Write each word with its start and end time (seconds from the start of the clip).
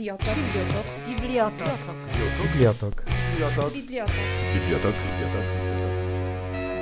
Bibliotok. 0.00 0.34
Bibliotok. 0.34 0.86
Bibliotok. 1.06 1.68
Bibliotok. 2.42 3.04
Bibliotok. 3.32 3.72
Bibliotok. 3.72 4.10
Bibliotok. 4.54 4.94
Bibliotok. 4.94 5.44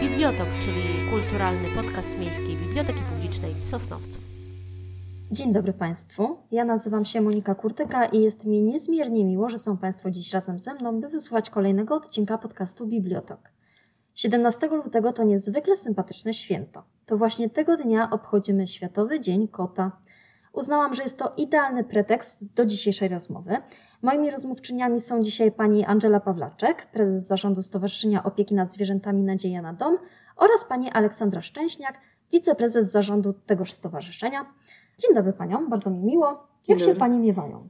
Bibliotok, 0.01 0.49
czyli 0.61 1.11
kulturalny 1.11 1.69
podcast 1.75 2.19
Miejskiej 2.19 2.57
Biblioteki 2.57 3.03
Publicznej 3.03 3.55
w 3.55 3.65
Sosnowcu. 3.65 4.21
Dzień 5.31 5.53
dobry 5.53 5.73
Państwu. 5.73 6.39
Ja 6.51 6.65
nazywam 6.65 7.05
się 7.05 7.21
Monika 7.21 7.55
Kurtyka 7.55 8.07
i 8.07 8.23
jest 8.23 8.47
mi 8.47 8.63
niezmiernie 8.63 9.25
miło, 9.25 9.49
że 9.49 9.59
są 9.59 9.77
Państwo 9.77 10.11
dziś 10.11 10.33
razem 10.33 10.59
ze 10.59 10.75
mną, 10.75 11.01
by 11.01 11.09
wysłuchać 11.09 11.51
kolejnego 11.51 11.95
odcinka 11.95 12.39
podcastu 12.39 12.87
Bibliotok. 12.87 13.41
17 14.15 14.67
lutego 14.67 15.13
to 15.13 15.25
niezwykle 15.25 15.77
sympatyczne 15.77 16.35
święto. 16.35 16.83
To 17.07 17.17
właśnie 17.17 17.51
tego 17.51 17.77
dnia 17.77 18.11
obchodzimy 18.11 18.67
Światowy 18.67 19.21
Dzień 19.21 19.49
Kota. 19.49 19.93
Uznałam, 20.59 20.95
że 20.95 21.03
jest 21.03 21.19
to 21.19 21.33
idealny 21.37 21.85
pretekst 21.85 22.39
do 22.55 22.65
dzisiejszej 22.65 23.09
rozmowy. 23.09 23.57
Moimi 24.03 24.31
rozmówczyniami 24.31 25.01
są 25.01 25.23
dzisiaj 25.23 25.53
pani 25.53 25.85
Angela 25.85 26.21
Pawlaczek, 26.21 26.87
prezes 26.87 27.27
zarządu 27.27 27.63
Stowarzyszenia 27.63 28.25
Opieki 28.25 28.55
nad 28.55 28.73
Zwierzętami 28.73 29.23
Nadzieja 29.23 29.63
na 29.63 29.73
Dom 29.73 29.99
oraz 30.37 30.65
pani 30.65 30.91
Aleksandra 30.91 31.43
Szczęśniak, 31.43 32.01
wiceprezes 32.33 32.91
zarządu 32.91 33.33
tegoż 33.33 33.73
stowarzyszenia. 33.73 34.55
Dzień 34.99 35.15
dobry 35.15 35.33
paniom, 35.33 35.71
bardzo 35.71 35.91
mi 35.91 35.99
miło. 35.99 36.47
Jak 36.69 36.81
się 36.81 36.95
panie 36.95 37.19
miewają? 37.19 37.69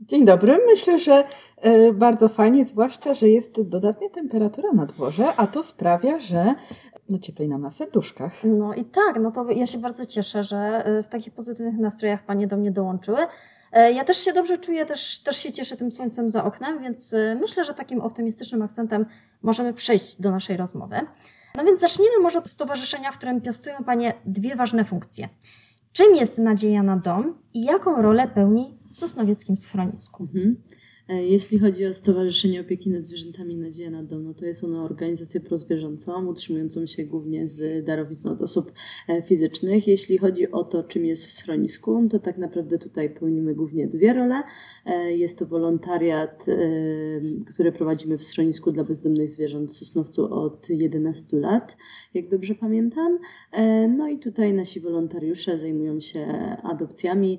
Dzień 0.00 0.24
dobry. 0.24 0.58
Myślę, 0.66 0.98
że 0.98 1.24
bardzo 1.94 2.28
fajnie, 2.28 2.64
zwłaszcza, 2.64 3.14
że 3.14 3.28
jest 3.28 3.68
dodatnia 3.68 4.08
temperatura 4.08 4.72
na 4.72 4.86
dworze, 4.86 5.24
a 5.36 5.46
to 5.46 5.62
sprawia, 5.62 6.18
że 6.18 6.54
no, 7.08 7.18
cieplej 7.18 7.48
nam 7.48 7.62
na 7.62 7.70
serduszkach. 7.70 8.44
No 8.44 8.74
i 8.74 8.84
tak, 8.84 9.18
no 9.22 9.30
to 9.30 9.50
ja 9.50 9.66
się 9.66 9.78
bardzo 9.78 10.06
cieszę, 10.06 10.42
że 10.42 10.84
y, 10.98 11.02
w 11.02 11.08
takich 11.08 11.34
pozytywnych 11.34 11.78
nastrojach 11.78 12.24
panie 12.24 12.46
do 12.46 12.56
mnie 12.56 12.70
dołączyły. 12.70 13.18
E, 13.72 13.92
Ja 13.92 14.04
też 14.04 14.16
się 14.16 14.32
dobrze 14.32 14.58
czuję, 14.58 14.86
też, 14.86 15.20
też 15.22 15.36
się 15.36 15.52
cieszę 15.52 15.76
tym 15.76 15.92
słońcem 15.92 16.28
za 16.28 16.44
oknem, 16.44 16.82
więc 16.82 17.14
myślę, 17.40 17.64
że 17.64 17.74
takim 17.74 18.00
optymistycznym 18.00 18.62
akcentem 18.62 19.06
możemy 19.42 19.74
przejść 19.74 20.20
do 20.20 20.30
naszej 20.30 20.56
rozmowy. 20.56 20.96
No 21.56 21.64
więc 21.64 21.80
zacznijmy 21.80 22.18
może 22.22 22.38
od 22.38 22.48
stowarzyszenia, 22.48 23.12
w 23.12 23.16
którym 23.18 23.40
piastują 23.40 23.76
panie 23.86 24.14
dwie 24.26 24.56
ważne 24.56 24.84
funkcje. 24.84 25.28
Czym 25.92 26.16
jest 26.16 26.38
Nadzieja 26.38 26.82
na 26.82 26.96
Dom 26.96 27.38
i 27.54 27.64
jaką 27.64 28.02
rolę 28.02 28.28
pełni 28.28 28.78
w 28.90 28.96
Sosnowieckim 28.96 29.56
schronisku? 29.56 30.22
Mhm. 30.22 30.62
E, 31.10 31.26
Jeśli 31.26 31.58
chodzi 31.58 31.86
o 31.86 31.94
Stowarzyszenie 31.94 32.60
Opieki 32.60 32.90
nad 32.90 33.06
Zwierzętami 33.06 33.56
Nadzieja 33.56 33.90
na 33.90 34.02
Dom, 34.02 34.24
no 34.24 34.34
to 34.34 34.44
jest 34.46 34.64
ono 34.64 34.84
organizacją 34.84 35.40
prozwierzęcą, 35.40 36.26
utrzymującą 36.26 36.86
się 36.86 37.04
głównie 37.04 37.46
z 37.46 37.84
darowizn 37.84 38.28
od 38.28 38.42
osób 38.42 38.72
e, 39.08 39.22
fizycznych. 39.22 39.86
Jeśli 39.86 40.18
chodzi 40.18 40.50
o 40.50 40.64
to, 40.64 40.82
czym 40.82 41.04
jest 41.04 41.26
w 41.26 41.32
schronisku, 41.32 42.08
to 42.10 42.18
tak 42.18 42.38
naprawdę 42.38 42.78
tutaj 42.78 43.10
pełnimy 43.14 43.54
głównie 43.54 43.88
dwie 43.88 44.12
role. 44.12 44.42
E, 44.86 45.12
Jest 45.16 45.38
to 45.38 45.46
wolontariat, 45.46 46.44
który 47.46 47.72
prowadzimy 47.72 48.18
w 48.18 48.24
schronisku 48.24 48.72
dla 48.72 48.84
bezdomnych 48.84 49.28
zwierząt 49.28 49.70
w 49.70 49.76
Sosnowcu 49.76 50.34
od 50.34 50.70
11 50.70 51.36
lat, 51.36 51.76
jak 52.14 52.28
dobrze 52.28 52.54
pamiętam. 52.54 53.18
No 53.96 54.08
i 54.08 54.18
tutaj 54.18 54.52
nasi 54.52 54.80
wolontariusze 54.80 55.58
zajmują 55.58 56.00
się 56.00 56.26
adopcjami 56.62 57.38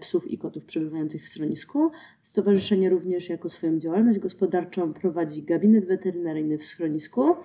psów 0.00 0.30
i 0.30 0.38
kotów 0.38 0.64
przebywających 0.64 1.22
w 1.22 1.28
schronisku. 1.28 1.90
Stowarzyszenie 2.22 2.90
również 2.90 3.09
jako 3.28 3.48
swoją 3.48 3.78
działalność 3.78 4.18
gospodarczą 4.18 4.92
prowadzi 4.92 5.42
gabinet 5.42 5.86
weterynaryjny 5.86 6.58
w 6.58 6.64
schronisku 6.64 7.36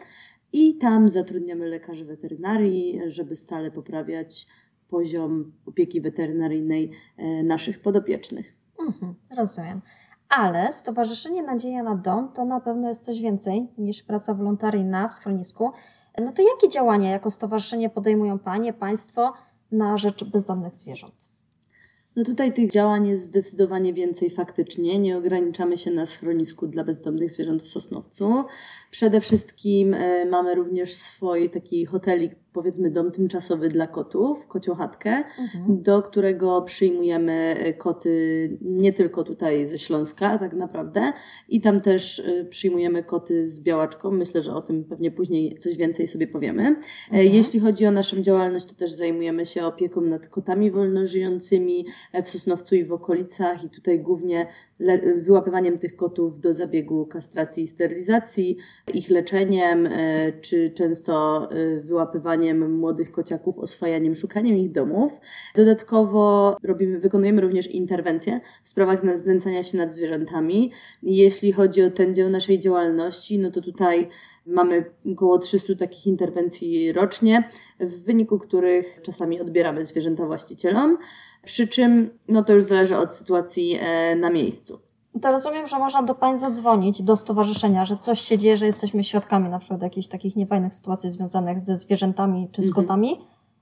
i 0.53 0.77
tam 0.77 1.09
zatrudniamy 1.09 1.67
lekarzy 1.67 2.05
weterynarii, 2.05 2.99
żeby 3.07 3.35
stale 3.35 3.71
poprawiać 3.71 4.47
poziom 4.89 5.51
opieki 5.65 6.01
weterynaryjnej 6.01 6.91
e, 7.17 7.43
naszych 7.43 7.79
podopiecznych. 7.79 8.55
Mhm, 8.87 9.15
rozumiem. 9.37 9.81
Ale 10.29 10.71
Stowarzyszenie 10.71 11.43
Nadzieja 11.43 11.83
na 11.83 11.95
Dom 11.95 12.31
to 12.33 12.45
na 12.45 12.59
pewno 12.59 12.87
jest 12.87 13.03
coś 13.03 13.21
więcej 13.21 13.67
niż 13.77 14.03
praca 14.03 14.33
wolontaryjna 14.33 15.07
w 15.07 15.13
schronisku. 15.13 15.71
No 16.17 16.31
to 16.31 16.41
jakie 16.41 16.69
działania 16.69 17.11
jako 17.11 17.29
stowarzyszenie 17.29 17.89
podejmują 17.89 18.39
Panie, 18.39 18.73
Państwo 18.73 19.33
na 19.71 19.97
rzecz 19.97 20.23
bezdomnych 20.23 20.75
zwierząt? 20.75 21.34
No 22.15 22.23
tutaj 22.23 22.53
tych 22.53 22.71
działań 22.71 23.07
jest 23.07 23.23
zdecydowanie 23.23 23.93
więcej 23.93 24.29
faktycznie. 24.29 24.99
Nie 24.99 25.17
ograniczamy 25.17 25.77
się 25.77 25.91
na 25.91 26.05
schronisku 26.05 26.67
dla 26.67 26.83
bezdomnych 26.83 27.31
zwierząt 27.31 27.63
w 27.63 27.69
Sosnowcu. 27.69 28.43
Przede 28.91 29.21
wszystkim 29.21 29.93
e, 29.93 30.25
mamy 30.25 30.55
również 30.55 30.93
swój 30.93 31.49
taki 31.49 31.85
hotelik, 31.85 32.35
powiedzmy 32.55 32.91
dom 32.91 33.11
tymczasowy 33.11 33.67
dla 33.67 33.87
kotów, 33.87 34.47
kocią 34.47 34.75
chatkę, 34.75 35.23
do 35.69 36.01
którego 36.01 36.61
przyjmujemy 36.61 37.55
e, 37.59 37.73
koty 37.73 38.09
nie 38.61 38.93
tylko 38.93 39.23
tutaj 39.23 39.65
ze 39.65 39.77
Śląska 39.77 40.37
tak 40.37 40.53
naprawdę 40.53 41.13
i 41.49 41.61
tam 41.61 41.81
też 41.81 42.19
e, 42.19 42.45
przyjmujemy 42.45 43.03
koty 43.03 43.47
z 43.47 43.63
białaczką. 43.63 44.11
Myślę, 44.11 44.41
że 44.41 44.53
o 44.53 44.61
tym 44.61 44.83
pewnie 44.83 45.11
później 45.11 45.57
coś 45.57 45.77
więcej 45.77 46.07
sobie 46.07 46.27
powiemy. 46.27 46.75
E, 47.11 47.25
Jeśli 47.25 47.59
chodzi 47.59 47.85
o 47.85 47.91
naszą 47.91 48.21
działalność, 48.21 48.65
to 48.65 48.75
też 48.75 48.91
zajmujemy 48.91 49.45
się 49.45 49.65
opieką 49.65 50.01
nad 50.01 50.27
kotami 50.27 50.71
wolnożyjącymi 50.71 51.85
w 52.23 52.29
Sosnowcu 52.29 52.75
i 52.75 52.85
w 52.85 52.93
okolicach 52.93 53.63
i 53.63 53.69
tutaj 53.69 53.99
głównie 53.99 54.47
wyłapywaniem 55.17 55.77
tych 55.77 55.95
kotów 55.95 56.39
do 56.39 56.53
zabiegu 56.53 57.05
kastracji 57.05 57.63
i 57.63 57.67
sterylizacji, 57.67 58.57
ich 58.93 59.09
leczeniem, 59.09 59.87
e, 59.87 60.31
czy 60.41 60.71
często 60.71 61.47
e, 61.51 61.79
wyłapywaniem 61.79 62.71
młodych 62.71 63.11
kociaków, 63.11 63.59
oswajaniem, 63.59 64.15
szukaniem 64.15 64.57
ich 64.57 64.71
domów. 64.71 65.11
Dodatkowo 65.55 66.57
robimy, 66.63 66.99
wykonujemy 66.99 67.41
również 67.41 67.67
interwencje 67.67 68.39
w 68.63 68.69
sprawach 68.69 69.17
znęcania 69.17 69.63
się 69.63 69.77
nad 69.77 69.93
zwierzętami. 69.93 70.71
Jeśli 71.03 71.51
chodzi 71.51 71.83
o 71.83 71.91
ten 71.91 72.15
dział 72.15 72.29
naszej 72.29 72.59
działalności, 72.59 73.39
no 73.39 73.51
to 73.51 73.61
tutaj 73.61 74.09
mamy 74.45 74.85
około 75.13 75.37
300 75.37 75.75
takich 75.75 76.07
interwencji 76.07 76.93
rocznie, 76.93 77.49
w 77.79 78.03
wyniku 78.03 78.39
których 78.39 78.99
czasami 79.01 79.41
odbieramy 79.41 79.85
zwierzęta 79.85 80.25
właścicielom. 80.25 80.97
Przy 81.45 81.67
czym 81.67 82.09
no 82.29 82.43
to 82.43 82.53
już 82.53 82.63
zależy 82.63 82.97
od 82.97 83.11
sytuacji 83.11 83.77
e, 83.79 84.15
na 84.15 84.29
miejscu. 84.29 84.79
To 85.21 85.31
rozumiem, 85.31 85.67
że 85.67 85.79
można 85.79 86.03
do 86.03 86.15
Pań 86.15 86.37
zadzwonić 86.37 87.01
do 87.01 87.15
stowarzyszenia, 87.15 87.85
że 87.85 87.97
coś 87.97 88.21
się 88.21 88.37
dzieje, 88.37 88.57
że 88.57 88.65
jesteśmy 88.65 89.03
świadkami 89.03 89.49
na 89.49 89.59
przykład 89.59 89.81
jakichś 89.81 90.07
takich 90.07 90.35
niefajnych 90.35 90.73
sytuacji 90.73 91.11
związanych 91.11 91.65
ze 91.65 91.77
zwierzętami 91.77 92.49
czy 92.51 92.63
z 92.63 92.67
Mhm. 92.67 92.85
kotami 92.87 93.19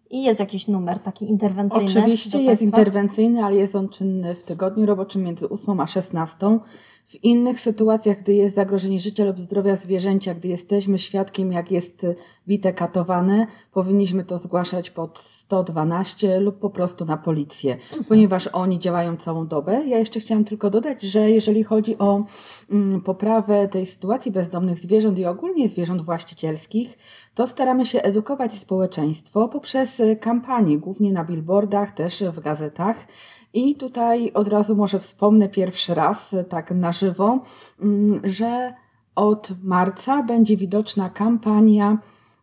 i 0.10 0.24
jest 0.24 0.40
jakiś 0.40 0.68
numer 0.68 1.00
taki 1.00 1.30
interwencyjny. 1.30 1.86
Oczywiście 1.86 2.42
jest 2.42 2.62
interwencyjny, 2.62 3.44
ale 3.44 3.56
jest 3.56 3.76
on 3.76 3.90
czynny 3.90 4.36
w 4.36 4.44
tygodniu 4.44 4.86
roboczym 4.86 5.24
między 5.24 5.50
8 5.50 5.80
a 5.80 5.88
16. 5.88 6.60
W 7.06 7.24
innych 7.24 7.62
sytuacjach, 7.62 8.20
gdy 8.20 8.34
jest 8.34 8.56
zagrożenie 8.56 9.00
życia 9.00 9.26
lub 9.26 9.40
zdrowia 9.40 9.76
zwierzęcia, 9.76 10.34
gdy 10.34 10.48
jesteśmy 10.48 11.00
świadkiem, 11.00 11.52
jak 11.52 11.72
jest 11.72 12.06
bite 12.48 12.74
katowane, 12.74 13.48
powinniśmy 13.74 14.24
to 14.24 14.38
zgłaszać 14.38 14.90
pod 14.90 15.20
112 15.20 16.40
lub 16.40 16.60
po 16.60 16.70
prostu 16.70 17.06
na 17.06 17.18
policję, 17.18 17.78
ponieważ 18.08 18.48
oni 18.48 18.80
działają 18.80 19.18
całą 19.18 19.48
dobę. 19.48 19.84
Ja 19.88 19.98
jeszcze 19.98 20.20
chciałam 20.20 20.46
tylko 20.46 20.70
dodać, 20.70 21.02
że 21.02 21.30
jeżeli 21.30 21.64
chodzi 21.64 21.98
o 21.98 22.24
mm, 22.72 23.02
poprawę 23.02 23.68
tej 23.68 23.86
sytuacji 23.86 24.32
bezdomnych 24.32 24.80
zwierząt 24.80 25.20
i 25.20 25.26
ogólnie 25.26 25.70
zwierząt 25.70 26.02
właścicielskich, 26.02 26.98
to 27.36 27.48
staramy 27.48 27.86
się 27.86 28.02
edukować 28.02 28.54
społeczeństwo 28.54 29.50
poprzez 29.50 30.02
kampanie, 30.22 30.78
głównie 30.78 31.14
na 31.14 31.26
billboardach, 31.26 31.92
też 31.92 32.24
w 32.24 32.40
gazetach. 32.40 33.08
I 33.54 33.76
tutaj 33.76 34.32
od 34.34 34.48
razu 34.48 34.76
może 34.76 35.00
wspomnę 35.00 35.50
pierwszy 35.50 35.94
raz, 35.94 36.36
tak 36.50 36.72
na 36.72 36.92
żywo, 36.92 37.40
mm, 37.82 38.22
że 38.24 38.74
od 39.16 39.52
marca 39.64 40.24
będzie 40.24 40.58
widoczna 40.58 41.10
kampania 41.10 41.98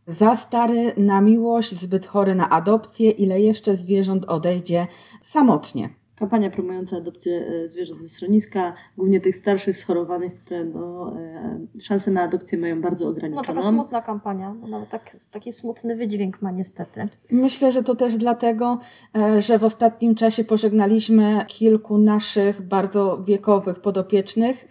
za 0.07 0.37
stary 0.37 0.95
na 0.97 1.21
miłość, 1.21 1.71
zbyt 1.71 2.07
chory 2.07 2.35
na 2.35 2.51
adopcję, 2.51 3.11
ile 3.11 3.41
jeszcze 3.41 3.77
zwierząt 3.77 4.25
odejdzie 4.25 4.87
samotnie. 5.23 6.00
Kampania 6.21 6.51
promująca 6.51 6.97
adopcję 6.97 7.47
e, 7.47 7.69
zwierząt 7.69 8.03
ze 8.03 8.09
schroniska, 8.09 8.73
głównie 8.97 9.21
tych 9.21 9.37
starszych, 9.37 9.77
schorowanych, 9.77 10.35
które 10.35 10.65
no, 10.65 11.17
e, 11.19 11.61
szanse 11.81 12.11
na 12.11 12.23
adopcję 12.23 12.59
mają 12.59 12.81
bardzo 12.83 13.05
No 13.05 13.11
ograniczoną. 13.11 13.47
taka 13.47 13.63
smutna 13.63 14.03
kampania, 14.03 14.55
no, 14.61 14.69
nawet 14.69 14.91
tak, 14.91 15.11
taki 15.31 15.53
smutny 15.53 15.97
wydźwięk 15.97 16.43
ma 16.43 16.51
niestety. 16.51 17.09
Myślę, 17.33 17.73
że 17.73 17.83
to 17.83 17.95
też 17.95 18.17
dlatego, 18.17 18.79
e, 19.17 19.41
że 19.41 19.59
w 19.59 19.65
ostatnim 19.65 20.15
czasie 20.15 20.45
pożegnaliśmy 20.45 21.45
kilku 21.47 21.99
naszych 21.99 22.63
bardzo 22.63 23.23
wiekowych 23.25 23.81
podopiecznych, 23.81 24.69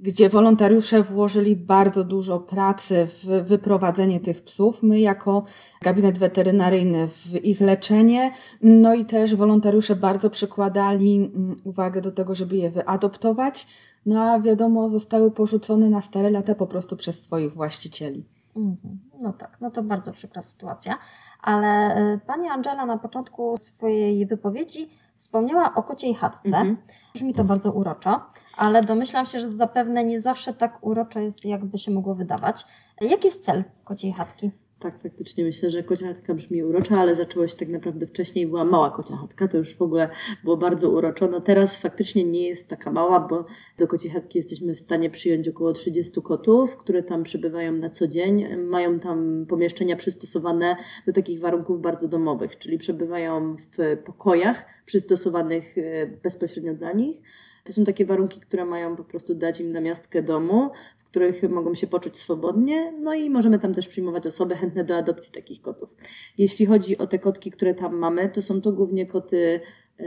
gdzie 0.00 0.28
wolontariusze 0.28 1.02
włożyli 1.02 1.56
bardzo 1.56 2.04
dużo 2.04 2.40
pracy 2.40 3.06
w 3.06 3.24
wyprowadzenie 3.48 4.20
tych 4.20 4.44
psów. 4.44 4.82
My 4.82 5.00
jako 5.00 5.44
gabinet 5.82 6.18
weterynaryjny 6.18 7.08
w 7.08 7.44
ich 7.44 7.60
leczenie, 7.60 8.30
no 8.62 8.94
i 8.94 9.04
też 9.04 9.36
wolontariusze 9.36 9.96
bardzo 9.96 10.30
przykładali 10.30 11.16
mm, 11.16 11.60
uwagę 11.64 12.00
do 12.00 12.12
tego, 12.12 12.34
żeby 12.34 12.56
je 12.56 12.70
wyadoptować. 12.70 13.66
No 14.06 14.22
a 14.22 14.40
wiadomo, 14.40 14.88
zostały 14.88 15.30
porzucone 15.30 15.90
na 15.90 16.02
stare 16.02 16.30
lata 16.30 16.54
po 16.54 16.66
prostu 16.66 16.96
przez 16.96 17.22
swoich 17.22 17.54
właścicieli. 17.54 18.24
Mhm. 18.56 18.98
No 19.20 19.32
tak, 19.32 19.56
no 19.60 19.70
to 19.70 19.82
bardzo 19.82 20.12
przykra 20.12 20.42
sytuacja. 20.42 20.98
Ale 21.42 21.98
y, 22.14 22.20
pani 22.26 22.48
Angela 22.48 22.86
na 22.86 22.98
początku 22.98 23.56
swojej 23.56 24.26
wypowiedzi 24.26 24.88
Wspomniała 25.16 25.74
o 25.74 25.82
kociej 25.82 26.14
chatce. 26.14 26.56
Mhm. 26.56 26.76
Brzmi 27.14 27.34
to 27.34 27.44
bardzo 27.44 27.72
uroczo, 27.72 28.26
ale 28.56 28.82
domyślam 28.82 29.26
się, 29.26 29.38
że 29.38 29.50
zapewne 29.50 30.04
nie 30.04 30.20
zawsze 30.20 30.52
tak 30.52 30.78
uroczo 30.80 31.20
jest, 31.20 31.44
jakby 31.44 31.78
się 31.78 31.90
mogło 31.90 32.14
wydawać. 32.14 32.64
Jaki 33.00 33.26
jest 33.26 33.44
cel 33.44 33.64
kociej 33.84 34.12
chatki? 34.12 34.50
Tak, 34.78 35.02
faktycznie 35.02 35.44
myślę, 35.44 35.70
że 35.70 35.82
kocia 35.82 36.06
chatka 36.06 36.34
brzmi 36.34 36.64
uroczo, 36.64 36.94
ale 36.94 37.14
zaczęło 37.14 37.46
się 37.46 37.56
tak 37.56 37.68
naprawdę 37.68 38.06
wcześniej, 38.06 38.46
była 38.46 38.64
mała 38.64 38.90
kocia 38.90 39.16
chatka, 39.16 39.48
to 39.48 39.58
już 39.58 39.74
w 39.74 39.82
ogóle 39.82 40.08
było 40.44 40.56
bardzo 40.56 40.90
uroczo. 40.90 41.28
No 41.28 41.40
teraz 41.40 41.76
faktycznie 41.76 42.24
nie 42.24 42.48
jest 42.48 42.68
taka 42.68 42.90
mała, 42.90 43.20
bo 43.20 43.44
do 43.78 43.86
kociej 43.86 44.10
chatki 44.10 44.38
jesteśmy 44.38 44.74
w 44.74 44.78
stanie 44.78 45.10
przyjąć 45.10 45.48
około 45.48 45.72
30 45.72 46.22
kotów, 46.22 46.76
które 46.76 47.02
tam 47.02 47.22
przebywają 47.22 47.72
na 47.72 47.90
co 47.90 48.08
dzień. 48.08 48.56
Mają 48.56 49.00
tam 49.00 49.46
pomieszczenia 49.48 49.96
przystosowane 49.96 50.76
do 51.06 51.12
takich 51.12 51.40
warunków 51.40 51.80
bardzo 51.80 52.08
domowych, 52.08 52.58
czyli 52.58 52.78
przebywają 52.78 53.56
w 53.56 54.02
pokojach 54.04 54.64
przystosowanych 54.86 55.78
e, 55.78 56.06
bezpośrednio 56.06 56.74
dla 56.74 56.92
nich. 56.92 57.22
To 57.66 57.72
są 57.72 57.84
takie 57.84 58.06
warunki, 58.06 58.40
które 58.40 58.64
mają 58.64 58.96
po 58.96 59.04
prostu 59.04 59.34
dać 59.34 59.60
im 59.60 59.68
namiastkę 59.68 60.22
domu, 60.22 60.70
w 60.98 61.04
których 61.04 61.42
mogą 61.42 61.74
się 61.74 61.86
poczuć 61.86 62.16
swobodnie, 62.16 62.92
no 63.00 63.14
i 63.14 63.30
możemy 63.30 63.58
tam 63.58 63.74
też 63.74 63.88
przyjmować 63.88 64.26
osoby 64.26 64.54
chętne 64.54 64.84
do 64.84 64.96
adopcji 64.96 65.32
takich 65.32 65.62
kotów. 65.62 65.94
Jeśli 66.38 66.66
chodzi 66.66 66.98
o 66.98 67.06
te 67.06 67.18
kotki, 67.18 67.50
które 67.50 67.74
tam 67.74 67.96
mamy, 67.96 68.28
to 68.28 68.42
są 68.42 68.60
to 68.60 68.72
głównie 68.72 69.06
koty 69.06 69.60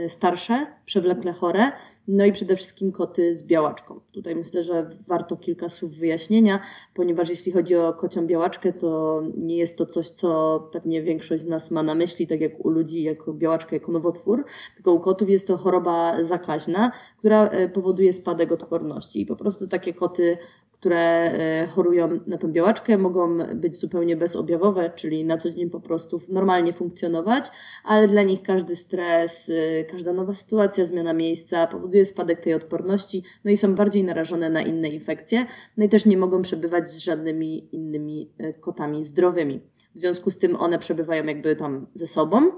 starsze, 0.08 0.66
przewlekle 0.84 1.32
chore, 1.32 1.72
no 2.08 2.24
i 2.24 2.32
przede 2.32 2.56
wszystkim 2.56 2.92
koty 2.92 3.34
z 3.34 3.46
białaczką. 3.46 4.00
Tutaj 4.12 4.36
myślę, 4.36 4.62
że 4.62 4.90
warto 5.06 5.36
kilka 5.36 5.68
słów 5.68 5.92
wyjaśnienia, 5.92 6.60
ponieważ 6.94 7.28
jeśli 7.28 7.52
chodzi 7.52 7.76
o 7.76 7.92
kocią 7.92 8.26
białaczkę, 8.26 8.72
to 8.72 9.22
nie 9.36 9.56
jest 9.56 9.78
to 9.78 9.86
coś, 9.86 10.08
co 10.10 10.60
pewnie 10.72 11.02
większość 11.02 11.42
z 11.42 11.46
nas 11.46 11.70
ma 11.70 11.82
na 11.82 11.94
myśli, 11.94 12.26
tak 12.26 12.40
jak 12.40 12.64
u 12.64 12.68
ludzi, 12.68 13.02
jako 13.02 13.32
białaczkę, 13.32 13.76
jako 13.76 13.92
nowotwór, 13.92 14.44
tylko 14.74 14.92
u 14.92 15.00
kotów 15.00 15.30
jest 15.30 15.46
to 15.46 15.56
choroba 15.56 16.24
zakaźna, 16.24 16.92
która 17.18 17.48
e, 17.48 17.68
powoduje 17.68 18.12
spadek 18.12 18.52
odporności 18.52 19.20
i 19.20 19.26
po 19.26 19.36
prostu 19.36 19.68
takie 19.68 19.92
koty 19.92 20.38
które 20.80 21.32
e, 21.32 21.66
chorują 21.66 22.20
na 22.26 22.38
tą 22.38 22.52
białaczkę, 22.52 22.98
mogą 22.98 23.38
być 23.54 23.76
zupełnie 23.76 24.16
bezobjawowe, 24.16 24.90
czyli 24.94 25.24
na 25.24 25.36
co 25.36 25.50
dzień 25.50 25.70
po 25.70 25.80
prostu 25.80 26.20
normalnie 26.28 26.72
funkcjonować, 26.72 27.48
ale 27.84 28.08
dla 28.08 28.22
nich 28.22 28.42
każdy 28.42 28.76
stres, 28.76 29.50
e, 29.50 29.84
każda 29.84 30.12
nowa 30.12 30.34
sytuacja, 30.34 30.84
zmiana 30.84 31.12
miejsca 31.12 31.66
powoduje 31.66 32.04
spadek 32.04 32.40
tej 32.40 32.54
odporności, 32.54 33.22
no 33.44 33.50
i 33.50 33.56
są 33.56 33.74
bardziej 33.74 34.04
narażone 34.04 34.50
na 34.50 34.62
inne 34.62 34.88
infekcje, 34.88 35.46
no 35.76 35.84
i 35.84 35.88
też 35.88 36.06
nie 36.06 36.16
mogą 36.16 36.42
przebywać 36.42 36.88
z 36.88 36.98
żadnymi 36.98 37.74
innymi 37.74 38.30
e, 38.38 38.52
kotami 38.52 39.04
zdrowymi. 39.04 39.60
W 39.94 40.00
związku 40.00 40.30
z 40.30 40.38
tym 40.38 40.56
one 40.56 40.78
przebywają 40.78 41.24
jakby 41.24 41.56
tam 41.56 41.86
ze 41.94 42.06
sobą. 42.06 42.50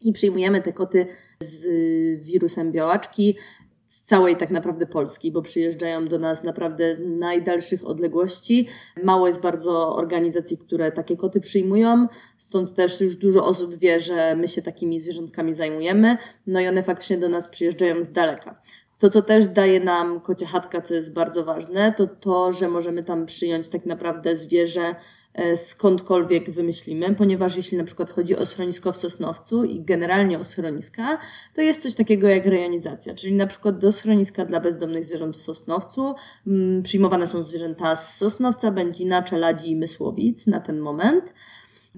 I 0.00 0.12
przyjmujemy 0.12 0.60
te 0.60 0.72
koty 0.72 1.06
z 1.40 1.66
wirusem 2.24 2.72
białaczki 2.72 3.36
z 3.94 4.02
całej 4.02 4.36
tak 4.36 4.50
naprawdę 4.50 4.86
Polski, 4.86 5.32
bo 5.32 5.42
przyjeżdżają 5.42 6.08
do 6.08 6.18
nas 6.18 6.44
naprawdę 6.44 6.94
z 6.94 7.00
najdalszych 7.00 7.86
odległości. 7.86 8.68
Mało 9.02 9.26
jest 9.26 9.42
bardzo 9.42 9.96
organizacji, 9.96 10.58
które 10.58 10.92
takie 10.92 11.16
koty 11.16 11.40
przyjmują, 11.40 12.06
stąd 12.36 12.74
też 12.74 13.00
już 13.00 13.16
dużo 13.16 13.46
osób 13.46 13.74
wie, 13.74 14.00
że 14.00 14.36
my 14.36 14.48
się 14.48 14.62
takimi 14.62 15.00
zwierzątkami 15.00 15.54
zajmujemy, 15.54 16.16
no 16.46 16.60
i 16.60 16.68
one 16.68 16.82
faktycznie 16.82 17.18
do 17.18 17.28
nas 17.28 17.48
przyjeżdżają 17.48 18.02
z 18.02 18.10
daleka. 18.10 18.60
To, 18.98 19.08
co 19.08 19.22
też 19.22 19.46
daje 19.46 19.80
nam 19.80 20.20
kocia 20.20 20.46
chatka, 20.46 20.80
co 20.80 20.94
jest 20.94 21.14
bardzo 21.14 21.44
ważne, 21.44 21.92
to 21.92 22.06
to, 22.06 22.52
że 22.52 22.68
możemy 22.68 23.02
tam 23.02 23.26
przyjąć 23.26 23.68
tak 23.68 23.86
naprawdę 23.86 24.36
zwierzę 24.36 24.94
skądkolwiek 25.54 26.50
wymyślimy, 26.50 27.14
ponieważ 27.14 27.56
jeśli 27.56 27.78
na 27.78 27.84
przykład 27.84 28.10
chodzi 28.10 28.36
o 28.36 28.46
schronisko 28.46 28.92
w 28.92 28.96
Sosnowcu 28.96 29.64
i 29.64 29.80
generalnie 29.80 30.38
o 30.38 30.44
schroniska, 30.44 31.18
to 31.54 31.62
jest 31.62 31.82
coś 31.82 31.94
takiego 31.94 32.28
jak 32.28 32.46
rejonizacja, 32.46 33.14
czyli 33.14 33.34
na 33.34 33.46
przykład 33.46 33.78
do 33.78 33.92
schroniska 33.92 34.44
dla 34.44 34.60
bezdomnych 34.60 35.04
zwierząt 35.04 35.36
w 35.36 35.42
Sosnowcu 35.42 36.14
mm, 36.46 36.82
przyjmowane 36.82 37.26
są 37.26 37.42
zwierzęta 37.42 37.96
z 37.96 38.16
Sosnowca, 38.16 38.70
Będzina, 38.70 39.22
Czeladzi 39.22 39.70
i 39.70 39.76
Mysłowic 39.76 40.46
na 40.46 40.60
ten 40.60 40.78
moment. 40.78 41.32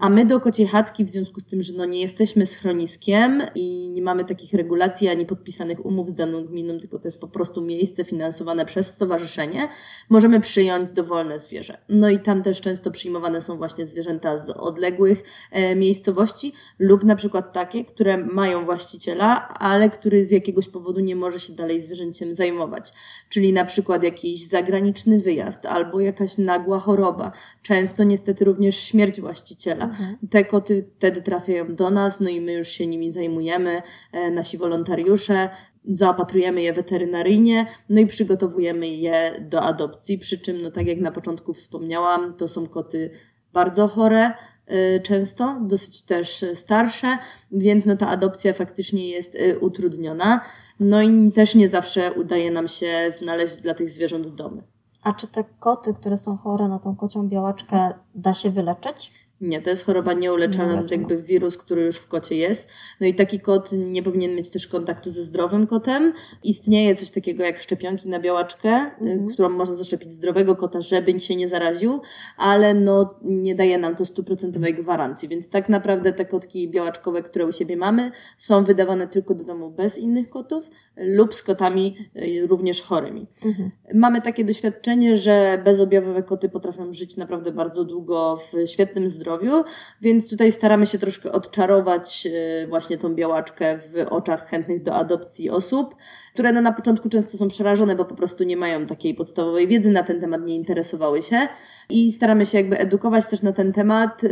A 0.01 0.09
my 0.09 0.27
do 0.27 0.41
kociej 0.41 0.67
chatki, 0.67 1.05
w 1.05 1.09
związku 1.09 1.41
z 1.41 1.45
tym, 1.45 1.63
że 1.63 1.73
no 1.77 1.85
nie 1.85 2.01
jesteśmy 2.01 2.47
schroniskiem 2.47 3.43
i 3.55 3.89
nie 3.89 4.03
mamy 4.03 4.25
takich 4.25 4.53
regulacji 4.53 5.09
ani 5.09 5.27
podpisanych 5.27 5.87
umów 5.87 6.09
z 6.09 6.15
daną 6.15 6.45
gminą, 6.45 6.81
tylko 6.81 6.99
to 6.99 7.09
jest 7.09 7.21
po 7.21 7.29
prostu 7.29 7.63
miejsce 7.63 8.05
finansowane 8.05 8.65
przez 8.65 8.87
stowarzyszenie, 8.87 9.69
możemy 10.09 10.41
przyjąć 10.41 10.91
dowolne 10.91 11.39
zwierzę. 11.39 11.79
No 11.89 12.11
i 12.11 12.19
tam 12.19 12.43
też 12.43 12.61
często 12.61 12.91
przyjmowane 12.91 13.43
są 13.43 13.57
właśnie 13.57 13.87
zwierzęta 13.87 14.37
z 14.37 14.51
odległych 14.51 15.23
e, 15.53 15.77
miejscowości 15.77 16.53
lub 16.79 17.05
na 17.05 17.17
przykład 17.17 17.53
takie, 17.53 17.85
które 17.85 18.17
mają 18.19 18.65
właściciela, 18.65 19.49
ale 19.49 19.91
który 19.91 20.25
z 20.25 20.33
jakiegoś 20.33 20.69
powodu 20.69 21.01
nie 21.01 21.17
może 21.17 21.41
się 21.41 21.53
dalej 21.53 21.81
zwierzęciem 21.81 22.35
zajmować. 22.35 22.93
Czyli 23.29 23.53
na 23.53 23.65
przykład 23.65 24.03
jakiś 24.03 24.49
zagraniczny 24.49 25.21
wyjazd 25.21 25.67
albo 25.67 26.01
jakaś 26.01 26.39
nagła 26.39 26.79
choroba. 26.79 27.33
Często 27.63 28.05
niestety 28.05 28.45
również 28.45 28.77
śmierć 28.77 29.21
właściciela. 29.21 29.86
Mhm. 29.87 30.17
Te 30.31 30.45
koty 30.45 30.91
wtedy 30.97 31.23
trafiają 31.23 31.75
do 31.75 31.91
nas, 31.91 32.21
no 32.21 32.29
i 32.29 32.41
my 32.41 32.53
już 32.53 32.69
się 32.69 32.87
nimi 32.87 33.11
zajmujemy, 33.11 33.83
e, 34.13 34.31
nasi 34.31 34.59
wolontariusze, 34.59 35.49
zaopatrujemy 35.85 36.63
je 36.63 36.73
weterynaryjnie, 36.73 37.67
no 37.89 38.01
i 38.01 38.07
przygotowujemy 38.07 38.89
je 38.89 39.47
do 39.51 39.61
adopcji, 39.61 40.19
przy 40.19 40.39
czym, 40.39 40.61
no 40.61 40.71
tak 40.71 40.87
jak 40.87 41.01
na 41.01 41.13
początku 41.13 41.53
wspomniałam, 41.53 42.35
to 42.35 42.49
są 42.49 42.67
koty 42.67 43.11
bardzo 43.53 43.89
chore, 43.89 44.33
e, 44.67 45.01
często, 45.01 45.61
dosyć 45.61 46.03
też 46.03 46.45
starsze, 46.55 47.19
więc 47.53 47.87
no 47.87 47.97
ta 47.97 48.09
adopcja 48.09 48.53
faktycznie 48.53 49.09
jest 49.09 49.37
e, 49.37 49.59
utrudniona. 49.59 50.41
No 50.81 51.03
i 51.03 51.33
też 51.33 51.55
nie 51.55 51.69
zawsze 51.69 52.13
udaje 52.13 52.51
nam 52.51 52.69
się 52.69 52.91
znaleźć 53.09 53.57
dla 53.57 53.75
tych 53.75 53.91
zwierząt 53.91 54.35
domy. 54.35 54.63
A 55.03 55.13
czy 55.13 55.27
te 55.27 55.45
koty, 55.59 55.95
które 55.95 56.17
są 56.17 56.37
chore 56.37 56.69
na 56.69 56.79
tą 56.79 56.97
kocią 56.97 57.29
białaczkę, 57.29 57.95
da 58.15 58.35
się 58.35 58.51
wyleczyć? 58.51 59.26
Nie, 59.41 59.63
to 59.63 59.71
jest 59.71 59.87
choroba 59.87 60.13
nieuleczalna, 60.13 60.73
to 60.73 60.79
jest 60.79 60.91
jakby 60.91 61.23
wirus, 61.23 61.59
który 61.59 61.83
już 61.83 61.97
w 61.97 62.09
kocie 62.09 62.37
jest. 62.37 62.71
No 63.01 63.07
i 63.07 63.15
taki 63.15 63.41
kot 63.41 63.71
nie 63.73 64.03
powinien 64.03 64.35
mieć 64.35 64.51
też 64.51 64.67
kontaktu 64.67 65.11
ze 65.11 65.23
zdrowym 65.23 65.67
kotem. 65.67 66.13
Istnieje 66.45 66.95
coś 66.95 67.11
takiego 67.11 67.45
jak 67.45 67.61
szczepionki 67.61 68.09
na 68.09 68.21
białaczkę, 68.21 68.69
mhm. 68.69 69.29
którą 69.29 69.49
można 69.49 69.75
zaszczepić 69.75 70.13
zdrowego 70.13 70.57
kota, 70.57 70.81
żeby 70.81 71.21
się 71.21 71.37
nie 71.37 71.49
zaraził, 71.49 72.01
ale 72.37 72.75
no 72.75 73.15
nie 73.23 73.55
daje 73.55 73.79
nam 73.79 73.97
to 73.97 74.05
stuprocentowej 74.05 74.75
gwarancji. 74.75 75.29
Więc 75.29 75.51
tak 75.51 75.69
naprawdę 75.69 76.13
te 76.13 76.25
kotki 76.25 76.69
białaczkowe, 76.69 77.23
które 77.23 77.47
u 77.47 77.53
siebie 77.53 77.77
mamy, 77.77 78.11
są 78.37 78.65
wydawane 78.65 79.09
tylko 79.09 79.35
do 79.35 79.45
domu 79.45 79.71
bez 79.71 79.99
innych 79.99 80.31
kotów 80.31 80.71
lub 80.97 81.35
z 81.35 81.43
kotami 81.43 81.97
y, 82.17 82.47
również 82.47 82.83
chorymi. 82.83 83.27
Mhm. 83.47 83.71
Mamy 83.95 84.23
takie 84.23 84.45
doświadczenie, 84.45 85.17
że 85.17 85.63
bezobjawowe 85.65 86.23
koty 86.23 86.49
potrafią 86.49 86.93
żyć 86.93 87.17
naprawdę 87.17 87.53
bardzo 87.53 87.85
długo 87.85 88.37
w 88.37 88.69
świetnym 88.71 89.09
zdrowiu 89.09 89.26
zdrowiu, 89.27 89.65
więc 90.01 90.31
tutaj 90.31 90.53
staramy 90.53 90.87
się 90.87 90.99
troszkę 90.99 91.33
odczarować 91.33 92.29
e, 92.33 92.67
właśnie 92.67 92.99
tą 92.99 93.15
białaczkę 93.15 93.79
w 93.79 94.07
oczach 94.11 94.49
chętnych 94.49 94.83
do 94.83 94.95
adopcji 94.95 95.51
osób, 95.51 95.95
które 96.35 96.53
no 96.53 96.61
na 96.61 96.73
początku 96.73 97.09
często 97.09 97.39
są 97.39 97.49
przerażone, 97.49 97.97
bo 97.97 98.05
po 98.05 98.15
prostu 98.15 98.45
nie 98.45 98.57
mają 98.57 98.87
takiej 98.87 99.15
podstawowej 99.15 99.69
wiedzy 99.69 99.91
na 99.91 100.03
ten 100.03 100.21
temat, 100.21 100.47
nie 100.47 100.57
interesowały 100.57 101.23
się 101.23 101.49
i 101.91 102.13
staramy 102.13 102.47
się 102.47 102.59
jakby 102.59 102.79
edukować 102.79 103.31
też 103.31 103.43
na 103.43 103.53
ten 103.53 103.73
temat, 103.73 104.25
e, 104.25 104.29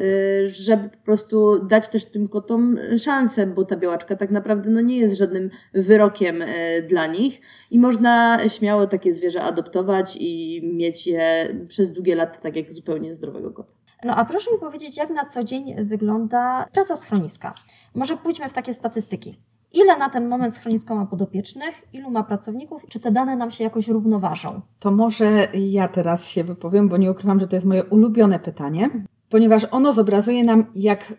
żeby 0.46 0.88
po 0.88 1.04
prostu 1.04 1.66
dać 1.66 1.88
też 1.88 2.04
tym 2.04 2.28
kotom 2.28 2.78
szansę, 2.98 3.46
bo 3.46 3.64
ta 3.64 3.76
białaczka 3.76 4.16
tak 4.16 4.30
naprawdę 4.30 4.70
no 4.70 4.80
nie 4.80 4.98
jest 4.98 5.18
żadnym 5.18 5.50
wyrokiem 5.74 6.42
e, 6.42 6.82
dla 6.82 7.06
nich 7.06 7.40
i 7.70 7.78
można 7.78 8.38
śmiało 8.48 8.86
takie 8.86 9.12
zwierzę 9.12 9.42
adoptować 9.42 10.16
i 10.20 10.60
mieć 10.74 11.06
je 11.06 11.48
przez 11.68 11.92
długie 11.92 12.14
lata 12.14 12.40
tak 12.40 12.56
jak 12.56 12.72
zupełnie 12.72 13.14
zdrowego 13.14 13.50
kota. 13.50 13.83
No 14.04 14.16
a 14.16 14.24
proszę 14.24 14.52
mi 14.52 14.58
powiedzieć, 14.58 14.98
jak 14.98 15.10
na 15.10 15.24
co 15.24 15.44
dzień 15.44 15.84
wygląda 15.84 16.66
praca 16.72 16.96
schroniska? 16.96 17.54
Może 17.94 18.16
pójdźmy 18.16 18.48
w 18.48 18.52
takie 18.52 18.74
statystyki. 18.74 19.36
Ile 19.72 19.96
na 19.98 20.10
ten 20.10 20.28
moment 20.28 20.54
schronisko 20.54 20.94
ma 20.94 21.06
podopiecznych, 21.06 21.82
ilu 21.92 22.10
ma 22.10 22.22
pracowników, 22.22 22.82
czy 22.88 23.00
te 23.00 23.10
dane 23.10 23.36
nam 23.36 23.50
się 23.50 23.64
jakoś 23.64 23.88
równoważą? 23.88 24.60
To 24.78 24.90
może 24.90 25.48
ja 25.54 25.88
teraz 25.88 26.30
się 26.30 26.44
wypowiem, 26.44 26.88
bo 26.88 26.96
nie 26.96 27.10
ukrywam, 27.10 27.40
że 27.40 27.48
to 27.48 27.56
jest 27.56 27.66
moje 27.66 27.84
ulubione 27.84 28.38
pytanie, 28.38 28.90
ponieważ 29.28 29.66
ono 29.70 29.92
zobrazuje 29.92 30.44
nam, 30.44 30.66
jak 30.74 31.14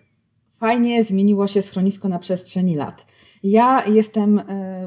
fajnie 0.59 1.03
zmieniło 1.03 1.47
się 1.47 1.61
schronisko 1.61 2.09
na 2.09 2.19
przestrzeni 2.19 2.75
lat. 2.75 3.05
Ja 3.47 3.85
jestem 3.87 4.39
e, 4.39 4.43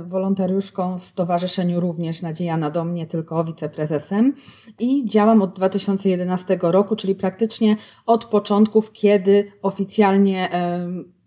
wolontariuszką 0.06 0.98
w 0.98 1.04
stowarzyszeniu 1.04 1.80
również 1.80 2.22
Nadzieja 2.22 2.56
na 2.56 2.70
Dom, 2.70 2.94
nie 2.94 3.06
tylko 3.06 3.44
wiceprezesem 3.44 4.34
i 4.78 5.04
działam 5.04 5.42
od 5.42 5.52
2011 5.52 6.58
roku, 6.62 6.96
czyli 6.96 7.14
praktycznie 7.14 7.76
od 8.06 8.24
początków, 8.24 8.92
kiedy 8.92 9.52
oficjalnie 9.62 10.48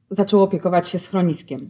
zaczęło 0.10 0.44
opiekować 0.44 0.90
się 0.90 1.00
schroniskiem. 1.00 1.70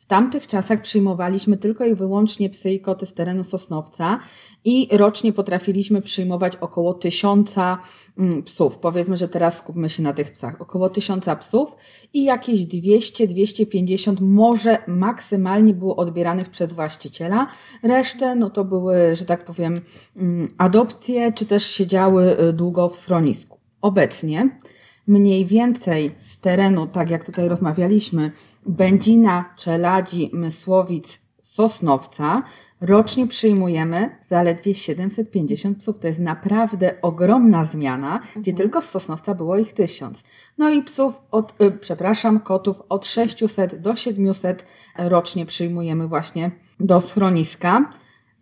W 0.00 0.06
tamtych 0.06 0.46
czasach 0.46 0.82
przyjmowaliśmy 0.82 1.56
tylko 1.56 1.84
i 1.84 1.94
wyłącznie 1.94 2.50
psy 2.50 2.70
i 2.70 2.80
koty 2.80 3.06
z 3.06 3.14
terenu 3.14 3.44
Sosnowca 3.44 4.20
i 4.64 4.88
rocznie 4.92 5.32
potrafiliśmy 5.32 6.02
przyjmować 6.02 6.56
około 6.56 6.94
tysiąca 6.94 7.78
mm, 8.18 8.42
psów. 8.42 8.78
Powiedzmy, 8.78 9.16
że 9.16 9.28
teraz 9.28 9.58
skupmy 9.58 9.88
się 9.88 10.02
na 10.02 10.12
tych 10.12 10.32
psach. 10.32 10.60
Około 10.60 10.88
tysiąca 10.88 11.36
psów 11.36 11.76
i 12.12 12.24
jakieś 12.24 12.60
200-250 12.60 14.20
może 14.20 14.78
maksymalnie 14.86 15.74
było 15.74 15.96
odbieranych 15.96 16.48
przez 16.48 16.72
właściciela. 16.72 17.46
Resztę, 17.82 18.36
no 18.36 18.50
to 18.50 18.64
były, 18.64 19.16
że 19.16 19.24
tak 19.24 19.44
powiem, 19.44 19.80
mm, 20.16 20.48
adopcje, 20.58 21.32
czy 21.32 21.46
też 21.46 21.66
siedziały 21.66 22.40
y, 22.40 22.52
długo 22.52 22.88
w 22.88 22.96
schronisku. 22.96 23.58
Obecnie 23.80 24.60
mniej 25.10 25.46
więcej 25.46 26.10
z 26.22 26.38
terenu, 26.38 26.86
tak 26.86 27.10
jak 27.10 27.24
tutaj 27.24 27.48
rozmawialiśmy, 27.48 28.30
Będzina, 28.66 29.54
Czeladzi, 29.56 30.30
Mysłowic, 30.32 31.20
Sosnowca, 31.42 32.42
rocznie 32.80 33.26
przyjmujemy 33.26 34.18
zaledwie 34.28 34.74
750 34.74 35.78
psów. 35.78 35.98
To 35.98 36.06
jest 36.06 36.20
naprawdę 36.20 37.00
ogromna 37.02 37.64
zmiana, 37.64 38.14
mhm. 38.14 38.42
gdzie 38.42 38.52
tylko 38.52 38.82
z 38.82 38.88
Sosnowca 38.88 39.34
było 39.34 39.58
ich 39.58 39.72
tysiąc. 39.72 40.22
No 40.58 40.70
i 40.70 40.82
psów, 40.82 41.20
od, 41.30 41.62
y, 41.62 41.70
przepraszam, 41.70 42.40
kotów 42.40 42.82
od 42.88 43.06
600 43.06 43.80
do 43.80 43.96
700 43.96 44.66
rocznie 44.98 45.46
przyjmujemy 45.46 46.08
właśnie 46.08 46.50
do 46.80 47.00
schroniska. 47.00 47.92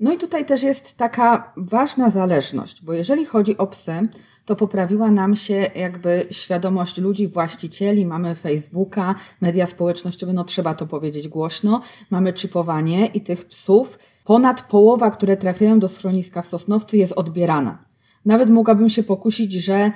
No 0.00 0.12
i 0.12 0.18
tutaj 0.18 0.46
też 0.46 0.62
jest 0.62 0.96
taka 0.96 1.52
ważna 1.56 2.10
zależność, 2.10 2.84
bo 2.84 2.92
jeżeli 2.92 3.24
chodzi 3.24 3.58
o 3.58 3.66
psy, 3.66 3.92
to 4.48 4.56
poprawiła 4.56 5.10
nam 5.10 5.36
się 5.36 5.54
jakby 5.74 6.26
świadomość 6.30 6.98
ludzi, 6.98 7.28
właścicieli. 7.28 8.06
Mamy 8.06 8.34
Facebooka, 8.34 9.14
media 9.40 9.66
społecznościowe, 9.66 10.32
no 10.32 10.44
trzeba 10.44 10.74
to 10.74 10.86
powiedzieć 10.86 11.28
głośno. 11.28 11.80
Mamy 12.10 12.32
czypowanie 12.32 13.06
i 13.06 13.20
tych 13.20 13.44
psów 13.44 13.98
ponad 14.24 14.62
połowa, 14.62 15.10
które 15.10 15.36
trafiają 15.36 15.78
do 15.78 15.88
schroniska 15.88 16.42
w 16.42 16.46
Sosnowcu 16.46 16.96
jest 16.96 17.12
odbierana. 17.12 17.84
Nawet 18.24 18.50
mogłabym 18.50 18.88
się 18.88 19.02
pokusić, 19.02 19.52
że 19.52 19.90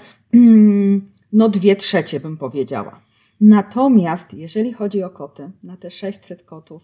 no 1.32 1.48
dwie 1.48 1.76
trzecie 1.76 2.20
bym 2.20 2.36
powiedziała. 2.36 3.00
Natomiast 3.40 4.34
jeżeli 4.34 4.72
chodzi 4.72 5.02
o 5.02 5.10
koty, 5.10 5.50
na 5.62 5.76
te 5.76 5.90
600 5.90 6.42
kotów, 6.42 6.82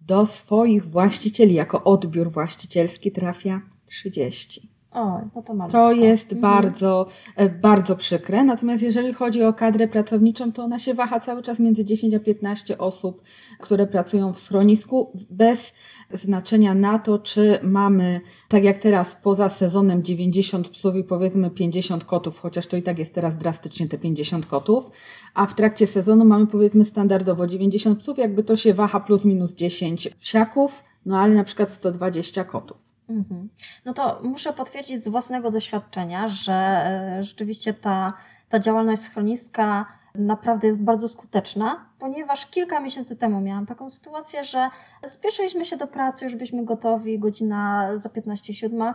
do 0.00 0.26
swoich 0.26 0.90
właścicieli 0.90 1.54
jako 1.54 1.84
odbiór 1.84 2.32
właścicielski 2.32 3.12
trafia 3.12 3.62
30. 3.86 4.69
O, 4.92 5.20
no 5.34 5.42
to 5.42 5.54
To 5.72 5.92
jest 5.92 6.32
mhm. 6.32 6.54
bardzo, 6.54 7.06
e, 7.36 7.48
bardzo 7.48 7.96
przykre. 7.96 8.44
Natomiast 8.44 8.82
jeżeli 8.82 9.12
chodzi 9.12 9.42
o 9.42 9.52
kadrę 9.52 9.88
pracowniczą, 9.88 10.52
to 10.52 10.64
ona 10.64 10.78
się 10.78 10.94
waha 10.94 11.20
cały 11.20 11.42
czas 11.42 11.58
między 11.58 11.84
10 11.84 12.14
a 12.14 12.20
15 12.20 12.78
osób, 12.78 13.22
które 13.60 13.86
pracują 13.86 14.32
w 14.32 14.38
schronisku, 14.38 15.12
bez 15.30 15.74
znaczenia 16.12 16.74
na 16.74 16.98
to, 16.98 17.18
czy 17.18 17.58
mamy, 17.62 18.20
tak 18.48 18.64
jak 18.64 18.78
teraz, 18.78 19.16
poza 19.22 19.48
sezonem 19.48 20.02
90 20.02 20.68
psów 20.68 20.96
i 20.96 21.04
powiedzmy 21.04 21.50
50 21.50 22.04
kotów, 22.04 22.40
chociaż 22.40 22.66
to 22.66 22.76
i 22.76 22.82
tak 22.82 22.98
jest 22.98 23.14
teraz 23.14 23.36
drastycznie 23.36 23.88
te 23.88 23.98
50 23.98 24.46
kotów, 24.46 24.90
a 25.34 25.46
w 25.46 25.54
trakcie 25.54 25.86
sezonu 25.86 26.24
mamy 26.24 26.46
powiedzmy 26.46 26.84
standardowo 26.84 27.46
90 27.46 27.98
psów, 27.98 28.18
jakby 28.18 28.44
to 28.44 28.56
się 28.56 28.74
waha 28.74 29.00
plus 29.00 29.24
minus 29.24 29.54
10 29.54 30.08
psiaków, 30.08 30.84
no 31.06 31.18
ale 31.18 31.34
na 31.34 31.44
przykład 31.44 31.70
120 31.70 32.44
kotów. 32.44 32.89
Mhm. 33.10 33.48
No 33.84 33.92
to 33.92 34.20
muszę 34.22 34.52
potwierdzić 34.52 35.04
z 35.04 35.08
własnego 35.08 35.50
doświadczenia, 35.50 36.28
że 36.28 36.52
e, 36.52 37.22
rzeczywiście 37.22 37.74
ta, 37.74 38.12
ta 38.48 38.58
działalność 38.58 39.02
schroniska 39.02 39.86
naprawdę 40.14 40.66
jest 40.66 40.80
bardzo 40.80 41.08
skuteczna, 41.08 41.86
ponieważ 41.98 42.46
kilka 42.46 42.80
miesięcy 42.80 43.16
temu 43.16 43.40
miałam 43.40 43.66
taką 43.66 43.88
sytuację, 43.88 44.44
że 44.44 44.68
spieszyliśmy 45.04 45.64
się 45.64 45.76
do 45.76 45.86
pracy, 45.86 46.24
już 46.24 46.34
byliśmy 46.34 46.64
gotowi, 46.64 47.18
godzina 47.18 47.90
za 47.96 48.08
15.07 48.08 48.94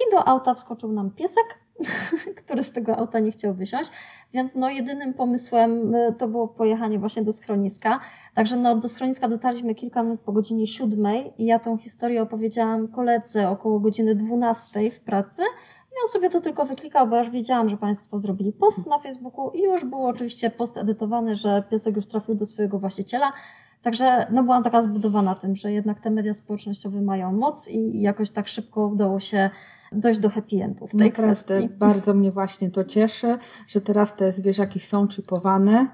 i 0.00 0.12
do 0.12 0.28
auta 0.28 0.54
wskoczył 0.54 0.92
nam 0.92 1.10
piesek, 1.10 1.63
który 2.44 2.62
z 2.62 2.72
tego 2.72 2.96
auta 2.96 3.18
nie 3.18 3.30
chciał 3.30 3.54
wysiąść, 3.54 3.90
więc 4.32 4.56
no 4.56 4.70
jedynym 4.70 5.14
pomysłem 5.14 5.94
e, 5.94 6.12
to 6.12 6.28
było 6.28 6.48
pojechanie 6.48 6.98
właśnie 6.98 7.22
do 7.22 7.32
schroniska. 7.32 8.00
Także 8.34 8.56
no 8.56 8.76
do 8.76 8.88
schroniska 8.88 9.28
dotarliśmy 9.28 9.74
kilka 9.74 10.02
minut 10.02 10.20
po 10.20 10.32
godzinie 10.32 10.66
siódmej 10.66 11.32
i 11.38 11.46
ja 11.46 11.58
tą 11.58 11.78
historię 11.78 12.22
opowiedziałam 12.22 12.88
koledze 12.88 13.48
około 13.48 13.80
godziny 13.80 14.14
dwunastej 14.14 14.90
w 14.90 15.00
pracy 15.00 15.42
i 15.92 15.96
on 16.04 16.08
sobie 16.08 16.28
to 16.28 16.40
tylko 16.40 16.66
wyklikał, 16.66 17.08
bo 17.08 17.18
już 17.18 17.30
wiedziałam, 17.30 17.68
że 17.68 17.76
Państwo 17.76 18.18
zrobili 18.18 18.52
post 18.52 18.86
na 18.86 18.98
Facebooku 18.98 19.50
i 19.50 19.62
już 19.62 19.84
był 19.84 20.06
oczywiście 20.06 20.50
post 20.50 20.78
edytowany, 20.78 21.36
że 21.36 21.62
piesek 21.70 21.96
już 21.96 22.06
trafił 22.06 22.34
do 22.34 22.46
swojego 22.46 22.78
właściciela. 22.78 23.32
Także 23.84 24.26
no, 24.30 24.42
byłam 24.42 24.62
taka 24.62 24.80
zbudowana 24.80 25.34
tym, 25.34 25.56
że 25.56 25.72
jednak 25.72 26.00
te 26.00 26.10
media 26.10 26.34
społecznościowe 26.34 27.02
mają 27.02 27.32
moc 27.32 27.68
i 27.70 28.00
jakoś 28.00 28.30
tak 28.30 28.48
szybko 28.48 28.86
udało 28.86 29.20
się 29.20 29.50
dojść 29.92 30.20
do 30.20 30.30
happy 30.30 30.62
endu 30.62 30.86
w 30.86 30.90
tej 30.90 31.06
Naprawdę, 31.06 31.34
kwestii. 31.34 31.68
Bardzo 31.78 32.14
mnie 32.14 32.32
właśnie 32.32 32.70
to 32.70 32.84
cieszy, 32.84 33.38
że 33.66 33.80
teraz 33.80 34.16
te 34.16 34.32
zwierzaki 34.32 34.80
są 34.80 35.08
czypowane. 35.08 35.86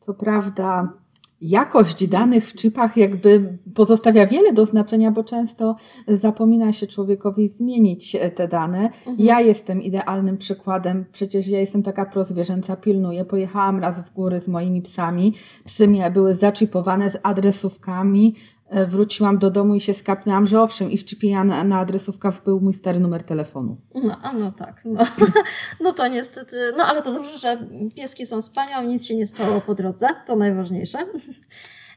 Co 0.00 0.14
prawda 0.14 0.92
jakość 1.40 2.08
danych 2.08 2.46
w 2.46 2.54
chipach 2.54 2.96
jakby 2.96 3.58
pozostawia 3.74 4.26
wiele 4.26 4.52
do 4.52 4.66
znaczenia, 4.66 5.10
bo 5.10 5.24
często 5.24 5.76
zapomina 6.08 6.72
się 6.72 6.86
człowiekowi 6.86 7.48
zmienić 7.48 8.16
te 8.34 8.48
dane. 8.48 8.78
Mhm. 8.78 9.16
Ja 9.18 9.40
jestem 9.40 9.82
idealnym 9.82 10.38
przykładem, 10.38 11.04
przecież 11.12 11.48
ja 11.48 11.60
jestem 11.60 11.82
taka 11.82 12.04
prozwierzęca, 12.04 12.76
pilnuję. 12.76 13.24
Pojechałam 13.24 13.78
raz 13.78 14.00
w 14.00 14.12
góry 14.12 14.40
z 14.40 14.48
moimi 14.48 14.82
psami. 14.82 15.34
Psy 15.64 15.88
mnie 15.88 16.10
były 16.10 16.34
zaczipowane 16.34 17.10
z 17.10 17.18
adresówkami, 17.22 18.34
wróciłam 18.70 19.38
do 19.38 19.50
domu 19.50 19.74
i 19.74 19.80
się 19.80 19.94
skapnęłam, 19.94 20.46
że 20.46 20.62
owszem, 20.62 20.90
i 20.90 20.98
w 20.98 21.04
chipie 21.04 21.44
na, 21.44 21.78
adresówkach 21.78 22.44
był 22.44 22.60
mój 22.60 22.74
stary 22.74 23.00
numer 23.00 23.22
telefonu. 23.22 23.76
No, 23.94 24.16
a 24.22 24.32
no 24.32 24.52
tak. 24.52 24.82
No. 24.84 25.04
no 25.84 25.92
to 25.92 26.08
niestety, 26.08 26.56
no 26.76 26.84
ale 26.84 27.02
to 27.02 27.12
dobrze, 27.12 27.38
że 27.38 27.66
pieski 27.96 28.26
są 28.26 28.40
wspaniałe, 28.40 28.86
nic 28.86 29.06
się 29.06 29.16
nie 29.16 29.26
stało 29.26 29.60
po 29.60 29.74
drodze, 29.74 30.08
to 30.26 30.36
najważniejsze. 30.36 30.98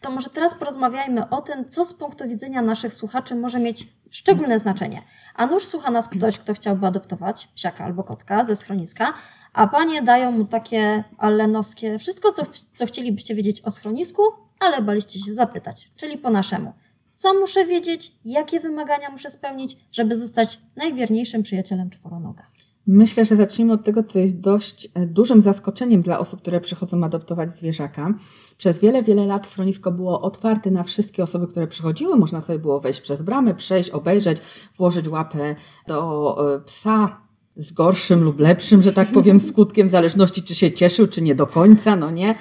To 0.02 0.12
może 0.12 0.30
teraz 0.30 0.56
porozmawiajmy 0.56 1.30
o 1.30 1.42
tym, 1.42 1.66
co 1.66 1.86
z 1.86 1.94
punktu 1.94 2.28
widzenia 2.28 2.62
naszych 2.62 2.94
słuchaczy 2.94 3.36
może 3.36 3.60
mieć 3.60 3.88
szczególne 4.10 4.60
znaczenie. 4.60 5.02
A 5.36 5.46
nuż 5.46 5.64
słucha 5.64 5.92
nas 5.92 6.10
ktoś, 6.10 6.40
kto 6.40 6.54
chciałby 6.54 6.88
adoptować 6.88 7.48
psiaka 7.56 7.86
albo 7.86 8.04
kotka 8.04 8.44
ze 8.44 8.56
schroniska, 8.56 9.14
a 9.54 9.68
panie 9.68 10.02
dają 10.02 10.32
mu 10.32 10.46
takie 10.46 11.04
allenowskie 11.18 12.00
wszystko, 12.00 12.32
co, 12.32 12.44
co 12.74 12.86
chcielibyście 12.86 13.36
wiedzieć 13.36 13.62
o 13.62 13.72
schronisku, 13.72 14.22
ale 14.64 14.82
baliście 14.82 15.20
się 15.20 15.34
zapytać, 15.34 15.92
czyli 15.96 16.18
po 16.18 16.30
naszemu. 16.30 16.74
Co 17.14 17.34
muszę 17.34 17.66
wiedzieć, 17.66 18.16
jakie 18.26 18.60
wymagania 18.60 19.10
muszę 19.10 19.30
spełnić, 19.30 19.78
żeby 19.92 20.16
zostać 20.16 20.62
najwierniejszym 20.76 21.44
przyjacielem 21.44 21.90
czworonoga? 21.90 22.44
Myślę, 22.88 23.26
że 23.26 23.36
zacznijmy 23.36 23.74
od 23.74 23.84
tego, 23.84 24.04
co 24.04 24.20
jest 24.20 24.40
dość 24.40 24.90
e, 24.94 25.06
dużym 25.06 25.42
zaskoczeniem 25.42 26.02
dla 26.02 26.20
osób, 26.20 26.42
które 26.42 26.62
przychodzą 26.62 27.04
adoptować 27.04 27.56
zwierzaka. 27.58 28.14
Przez 28.58 28.80
wiele, 28.80 29.04
wiele 29.04 29.26
lat 29.26 29.48
schronisko 29.48 29.92
było 29.92 30.22
otwarte 30.22 30.72
na 30.72 30.84
wszystkie 30.84 31.24
osoby, 31.24 31.48
które 31.48 31.68
przychodziły. 31.68 32.16
Można 32.18 32.42
sobie 32.42 32.60
było 32.60 32.80
wejść 32.80 33.02
przez 33.02 33.22
bramę, 33.22 33.56
przejść, 33.56 33.90
obejrzeć, 33.90 34.38
włożyć 34.78 35.08
łapę 35.08 35.56
do 35.88 36.56
e, 36.56 36.60
psa, 36.60 37.24
z 37.56 37.72
gorszym 37.72 38.24
lub 38.24 38.40
lepszym, 38.40 38.82
że 38.82 38.94
tak 38.94 39.08
powiem, 39.08 39.40
skutkiem, 39.50 39.88
w 39.88 39.92
zależności 39.92 40.44
czy 40.44 40.56
się 40.56 40.72
cieszył, 40.72 41.08
czy 41.08 41.22
nie 41.22 41.36
do 41.36 41.48
końca, 41.48 41.96
no 41.96 42.12
nie. 42.12 42.36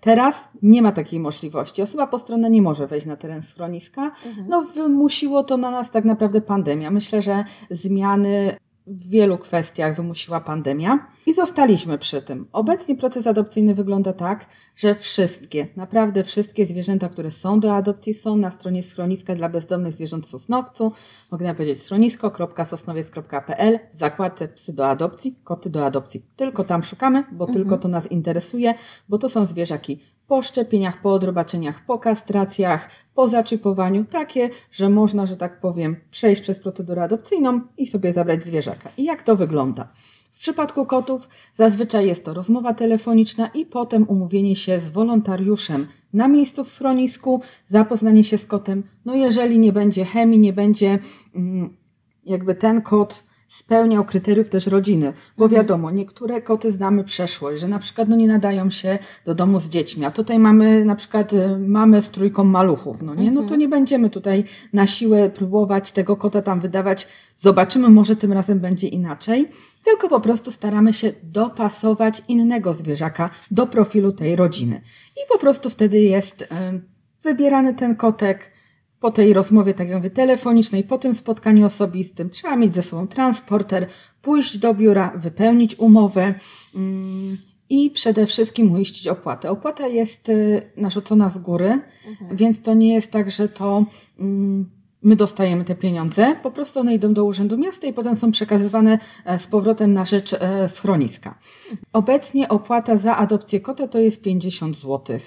Teraz 0.00 0.48
nie 0.62 0.82
ma 0.82 0.92
takiej 0.92 1.20
możliwości. 1.20 1.82
Osoba 1.82 2.06
postronna 2.06 2.48
nie 2.48 2.62
może 2.62 2.86
wejść 2.86 3.06
na 3.06 3.16
teren 3.16 3.42
schroniska. 3.42 4.02
Mhm. 4.26 4.48
No, 4.48 4.62
wymusiło 4.62 5.44
to 5.44 5.56
na 5.56 5.70
nas 5.70 5.90
tak 5.90 6.04
naprawdę 6.04 6.40
pandemia. 6.40 6.90
Myślę, 6.90 7.22
że 7.22 7.44
zmiany 7.70 8.56
w 8.90 9.08
wielu 9.08 9.38
kwestiach 9.38 9.96
wymusiła 9.96 10.40
pandemia 10.40 11.06
i 11.26 11.34
zostaliśmy 11.34 11.98
przy 11.98 12.22
tym. 12.22 12.46
Obecnie 12.52 12.96
proces 12.96 13.26
adopcyjny 13.26 13.74
wygląda 13.74 14.12
tak, 14.12 14.46
że 14.76 14.94
wszystkie, 14.94 15.68
naprawdę 15.76 16.24
wszystkie 16.24 16.66
zwierzęta, 16.66 17.08
które 17.08 17.30
są 17.30 17.60
do 17.60 17.74
adopcji, 17.74 18.14
są 18.14 18.36
na 18.36 18.50
stronie 18.50 18.82
schroniska 18.82 19.34
dla 19.34 19.48
bezdomnych 19.48 19.94
zwierząt 19.94 20.26
w 20.26 20.30
Sosnowcu. 20.30 20.92
Mogę 21.32 21.54
powiedzieć 21.54 21.82
schronisko.sosnowiec.pl, 21.82 23.78
zakładce 23.92 24.48
psy 24.48 24.72
do 24.72 24.88
adopcji, 24.88 25.38
koty 25.44 25.70
do 25.70 25.86
adopcji. 25.86 26.26
Tylko 26.36 26.64
tam 26.64 26.82
szukamy, 26.82 27.24
bo 27.32 27.44
mhm. 27.44 27.58
tylko 27.58 27.78
to 27.78 27.88
nas 27.88 28.10
interesuje, 28.10 28.74
bo 29.08 29.18
to 29.18 29.28
są 29.28 29.46
zwierzaki 29.46 30.00
po 30.28 30.42
szczepieniach, 30.42 31.02
po 31.02 31.12
odrobaczeniach, 31.12 31.84
po 31.86 31.98
kastracjach, 31.98 32.90
po 33.14 33.28
zaczypowaniu, 33.28 34.04
takie, 34.04 34.50
że 34.70 34.88
można, 34.88 35.26
że 35.26 35.36
tak 35.36 35.60
powiem, 35.60 35.96
przejść 36.10 36.42
przez 36.42 36.58
procedurę 36.58 37.02
adopcyjną 37.02 37.60
i 37.78 37.86
sobie 37.86 38.12
zabrać 38.12 38.44
zwierzaka. 38.44 38.90
I 38.96 39.04
jak 39.04 39.22
to 39.22 39.36
wygląda? 39.36 39.88
W 40.32 40.38
przypadku 40.38 40.86
kotów 40.86 41.28
zazwyczaj 41.54 42.06
jest 42.06 42.24
to 42.24 42.34
rozmowa 42.34 42.74
telefoniczna 42.74 43.46
i 43.46 43.66
potem 43.66 44.08
umówienie 44.08 44.56
się 44.56 44.80
z 44.80 44.88
wolontariuszem 44.88 45.86
na 46.12 46.28
miejscu 46.28 46.64
w 46.64 46.68
schronisku, 46.68 47.42
zapoznanie 47.66 48.24
się 48.24 48.38
z 48.38 48.46
kotem. 48.46 48.82
No 49.04 49.14
jeżeli 49.14 49.58
nie 49.58 49.72
będzie 49.72 50.04
chemii, 50.04 50.38
nie 50.38 50.52
będzie 50.52 50.98
mm, 51.34 51.76
jakby 52.24 52.54
ten 52.54 52.82
kot 52.82 53.24
spełniał 53.48 54.04
kryteriów 54.04 54.48
też 54.48 54.66
rodziny, 54.66 55.12
bo 55.38 55.48
wiadomo, 55.48 55.90
niektóre 55.90 56.42
koty 56.42 56.72
znamy 56.72 57.04
przeszłość, 57.04 57.60
że 57.60 57.68
na 57.68 57.78
przykład 57.78 58.08
no, 58.08 58.16
nie 58.16 58.28
nadają 58.28 58.70
się 58.70 58.98
do 59.24 59.34
domu 59.34 59.60
z 59.60 59.68
dziećmi, 59.68 60.04
a 60.04 60.10
tutaj 60.10 60.38
mamy 60.38 60.84
na 60.84 60.96
przykład 60.96 61.32
y, 61.32 61.58
mamę 61.58 62.02
z 62.02 62.10
trójką 62.10 62.44
maluchów, 62.44 63.02
no 63.02 63.14
nie, 63.14 63.30
no 63.30 63.42
to 63.42 63.56
nie 63.56 63.68
będziemy 63.68 64.10
tutaj 64.10 64.44
na 64.72 64.86
siłę 64.86 65.30
próbować 65.30 65.92
tego 65.92 66.16
kota 66.16 66.42
tam 66.42 66.60
wydawać, 66.60 67.08
zobaczymy, 67.36 67.88
może 67.88 68.16
tym 68.16 68.32
razem 68.32 68.60
będzie 68.60 68.88
inaczej, 68.88 69.48
tylko 69.84 70.08
po 70.08 70.20
prostu 70.20 70.52
staramy 70.52 70.92
się 70.92 71.12
dopasować 71.22 72.22
innego 72.28 72.74
zwierzaka 72.74 73.30
do 73.50 73.66
profilu 73.66 74.12
tej 74.12 74.36
rodziny. 74.36 74.80
I 75.16 75.20
po 75.32 75.38
prostu 75.38 75.70
wtedy 75.70 76.00
jest 76.00 76.42
y, 76.42 76.46
wybierany 77.22 77.74
ten 77.74 77.96
kotek, 77.96 78.57
po 79.00 79.10
tej 79.10 79.32
rozmowie, 79.32 79.74
tak 79.74 79.88
jak 79.88 79.96
mówię, 79.96 80.10
telefonicznej, 80.10 80.84
po 80.84 80.98
tym 80.98 81.14
spotkaniu 81.14 81.66
osobistym, 81.66 82.30
trzeba 82.30 82.56
mieć 82.56 82.74
ze 82.74 82.82
sobą 82.82 83.06
transporter, 83.08 83.88
pójść 84.22 84.58
do 84.58 84.74
biura, 84.74 85.12
wypełnić 85.16 85.78
umowę 85.78 86.34
mm, 86.74 87.36
i 87.70 87.90
przede 87.90 88.26
wszystkim 88.26 88.72
uiścić 88.72 89.08
opłatę. 89.08 89.50
Opłata 89.50 89.86
jest 89.86 90.28
y, 90.28 90.72
narzucona 90.76 91.28
z 91.28 91.38
góry, 91.38 91.80
więc 92.32 92.62
to 92.62 92.74
nie 92.74 92.94
jest 92.94 93.12
tak, 93.12 93.30
że 93.30 93.48
to 93.48 93.84
mm, 94.18 94.78
my 95.02 95.16
dostajemy 95.16 95.64
te 95.64 95.74
pieniądze, 95.74 96.36
po 96.42 96.50
prostu 96.50 96.80
one 96.80 96.94
idą 96.94 97.14
do 97.14 97.24
Urzędu 97.24 97.58
Miasta 97.58 97.86
i 97.86 97.92
potem 97.92 98.16
są 98.16 98.30
przekazywane 98.30 98.98
e, 99.24 99.38
z 99.38 99.46
powrotem 99.46 99.92
na 99.92 100.04
rzecz 100.04 100.34
e, 100.34 100.68
schroniska. 100.68 101.38
Obecnie 101.92 102.48
opłata 102.48 102.96
za 102.96 103.16
adopcję 103.16 103.60
kota 103.60 103.88
to 103.88 103.98
jest 103.98 104.22
50 104.22 104.76
zł. 104.76 105.18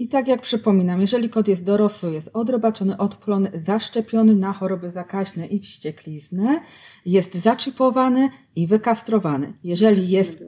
I 0.00 0.08
tak 0.08 0.28
jak 0.28 0.42
przypominam, 0.42 1.00
jeżeli 1.00 1.30
kot 1.30 1.48
jest 1.48 1.64
dorosły, 1.64 2.12
jest 2.12 2.30
odrobaczony, 2.32 2.96
odplony, 2.96 3.50
zaszczepiony 3.54 4.36
na 4.36 4.52
choroby 4.52 4.90
zakaźne 4.90 5.46
i 5.46 5.60
wściekliznę, 5.60 6.60
jest 7.06 7.34
zaczipowany 7.34 8.28
i 8.56 8.66
wykastrowany. 8.66 9.52
Jeżeli 9.64 10.08
jest 10.08 10.42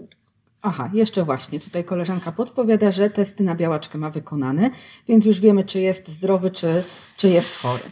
Aha, 0.62 0.90
jeszcze 0.94 1.24
właśnie, 1.24 1.60
tutaj 1.60 1.84
koleżanka 1.84 2.32
podpowiada, 2.32 2.90
że 2.90 3.10
testy 3.10 3.44
na 3.44 3.54
białaczkę 3.54 3.98
ma 3.98 4.10
wykonane, 4.10 4.70
więc 5.08 5.26
już 5.26 5.40
wiemy, 5.40 5.64
czy 5.64 5.80
jest 5.80 6.08
zdrowy, 6.08 6.50
czy, 6.50 6.84
czy 7.16 7.28
jest 7.28 7.62
chory. 7.62 7.84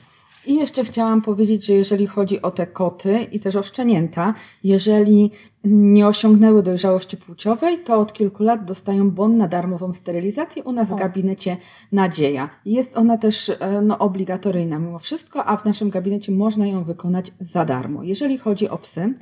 I 0.47 0.55
jeszcze 0.55 0.85
chciałam 0.85 1.23
powiedzieć, 1.23 1.67
że 1.67 1.73
jeżeli 1.73 2.07
chodzi 2.07 2.43
o 2.43 2.51
te 2.51 2.67
koty 2.67 3.23
i 3.33 3.41
też 3.41 3.57
o 3.57 3.63
szczenięta, 3.63 4.35
jeżeli 4.65 5.31
nie 5.65 6.07
osiągnęły 6.07 6.63
dojrzałości 6.63 7.17
płciowej, 7.17 7.79
to 7.79 8.01
od 8.01 8.13
kilku 8.13 8.43
lat 8.43 8.65
dostają 8.65 9.11
bon 9.11 9.37
na 9.37 9.49
darmową 9.49 9.93
sterylizację 9.93 10.63
u 10.65 10.73
nas 10.73 10.89
w 10.89 10.95
gabinecie 10.95 11.57
Nadzieja. 11.93 12.51
Jest 12.65 12.97
ona 12.97 13.19
też 13.19 13.53
e, 13.61 13.83
no, 13.83 13.99
obligatoryjna 13.99 14.79
mimo 14.79 14.99
wszystko, 14.99 15.45
a 15.45 15.57
w 15.57 15.65
naszym 15.65 15.91
gabinecie 15.91 16.33
można 16.33 16.67
ją 16.67 16.85
wykonać 16.85 17.33
za 17.41 17.65
darmo. 17.65 18.03
Jeżeli 18.03 18.39
chodzi 18.39 18.69
o 18.69 18.79
psy, 18.79 19.15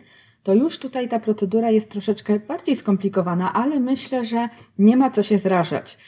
to 0.42 0.54
już 0.54 0.78
tutaj 0.78 1.08
ta 1.08 1.20
procedura 1.20 1.70
jest 1.70 1.90
troszeczkę 1.90 2.38
bardziej 2.38 2.76
skomplikowana, 2.76 3.52
ale 3.52 3.80
myślę, 3.80 4.24
że 4.24 4.48
nie 4.78 4.96
ma 4.96 5.10
co 5.10 5.22
się 5.22 5.38
zrażać. 5.38 5.98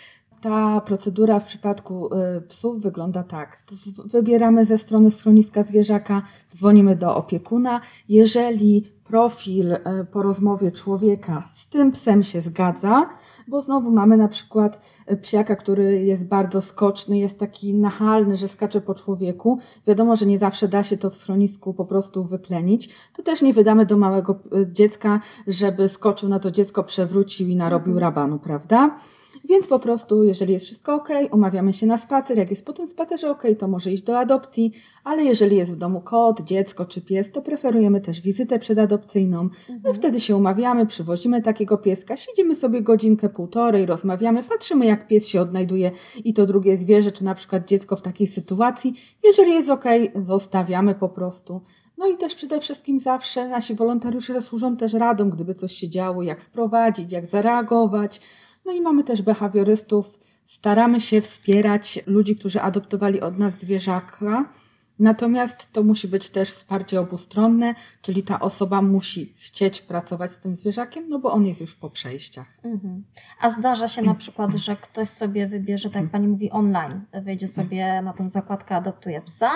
Ta 0.40 0.80
procedura 0.80 1.40
w 1.40 1.44
przypadku 1.44 2.14
y, 2.14 2.40
psów 2.40 2.82
wygląda 2.82 3.22
tak. 3.22 3.62
Wybieramy 4.04 4.64
ze 4.64 4.78
strony 4.78 5.10
schroniska 5.10 5.62
zwierzaka, 5.62 6.22
dzwonimy 6.54 6.96
do 6.96 7.16
opiekuna. 7.16 7.80
Jeżeli 8.08 8.92
profil 9.04 9.72
y, 9.72 9.78
po 10.12 10.22
rozmowie 10.22 10.72
człowieka 10.72 11.48
z 11.52 11.68
tym 11.68 11.92
psem 11.92 12.22
się 12.22 12.40
zgadza, 12.40 13.10
bo 13.48 13.60
znowu 13.60 13.90
mamy 13.90 14.16
na 14.16 14.28
przykład 14.28 14.80
psiaka, 15.16 15.56
który 15.56 16.02
jest 16.04 16.26
bardzo 16.26 16.62
skoczny, 16.62 17.18
jest 17.18 17.38
taki 17.38 17.74
nachalny, 17.74 18.36
że 18.36 18.48
skacze 18.48 18.80
po 18.80 18.94
człowieku. 18.94 19.58
Wiadomo, 19.86 20.16
że 20.16 20.26
nie 20.26 20.38
zawsze 20.38 20.68
da 20.68 20.82
się 20.82 20.96
to 20.96 21.10
w 21.10 21.14
schronisku 21.14 21.74
po 21.74 21.84
prostu 21.84 22.24
wyplenić. 22.24 22.94
To 23.16 23.22
też 23.22 23.42
nie 23.42 23.52
wydamy 23.52 23.86
do 23.86 23.96
małego 23.96 24.40
y, 24.56 24.72
dziecka, 24.72 25.20
żeby 25.46 25.88
skoczył 25.88 26.28
na 26.28 26.38
to 26.38 26.50
dziecko, 26.50 26.84
przewrócił 26.84 27.48
i 27.48 27.56
narobił 27.56 27.98
rabanu, 27.98 28.38
prawda? 28.38 28.96
Więc 29.44 29.66
po 29.66 29.78
prostu, 29.78 30.24
jeżeli 30.24 30.52
jest 30.52 30.64
wszystko 30.66 30.94
ok, 30.94 31.08
umawiamy 31.32 31.72
się 31.72 31.86
na 31.86 31.98
spacer. 31.98 32.38
Jak 32.38 32.50
jest 32.50 32.66
po 32.66 32.72
tym 32.72 32.88
spacerze 32.88 33.30
ok, 33.30 33.42
to 33.58 33.68
może 33.68 33.92
iść 33.92 34.02
do 34.02 34.18
adopcji, 34.18 34.72
ale 35.04 35.24
jeżeli 35.24 35.56
jest 35.56 35.74
w 35.74 35.76
domu 35.76 36.00
kot, 36.00 36.40
dziecko 36.40 36.84
czy 36.84 37.00
pies, 37.00 37.32
to 37.32 37.42
preferujemy 37.42 38.00
też 38.00 38.20
wizytę 38.20 38.58
przedadopcyjną. 38.58 39.48
My 39.84 39.94
wtedy 39.94 40.20
się 40.20 40.36
umawiamy, 40.36 40.86
przywozimy 40.86 41.42
takiego 41.42 41.78
pieska, 41.78 42.16
siedzimy 42.16 42.54
sobie 42.54 42.82
godzinkę, 42.82 43.28
półtorej, 43.28 43.86
rozmawiamy, 43.86 44.42
patrzymy 44.42 44.86
jak 44.86 44.99
pies 45.08 45.28
się 45.28 45.40
odnajduje 45.40 45.90
i 46.24 46.34
to 46.34 46.46
drugie 46.46 46.78
zwierzę, 46.78 47.12
czy 47.12 47.24
na 47.24 47.34
przykład 47.34 47.68
dziecko 47.68 47.96
w 47.96 48.02
takiej 48.02 48.26
sytuacji. 48.26 48.94
Jeżeli 49.24 49.50
jest 49.50 49.70
ok, 49.70 49.84
zostawiamy 50.26 50.94
po 50.94 51.08
prostu. 51.08 51.60
No 51.98 52.06
i 52.06 52.16
też 52.16 52.34
przede 52.34 52.60
wszystkim 52.60 53.00
zawsze 53.00 53.48
nasi 53.48 53.74
wolontariusze 53.74 54.42
służą 54.42 54.76
też 54.76 54.92
radą, 54.92 55.30
gdyby 55.30 55.54
coś 55.54 55.72
się 55.72 55.88
działo, 55.88 56.22
jak 56.22 56.40
wprowadzić, 56.40 57.12
jak 57.12 57.26
zareagować. 57.26 58.20
No 58.64 58.72
i 58.72 58.80
mamy 58.80 59.04
też 59.04 59.22
behawiorystów. 59.22 60.18
Staramy 60.44 61.00
się 61.00 61.20
wspierać 61.20 62.00
ludzi, 62.06 62.36
którzy 62.36 62.60
adoptowali 62.60 63.20
od 63.20 63.38
nas 63.38 63.58
zwierzaka. 63.58 64.52
Natomiast 65.00 65.72
to 65.72 65.82
musi 65.82 66.08
być 66.08 66.30
też 66.30 66.50
wsparcie 66.50 67.00
obustronne, 67.00 67.74
czyli 68.02 68.22
ta 68.22 68.40
osoba 68.40 68.82
musi 68.82 69.34
chcieć 69.38 69.80
pracować 69.80 70.30
z 70.30 70.40
tym 70.40 70.56
zwierzakiem, 70.56 71.08
no 71.08 71.18
bo 71.18 71.32
on 71.32 71.46
jest 71.46 71.60
już 71.60 71.76
po 71.76 71.90
przejściach. 71.90 72.46
Mhm. 72.64 73.04
A 73.40 73.48
zdarza 73.48 73.88
się 73.88 74.02
na 74.02 74.14
przykład, 74.14 74.54
że 74.54 74.76
ktoś 74.76 75.08
sobie 75.08 75.46
wybierze, 75.46 75.90
tak 75.90 76.02
jak 76.02 76.10
pani 76.10 76.28
mówi, 76.28 76.50
online, 76.50 77.00
wejdzie 77.22 77.48
sobie 77.48 78.02
na 78.02 78.12
tą 78.12 78.28
zakładkę 78.28 78.76
Adoptuje 78.76 79.22
psa, 79.22 79.50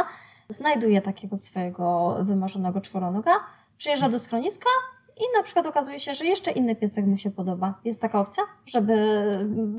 znajduje 0.49 1.01
takiego 1.01 1.37
swojego 1.37 2.17
wymarzonego 2.23 2.81
czworonoga, 2.81 3.33
przyjeżdża 3.77 4.09
do 4.09 4.19
schroniska 4.19 4.71
i 5.16 5.37
na 5.37 5.42
przykład 5.42 5.66
okazuje 5.66 5.98
się, 5.98 6.14
że 6.14 6.27
jeszcze 6.27 6.50
inny 6.50 6.77
piesek 6.77 7.07
mu 7.07 7.16
się 7.16 7.31
podoba. 7.31 7.81
Jest 7.85 8.00
taka 8.00 8.20
opcja, 8.20 8.42
żeby, 8.66 8.94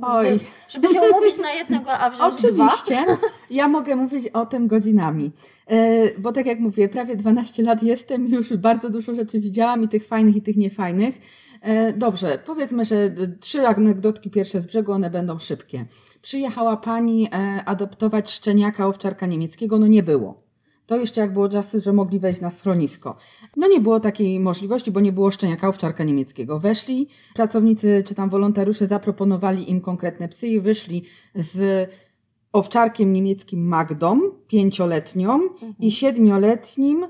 Oj. 0.02 0.40
żeby 0.70 0.88
się 0.88 1.02
umówić 1.02 1.38
na 1.40 1.52
jednego, 1.54 1.92
a 1.92 2.10
wziąć 2.10 2.42
dwa? 2.42 2.66
Oczywiście. 2.66 3.06
Ja 3.50 3.68
mogę 3.68 3.96
mówić 3.96 4.28
o 4.28 4.46
tym 4.46 4.68
godzinami. 4.68 5.32
E, 5.68 6.20
Bo 6.20 6.32
tak 6.32 6.46
jak 6.46 6.60
mówię, 6.60 6.90
prawie 6.90 7.16
12 7.16 7.64
lat 7.64 7.84
jestem, 7.84 8.28
już 8.28 8.58
bardzo 8.58 8.90
dużo 8.90 9.16
rzeczy 9.16 9.40
widziałam 9.40 9.84
i 9.84 9.88
tych 9.88 10.08
fajnych, 10.08 10.36
i 10.36 10.42
tych 10.42 10.58
niefajnych. 10.58 11.20
E, 11.62 11.94
Dobrze, 11.94 12.40
powiedzmy, 12.46 12.86
że 12.86 12.96
trzy 13.40 13.68
anegdotki 13.68 14.30
pierwsze 14.30 14.62
z 14.62 14.66
brzegu, 14.66 14.92
one 14.92 15.10
będą 15.10 15.40
szybkie. 15.40 15.86
Przyjechała 16.22 16.78
pani 16.78 17.28
e, 17.34 17.66
adoptować 17.66 18.32
szczeniaka 18.32 18.88
owczarka 18.88 19.26
niemieckiego, 19.26 19.80
no 19.80 19.88
nie 19.88 20.04
było. 20.04 20.45
To 20.86 20.98
jeszcze 20.98 21.22
jak 21.22 21.34
było 21.34 21.50
czasy, 21.50 21.82
że 21.82 21.94
mogli 21.94 22.20
wejść 22.20 22.42
na 22.42 22.52
schronisko. 22.52 23.18
No 23.58 23.68
nie 23.68 23.80
było 23.80 24.00
takiej 24.00 24.40
możliwości, 24.40 24.92
bo 24.92 25.00
nie 25.00 25.12
było 25.12 25.32
szczeniaka 25.32 25.68
owczarka 25.68 26.04
niemieckiego. 26.04 26.60
Weszli, 26.60 27.08
pracownicy 27.34 28.04
czy 28.08 28.16
tam 28.16 28.30
wolontariusze 28.30 28.88
zaproponowali 28.88 29.72
im 29.72 29.82
konkretne 29.82 30.28
psy 30.28 30.48
i 30.48 30.60
wyszli 30.60 31.04
z 31.36 31.90
owczarkiem 32.54 33.14
niemieckim 33.14 33.68
Magdą, 33.68 34.20
pięcioletnią 34.48 35.40
i 35.80 35.92
siedmioletnim 35.92 37.08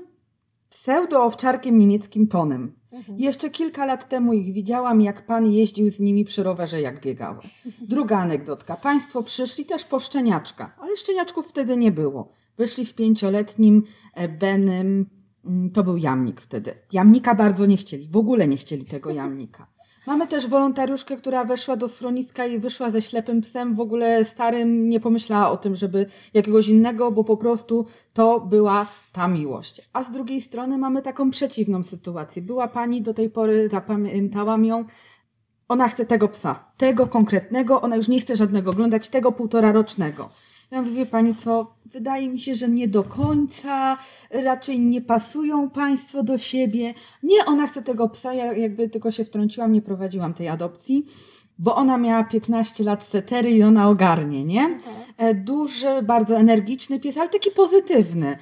pseudo-owczarkiem 0.70 1.78
niemieckim 1.78 2.26
Tonem. 2.28 2.72
Jeszcze 3.16 3.50
kilka 3.50 3.86
lat 3.86 4.08
temu 4.08 4.32
ich 4.32 4.52
widziałam, 4.52 5.00
jak 5.00 5.26
pan 5.26 5.46
jeździł 5.46 5.90
z 5.90 6.00
nimi 6.00 6.24
przy 6.24 6.42
rowerze, 6.42 6.80
jak 6.80 7.00
biegały. 7.00 7.38
Druga 7.88 8.18
anegdotka. 8.18 8.76
Państwo 8.76 9.22
przyszli 9.22 9.64
też 9.64 9.84
po 9.84 10.00
szczeniaczka, 10.00 10.74
ale 10.78 10.96
szczeniaczków 10.96 11.46
wtedy 11.46 11.76
nie 11.76 11.92
było. 11.92 12.32
Wyszli 12.58 12.86
z 12.86 12.92
pięcioletnim 12.92 13.82
e, 14.14 14.28
Benem, 14.28 15.06
mm, 15.44 15.70
to 15.70 15.84
był 15.84 15.96
jamnik 15.96 16.40
wtedy. 16.40 16.74
Jamnika 16.92 17.34
bardzo 17.34 17.66
nie 17.66 17.76
chcieli, 17.76 18.08
w 18.08 18.16
ogóle 18.16 18.48
nie 18.48 18.56
chcieli 18.56 18.84
tego 18.84 19.10
jamnika. 19.10 19.76
Mamy 20.06 20.26
też 20.26 20.48
wolontariuszkę, 20.48 21.16
która 21.16 21.44
weszła 21.44 21.76
do 21.76 21.88
schroniska 21.88 22.46
i 22.46 22.58
wyszła 22.58 22.90
ze 22.90 23.02
ślepym 23.02 23.40
psem, 23.40 23.74
w 23.74 23.80
ogóle 23.80 24.24
starym, 24.24 24.88
nie 24.88 25.00
pomyślała 25.00 25.50
o 25.50 25.56
tym, 25.56 25.76
żeby 25.76 26.06
jakiegoś 26.34 26.68
innego, 26.68 27.12
bo 27.12 27.24
po 27.24 27.36
prostu 27.36 27.86
to 28.12 28.40
była 28.40 28.86
ta 29.12 29.28
miłość. 29.28 29.90
A 29.92 30.04
z 30.04 30.10
drugiej 30.10 30.40
strony 30.40 30.78
mamy 30.78 31.02
taką 31.02 31.30
przeciwną 31.30 31.82
sytuację. 31.82 32.42
Była 32.42 32.68
pani 32.68 33.02
do 33.02 33.14
tej 33.14 33.30
pory, 33.30 33.68
zapamiętałam 33.68 34.64
ją, 34.64 34.84
ona 35.68 35.88
chce 35.88 36.06
tego 36.06 36.28
psa, 36.28 36.72
tego 36.76 37.06
konkretnego, 37.06 37.80
ona 37.80 37.96
już 37.96 38.08
nie 38.08 38.20
chce 38.20 38.36
żadnego 38.36 38.70
oglądać, 38.70 39.08
tego 39.08 39.32
półtora 39.32 39.72
rocznego. 39.72 40.30
Ja 40.70 40.82
mówię, 40.82 40.94
wie 40.94 41.06
pani 41.06 41.34
co, 41.34 41.74
wydaje 41.84 42.28
mi 42.28 42.40
się, 42.40 42.54
że 42.54 42.68
nie 42.68 42.88
do 42.88 43.04
końca, 43.04 43.98
raczej 44.30 44.80
nie 44.80 45.00
pasują 45.00 45.70
państwo 45.70 46.22
do 46.22 46.38
siebie. 46.38 46.94
Nie, 47.22 47.44
ona 47.44 47.66
chce 47.66 47.82
tego 47.82 48.08
psa, 48.08 48.34
ja 48.34 48.52
jakby 48.52 48.88
tylko 48.88 49.10
się 49.10 49.24
wtrąciłam, 49.24 49.72
nie 49.72 49.82
prowadziłam 49.82 50.34
tej 50.34 50.48
adopcji, 50.48 51.04
bo 51.58 51.76
ona 51.76 51.98
miała 51.98 52.24
15 52.24 52.84
lat 52.84 53.06
setery 53.06 53.50
i 53.50 53.62
ona 53.62 53.88
ogarnie, 53.88 54.44
nie? 54.44 54.78
E, 55.16 55.34
Duży, 55.34 56.02
bardzo 56.02 56.36
energiczny 56.36 57.00
pies, 57.00 57.16
ale 57.16 57.28
taki 57.28 57.50
pozytywny. 57.50 58.36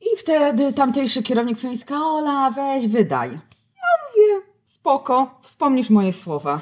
I 0.00 0.16
wtedy 0.16 0.72
tamtejszy 0.72 1.22
kierownik 1.22 1.58
schroniska, 1.58 1.96
Ola, 1.96 2.50
weź, 2.50 2.88
wydaj. 2.88 3.30
Ja 3.30 3.90
mówię, 4.08 4.46
spoko, 4.64 5.38
wspomnisz 5.42 5.90
moje 5.90 6.12
słowa. 6.12 6.60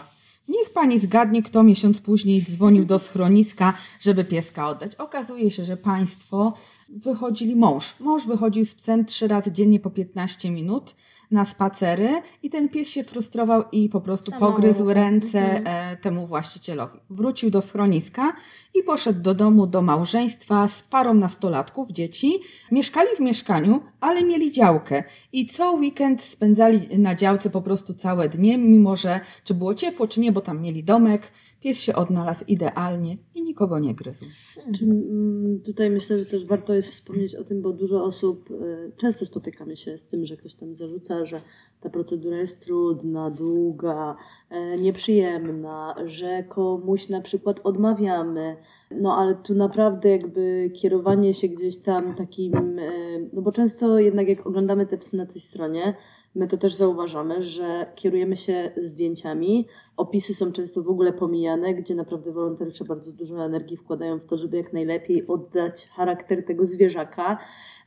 Niech 0.48 0.70
pani 0.70 0.98
zgadnie, 0.98 1.42
kto 1.42 1.62
miesiąc 1.62 2.00
później 2.00 2.42
dzwonił 2.42 2.84
do 2.84 2.98
schroniska, 2.98 3.74
żeby 4.00 4.24
pieska 4.24 4.68
oddać. 4.68 4.94
Okazuje 4.94 5.50
się, 5.50 5.64
że 5.64 5.76
państwo 5.76 6.54
wychodzili 6.88 7.56
mąż. 7.56 8.00
Mąż 8.00 8.26
wychodził 8.26 8.66
z 8.66 8.74
psem 8.74 9.04
trzy 9.04 9.28
razy 9.28 9.52
dziennie 9.52 9.80
po 9.80 9.90
15 9.90 10.50
minut 10.50 10.94
na 11.32 11.44
spacery 11.44 12.08
i 12.42 12.50
ten 12.50 12.68
pies 12.68 12.88
się 12.88 13.04
frustrował 13.04 13.62
i 13.72 13.88
po 13.88 14.00
prostu 14.00 14.30
Samemu. 14.30 14.52
pogryzł 14.52 14.92
ręce 14.92 15.38
Mhm. 15.56 15.92
e, 15.92 15.96
temu 15.96 16.26
właścicielowi. 16.26 16.98
Wrócił 17.10 17.50
do 17.50 17.62
schroniska 17.62 18.32
i 18.74 18.82
poszedł 18.82 19.20
do 19.20 19.34
domu 19.34 19.66
do 19.66 19.82
małżeństwa 19.82 20.68
z 20.68 20.82
parą 20.82 21.14
nastolatków, 21.14 21.90
dzieci. 21.90 22.32
Mieszkali 22.72 23.08
w 23.16 23.20
mieszkaniu, 23.20 23.80
ale 24.00 24.24
mieli 24.24 24.50
działkę 24.50 25.04
i 25.32 25.46
co 25.46 25.72
weekend 25.72 26.22
spędzali 26.22 26.98
na 26.98 27.14
działce 27.14 27.50
po 27.50 27.62
prostu 27.62 27.94
całe 27.94 28.28
dnie, 28.28 28.58
mimo 28.58 28.96
że 28.96 29.20
czy 29.44 29.54
było 29.54 29.74
ciepło, 29.74 30.08
czy 30.08 30.20
nie, 30.20 30.32
bo 30.32 30.40
tam 30.40 30.60
mieli 30.60 30.84
domek. 30.84 31.22
Pies 31.62 31.80
się 31.80 31.94
odnalazł 31.94 32.44
idealnie 32.48 33.16
i 33.34 33.42
nikogo 33.42 33.78
nie 33.78 33.94
gryzł. 33.94 34.24
Czy, 34.74 34.84
mm, 34.84 35.60
tutaj 35.60 35.90
myślę, 35.90 36.18
że 36.18 36.26
też 36.26 36.44
warto 36.44 36.74
jest 36.74 36.88
wspomnieć 36.88 37.34
o 37.34 37.44
tym, 37.44 37.62
bo 37.62 37.72
dużo 37.72 38.04
osób, 38.04 38.50
y, 38.50 38.92
często 38.96 39.24
spotykamy 39.24 39.76
się 39.76 39.98
z 39.98 40.06
tym, 40.06 40.24
że 40.24 40.36
ktoś 40.36 40.54
tam 40.54 40.74
zarzuca, 40.74 41.26
że 41.26 41.40
ta 41.80 41.90
procedura 41.90 42.36
jest 42.36 42.66
trudna, 42.66 43.30
długa, 43.30 44.16
e, 44.50 44.76
nieprzyjemna, 44.76 45.94
że 46.04 46.44
komuś 46.48 47.08
na 47.08 47.20
przykład 47.20 47.60
odmawiamy. 47.64 48.56
No 48.90 49.16
ale 49.16 49.34
tu 49.34 49.54
naprawdę 49.54 50.10
jakby 50.10 50.70
kierowanie 50.74 51.34
się 51.34 51.48
gdzieś 51.48 51.78
tam 51.78 52.14
takim, 52.14 52.78
e, 52.78 52.90
no 53.32 53.42
bo 53.42 53.52
często 53.52 53.98
jednak 53.98 54.28
jak 54.28 54.46
oglądamy 54.46 54.86
te 54.86 54.98
psy 54.98 55.16
na 55.16 55.26
tej 55.26 55.40
stronie, 55.40 55.94
my 56.34 56.46
to 56.46 56.56
też 56.56 56.74
zauważamy, 56.74 57.42
że 57.42 57.92
kierujemy 57.94 58.36
się 58.36 58.70
zdjęciami. 58.76 59.68
Opisy 59.96 60.34
są 60.34 60.52
często 60.52 60.82
w 60.82 60.88
ogóle 60.88 61.12
pomijane, 61.12 61.74
gdzie 61.74 61.94
naprawdę 61.94 62.32
wolontariusze 62.32 62.84
bardzo 62.84 63.12
dużo 63.12 63.44
energii 63.44 63.76
wkładają 63.76 64.18
w 64.18 64.24
to, 64.24 64.36
żeby 64.36 64.56
jak 64.56 64.72
najlepiej 64.72 65.26
oddać 65.26 65.88
charakter 65.88 66.44
tego 66.44 66.66
zwierzaka. 66.66 67.38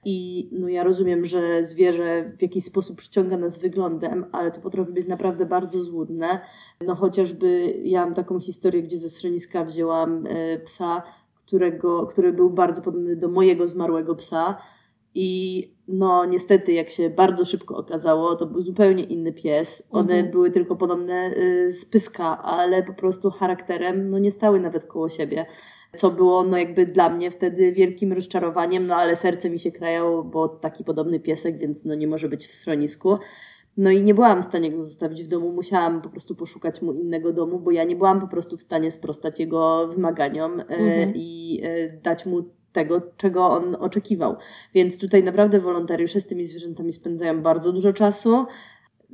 I 0.06 0.50
no 0.52 0.70
ja 0.70 0.84
rozumiem, 0.84 1.26
że 1.26 1.64
zwierzę 1.64 2.32
w 2.38 2.42
jakiś 2.42 2.64
sposób 2.64 2.98
przyciąga 2.98 3.38
nas 3.38 3.60
wyglądem, 3.60 4.26
ale 4.32 4.52
to 4.52 4.62
potrafi 4.62 4.92
być 4.92 5.08
naprawdę 5.08 5.46
bardzo 5.46 5.84
złudne. 5.84 6.40
No 6.82 6.96
chociażby 6.96 7.80
ja 7.84 8.06
mam 8.06 8.14
taką 8.14 8.40
historię, 8.40 8.84
gdzie 8.84 8.98
ze 8.98 9.10
schroniska 9.10 9.64
wzięłam 9.64 10.24
e, 10.28 10.60
psa, 10.60 11.04
którego, 11.46 12.06
który 12.06 12.34
był 12.34 12.50
bardzo 12.50 12.82
podobny 12.82 13.16
do 13.16 13.28
mojego 13.28 13.68
zmarłego 13.68 14.16
psa. 14.16 14.58
I 15.16 15.62
no 15.88 16.26
niestety, 16.26 16.74
jak 16.74 16.90
się 16.90 17.10
bardzo 17.10 17.46
szybko 17.46 17.78
okazało, 17.78 18.36
to 18.36 18.46
był 18.46 18.62
zupełnie 18.62 19.04
inny 19.04 19.34
pies. 19.34 19.88
One 19.92 20.14
Mhm. 20.14 20.32
były 20.32 20.52
tylko 20.52 20.76
podobne 20.76 21.32
y, 21.38 21.72
z 21.72 21.86
pyska, 21.86 22.38
ale 22.44 22.84
po 22.84 22.94
prostu 22.94 23.32
charakterem 23.32 24.10
no 24.10 24.20
nie 24.20 24.32
stały 24.32 24.60
nawet 24.60 24.86
koło 24.86 25.10
siebie. 25.10 25.46
Co 25.94 26.12
było 26.12 26.44
no 26.44 26.58
jakby 26.58 26.86
dla 26.86 27.10
mnie 27.10 27.32
wtedy 27.32 27.72
wielkim 27.72 28.14
rozczarowaniem, 28.14 28.88
no 28.88 28.96
ale 28.96 29.16
serce 29.16 29.50
mi 29.50 29.60
się 29.60 29.72
krajało, 29.72 30.24
bo 30.24 30.48
taki 30.48 30.84
podobny 30.84 31.20
piesek, 31.20 31.58
więc 31.58 31.86
no 31.86 31.96
nie 31.96 32.08
może 32.08 32.30
być 32.30 32.48
w 32.48 32.56
schronisku. 32.56 33.18
No 33.78 33.90
i 33.92 34.04
nie 34.04 34.14
byłam 34.14 34.42
w 34.42 34.46
stanie 34.46 34.72
go 34.72 34.84
zostawić 34.84 35.24
w 35.24 35.28
domu, 35.28 35.52
musiałam 35.52 36.02
po 36.02 36.10
prostu 36.10 36.36
poszukać 36.36 36.82
mu 36.82 36.94
innego 36.94 37.34
domu, 37.34 37.60
bo 37.60 37.72
ja 37.72 37.84
nie 37.84 37.96
byłam 37.96 38.22
po 38.22 38.28
prostu 38.28 38.58
w 38.58 38.62
stanie 38.62 38.92
sprostać 38.92 39.40
jego 39.40 39.88
wymaganiom 39.88 40.60
e, 40.60 40.64
Mhm. 40.64 41.12
i 41.16 41.60
e, 41.64 41.98
dać 41.98 42.26
mu 42.26 42.44
tego, 42.76 43.02
czego 43.18 43.50
on 43.50 43.76
oczekiwał. 43.80 44.36
Więc 44.74 45.00
tutaj 45.00 45.24
naprawdę 45.24 45.60
wolontariusze 45.60 46.20
z 46.20 46.26
tymi 46.26 46.44
zwierzętami 46.44 46.92
spędzają 46.92 47.42
bardzo 47.42 47.72
dużo 47.72 47.94
czasu. 47.94 48.46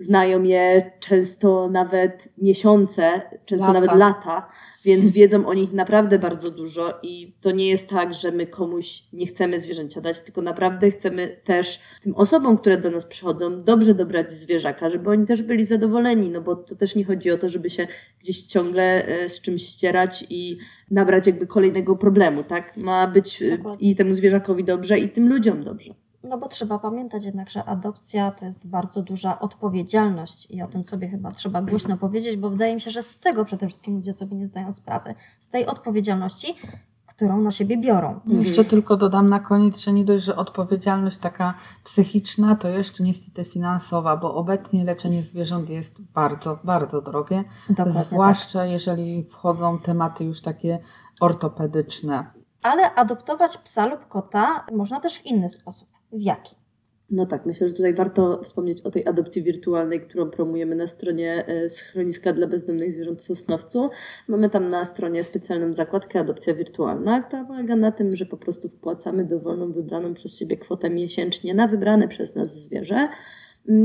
Znają 0.01 0.43
je 0.43 0.91
często 0.99 1.69
nawet 1.69 2.29
miesiące, 2.37 3.21
często 3.45 3.65
Lata. 3.67 3.79
nawet 3.79 3.99
lata, 3.99 4.47
więc 4.85 5.11
wiedzą 5.17 5.45
o 5.45 5.53
nich 5.53 5.73
naprawdę 5.73 6.19
bardzo 6.19 6.51
dużo 6.51 6.99
i 7.03 7.35
to 7.41 7.51
nie 7.51 7.69
jest 7.69 7.87
tak, 7.87 8.13
że 8.13 8.31
my 8.31 8.47
komuś 8.47 9.03
nie 9.13 9.25
chcemy 9.25 9.59
zwierzęcia 9.59 10.01
dać, 10.01 10.19
tylko 10.19 10.41
naprawdę 10.41 10.91
chcemy 10.91 11.27
też 11.43 11.79
tym 12.01 12.15
osobom, 12.15 12.57
które 12.57 12.77
do 12.77 12.91
nas 12.91 13.05
przychodzą, 13.05 13.63
dobrze 13.63 13.93
dobrać 13.93 14.31
zwierzaka, 14.31 14.89
żeby 14.89 15.09
oni 15.09 15.25
też 15.25 15.43
byli 15.43 15.65
zadowoleni, 15.65 16.29
no 16.29 16.41
bo 16.41 16.55
to 16.55 16.75
też 16.75 16.95
nie 16.95 17.05
chodzi 17.05 17.31
o 17.31 17.37
to, 17.37 17.49
żeby 17.49 17.69
się 17.69 17.87
gdzieś 18.19 18.41
ciągle 18.41 19.05
e, 19.05 19.29
z 19.29 19.41
czymś 19.41 19.63
ścierać 19.63 20.25
i 20.29 20.57
nabrać 20.91 21.27
jakby 21.27 21.47
kolejnego 21.47 21.95
problemu, 21.95 22.43
tak? 22.43 22.77
Ma 22.77 23.07
być 23.07 23.41
e, 23.41 23.57
Dokładnie. 23.57 23.91
i 23.91 23.95
temu 23.95 24.13
zwierzakowi 24.13 24.63
dobrze, 24.63 24.99
i 24.99 25.09
tym 25.09 25.29
ludziom 25.29 25.63
dobrze. 25.63 25.93
No 26.31 26.37
bo 26.37 26.47
trzeba 26.47 26.79
pamiętać 26.79 27.25
jednak, 27.25 27.49
że 27.49 27.65
adopcja 27.65 28.31
to 28.31 28.45
jest 28.45 28.67
bardzo 28.67 29.01
duża 29.01 29.39
odpowiedzialność 29.39 30.51
i 30.51 30.61
o 30.61 30.67
tym 30.67 30.83
sobie 30.83 31.07
chyba 31.07 31.31
trzeba 31.31 31.61
głośno 31.61 31.97
powiedzieć, 31.97 32.37
bo 32.37 32.49
wydaje 32.49 32.75
mi 32.75 32.81
się, 32.81 32.91
że 32.91 33.01
z 33.01 33.19
tego 33.19 33.45
przede 33.45 33.67
wszystkim 33.67 33.95
ludzie 33.95 34.13
sobie 34.13 34.37
nie 34.37 34.47
zdają 34.47 34.73
sprawy. 34.73 35.15
Z 35.39 35.49
tej 35.49 35.65
odpowiedzialności, 35.65 36.55
którą 37.05 37.41
na 37.41 37.51
siebie 37.51 37.77
biorą. 37.77 38.19
Jeszcze 38.27 38.65
tylko 38.65 38.97
dodam 38.97 39.29
na 39.29 39.39
koniec, 39.39 39.77
że 39.79 39.93
nie 39.93 40.05
dość, 40.05 40.23
że 40.23 40.35
odpowiedzialność 40.35 41.17
taka 41.17 41.53
psychiczna, 41.83 42.55
to 42.55 42.67
jeszcze 42.67 43.03
niestety 43.03 43.43
finansowa, 43.43 44.17
bo 44.17 44.35
obecnie 44.35 44.83
leczenie 44.83 45.23
zwierząt 45.23 45.69
jest 45.69 46.01
bardzo, 46.01 46.59
bardzo 46.63 47.01
drogie. 47.01 47.43
Dokładnie 47.69 47.93
tak. 47.93 48.05
zwłaszcza 48.05 48.65
jeżeli 48.65 49.23
wchodzą 49.23 49.79
tematy 49.79 50.23
już 50.23 50.41
takie 50.41 50.79
ortopedyczne. 51.21 52.31
Ale 52.61 52.93
adoptować 52.95 53.57
psa 53.57 53.85
lub 53.85 54.07
kota 54.07 54.65
można 54.75 54.99
też 54.99 55.17
w 55.17 55.25
inny 55.25 55.49
sposób. 55.49 56.00
W 56.13 56.21
jaki? 56.21 56.55
No 57.11 57.25
tak, 57.25 57.45
myślę, 57.45 57.67
że 57.67 57.73
tutaj 57.73 57.93
warto 57.93 58.41
wspomnieć 58.43 58.81
o 58.81 58.91
tej 58.91 59.07
adopcji 59.07 59.43
wirtualnej, 59.43 60.01
którą 60.01 60.29
promujemy 60.29 60.75
na 60.75 60.87
stronie 60.87 61.45
e, 61.47 61.69
Schroniska 61.69 62.33
dla 62.33 62.47
Bezdomnych 62.47 62.91
Zwierząt 62.91 63.21
w 63.21 63.25
Sosnowcu. 63.25 63.89
Mamy 64.27 64.49
tam 64.49 64.67
na 64.67 64.85
stronie 64.85 65.23
specjalną 65.23 65.73
zakładkę 65.73 66.19
Adopcja 66.19 66.53
Wirtualna, 66.53 67.21
która 67.21 67.45
polega 67.45 67.75
na 67.75 67.91
tym, 67.91 68.09
że 68.15 68.25
po 68.25 68.37
prostu 68.37 68.69
wpłacamy 68.69 69.25
dowolną, 69.25 69.71
wybraną 69.71 70.13
przez 70.13 70.37
siebie 70.37 70.57
kwotę 70.57 70.89
miesięcznie 70.89 71.53
na 71.53 71.67
wybrane 71.67 72.07
przez 72.07 72.35
nas 72.35 72.63
zwierzę 72.63 73.07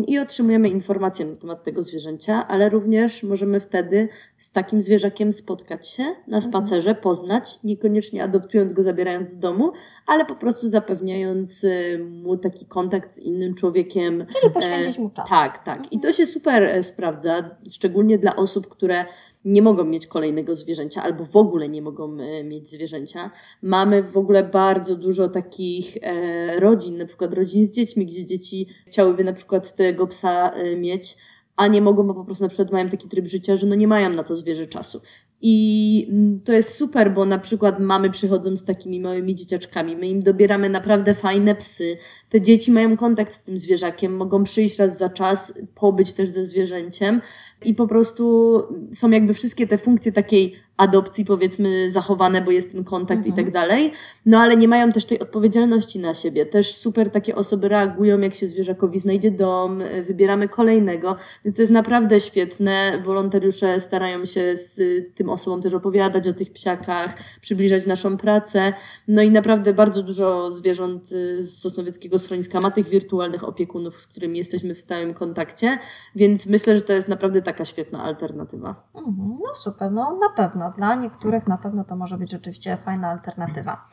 i 0.06 0.18
otrzymujemy 0.18 0.68
informacje 0.68 1.26
na 1.26 1.36
temat 1.36 1.64
tego 1.64 1.82
zwierzęcia, 1.82 2.48
ale 2.48 2.68
również 2.68 3.22
możemy 3.22 3.60
wtedy 3.60 4.08
z 4.38 4.52
takim 4.52 4.80
zwierzakiem 4.80 5.32
spotkać 5.32 5.88
się 5.88 6.04
na 6.26 6.40
spacerze, 6.40 6.94
poznać, 6.94 7.58
niekoniecznie 7.64 8.24
adoptując 8.24 8.72
go, 8.72 8.82
zabierając 8.82 9.32
do 9.32 9.36
domu, 9.36 9.72
ale 10.06 10.24
po 10.24 10.34
prostu 10.34 10.68
zapewniając 10.68 11.64
y, 11.64 12.06
mu 12.22 12.36
taki 12.36 12.66
kontakt 12.66 13.14
z 13.14 13.18
innym 13.18 13.54
człowiekiem. 13.54 14.26
Czyli 14.40 14.52
poświęcić 14.52 14.98
mu 14.98 15.10
czas. 15.10 15.28
Tak, 15.28 15.64
tak. 15.64 15.92
I 15.92 16.00
to 16.00 16.12
się 16.12 16.26
super 16.26 16.62
e, 16.62 16.82
sprawdza, 16.82 17.50
szczególnie 17.70 18.18
dla 18.18 18.36
osób, 18.36 18.68
które 18.68 19.04
nie 19.46 19.62
mogą 19.62 19.84
mieć 19.84 20.06
kolejnego 20.06 20.56
zwierzęcia 20.56 21.02
albo 21.02 21.24
w 21.24 21.36
ogóle 21.36 21.68
nie 21.68 21.82
mogą 21.82 22.16
e, 22.20 22.44
mieć 22.44 22.68
zwierzęcia. 22.68 23.30
Mamy 23.62 24.02
w 24.02 24.16
ogóle 24.16 24.44
bardzo 24.44 24.96
dużo 24.96 25.28
takich 25.28 25.96
e, 26.02 26.60
rodzin, 26.60 26.96
na 26.96 27.04
przykład 27.04 27.34
rodzin 27.34 27.66
z 27.66 27.70
dziećmi, 27.70 28.06
gdzie 28.06 28.24
dzieci 28.24 28.68
chciałyby 28.86 29.24
na 29.24 29.32
przykład 29.32 29.74
tego 29.74 30.06
psa 30.06 30.50
e, 30.50 30.76
mieć, 30.76 31.16
a 31.56 31.66
nie 31.66 31.80
mogą, 31.80 32.06
bo 32.06 32.14
po 32.14 32.24
prostu 32.24 32.44
na 32.44 32.48
przykład 32.48 32.72
mają 32.72 32.88
taki 32.88 33.08
tryb 33.08 33.26
życia, 33.26 33.56
że 33.56 33.66
no 33.66 33.74
nie 33.74 33.88
mają 33.88 34.10
na 34.10 34.22
to 34.22 34.36
zwierzę 34.36 34.66
czasu. 34.66 35.00
I 35.42 36.06
mm, 36.10 36.40
to 36.40 36.52
jest 36.52 36.74
super, 36.74 37.14
bo 37.14 37.24
na 37.24 37.38
przykład 37.38 37.80
mamy 37.80 38.10
przychodzą 38.10 38.56
z 38.56 38.64
takimi 38.64 39.00
małymi 39.00 39.34
dzieciaczkami, 39.34 39.96
my 39.96 40.08
im 40.08 40.20
dobieramy 40.22 40.68
naprawdę 40.68 41.14
fajne 41.14 41.54
psy. 41.54 41.96
Te 42.28 42.40
dzieci 42.40 42.72
mają 42.72 42.96
kontakt 42.96 43.34
z 43.34 43.42
tym 43.42 43.58
zwierzakiem, 43.58 44.16
mogą 44.16 44.44
przyjść 44.44 44.78
raz 44.78 44.98
za 44.98 45.08
czas, 45.08 45.62
pobyć 45.74 46.12
też 46.12 46.28
ze 46.28 46.44
zwierzęciem 46.44 47.20
i 47.64 47.74
po 47.74 47.86
prostu 47.86 48.56
są 48.92 49.10
jakby 49.10 49.34
wszystkie 49.34 49.66
te 49.66 49.78
funkcje 49.78 50.12
takiej 50.12 50.65
adopcji 50.76 51.24
powiedzmy 51.24 51.90
zachowane, 51.90 52.42
bo 52.42 52.50
jest 52.50 52.72
ten 52.72 52.84
kontakt 52.84 53.26
i 53.26 53.32
tak 53.32 53.50
dalej, 53.50 53.92
no 54.26 54.38
ale 54.38 54.56
nie 54.56 54.68
mają 54.68 54.92
też 54.92 55.04
tej 55.04 55.18
odpowiedzialności 55.18 55.98
na 55.98 56.14
siebie. 56.14 56.46
Też 56.46 56.74
super 56.74 57.10
takie 57.10 57.36
osoby 57.36 57.68
reagują, 57.68 58.20
jak 58.20 58.34
się 58.34 58.46
zwierzakowi 58.46 58.98
znajdzie 58.98 59.30
dom, 59.30 59.80
y, 59.80 60.02
wybieramy 60.02 60.48
kolejnego, 60.48 61.16
więc 61.44 61.56
to 61.56 61.62
jest 61.62 61.72
naprawdę 61.72 62.20
świetne. 62.20 63.02
Wolontariusze 63.04 63.80
starają 63.80 64.24
się 64.24 64.56
z 64.56 64.80
tym 65.14 65.30
osobom 65.30 65.62
też 65.62 65.74
opowiadać 65.74 66.28
o 66.28 66.32
tych 66.32 66.52
psiakach, 66.52 67.14
przybliżać 67.40 67.86
naszą 67.86 68.16
pracę, 68.16 68.72
no 69.08 69.22
i 69.22 69.30
naprawdę 69.30 69.72
bardzo 69.72 70.02
dużo 70.02 70.50
zwierząt 70.50 71.12
y, 71.12 71.42
z 71.42 71.60
Sosnowieckiego 71.60 72.18
Schroniska 72.18 72.60
ma 72.60 72.70
tych 72.70 72.88
wirtualnych 72.88 73.44
opiekunów, 73.44 74.00
z 74.00 74.06
którymi 74.06 74.38
jesteśmy 74.38 74.74
w 74.74 74.80
stałym 74.80 75.14
kontakcie, 75.14 75.78
więc 76.16 76.46
myślę, 76.46 76.74
że 76.74 76.80
to 76.80 76.92
jest 76.92 77.08
naprawdę 77.08 77.42
taka 77.42 77.64
świetna 77.64 78.02
alternatywa. 78.02 78.82
Mhm, 78.94 79.38
no 79.44 79.54
super, 79.54 79.92
no 79.92 80.18
na 80.20 80.28
pewno. 80.28 80.65
Dla 80.70 80.94
niektórych 80.94 81.46
na 81.46 81.58
pewno 81.58 81.84
to 81.84 81.96
może 81.96 82.18
być 82.18 82.30
rzeczywiście 82.30 82.76
fajna 82.76 83.08
alternatywa. 83.08 83.88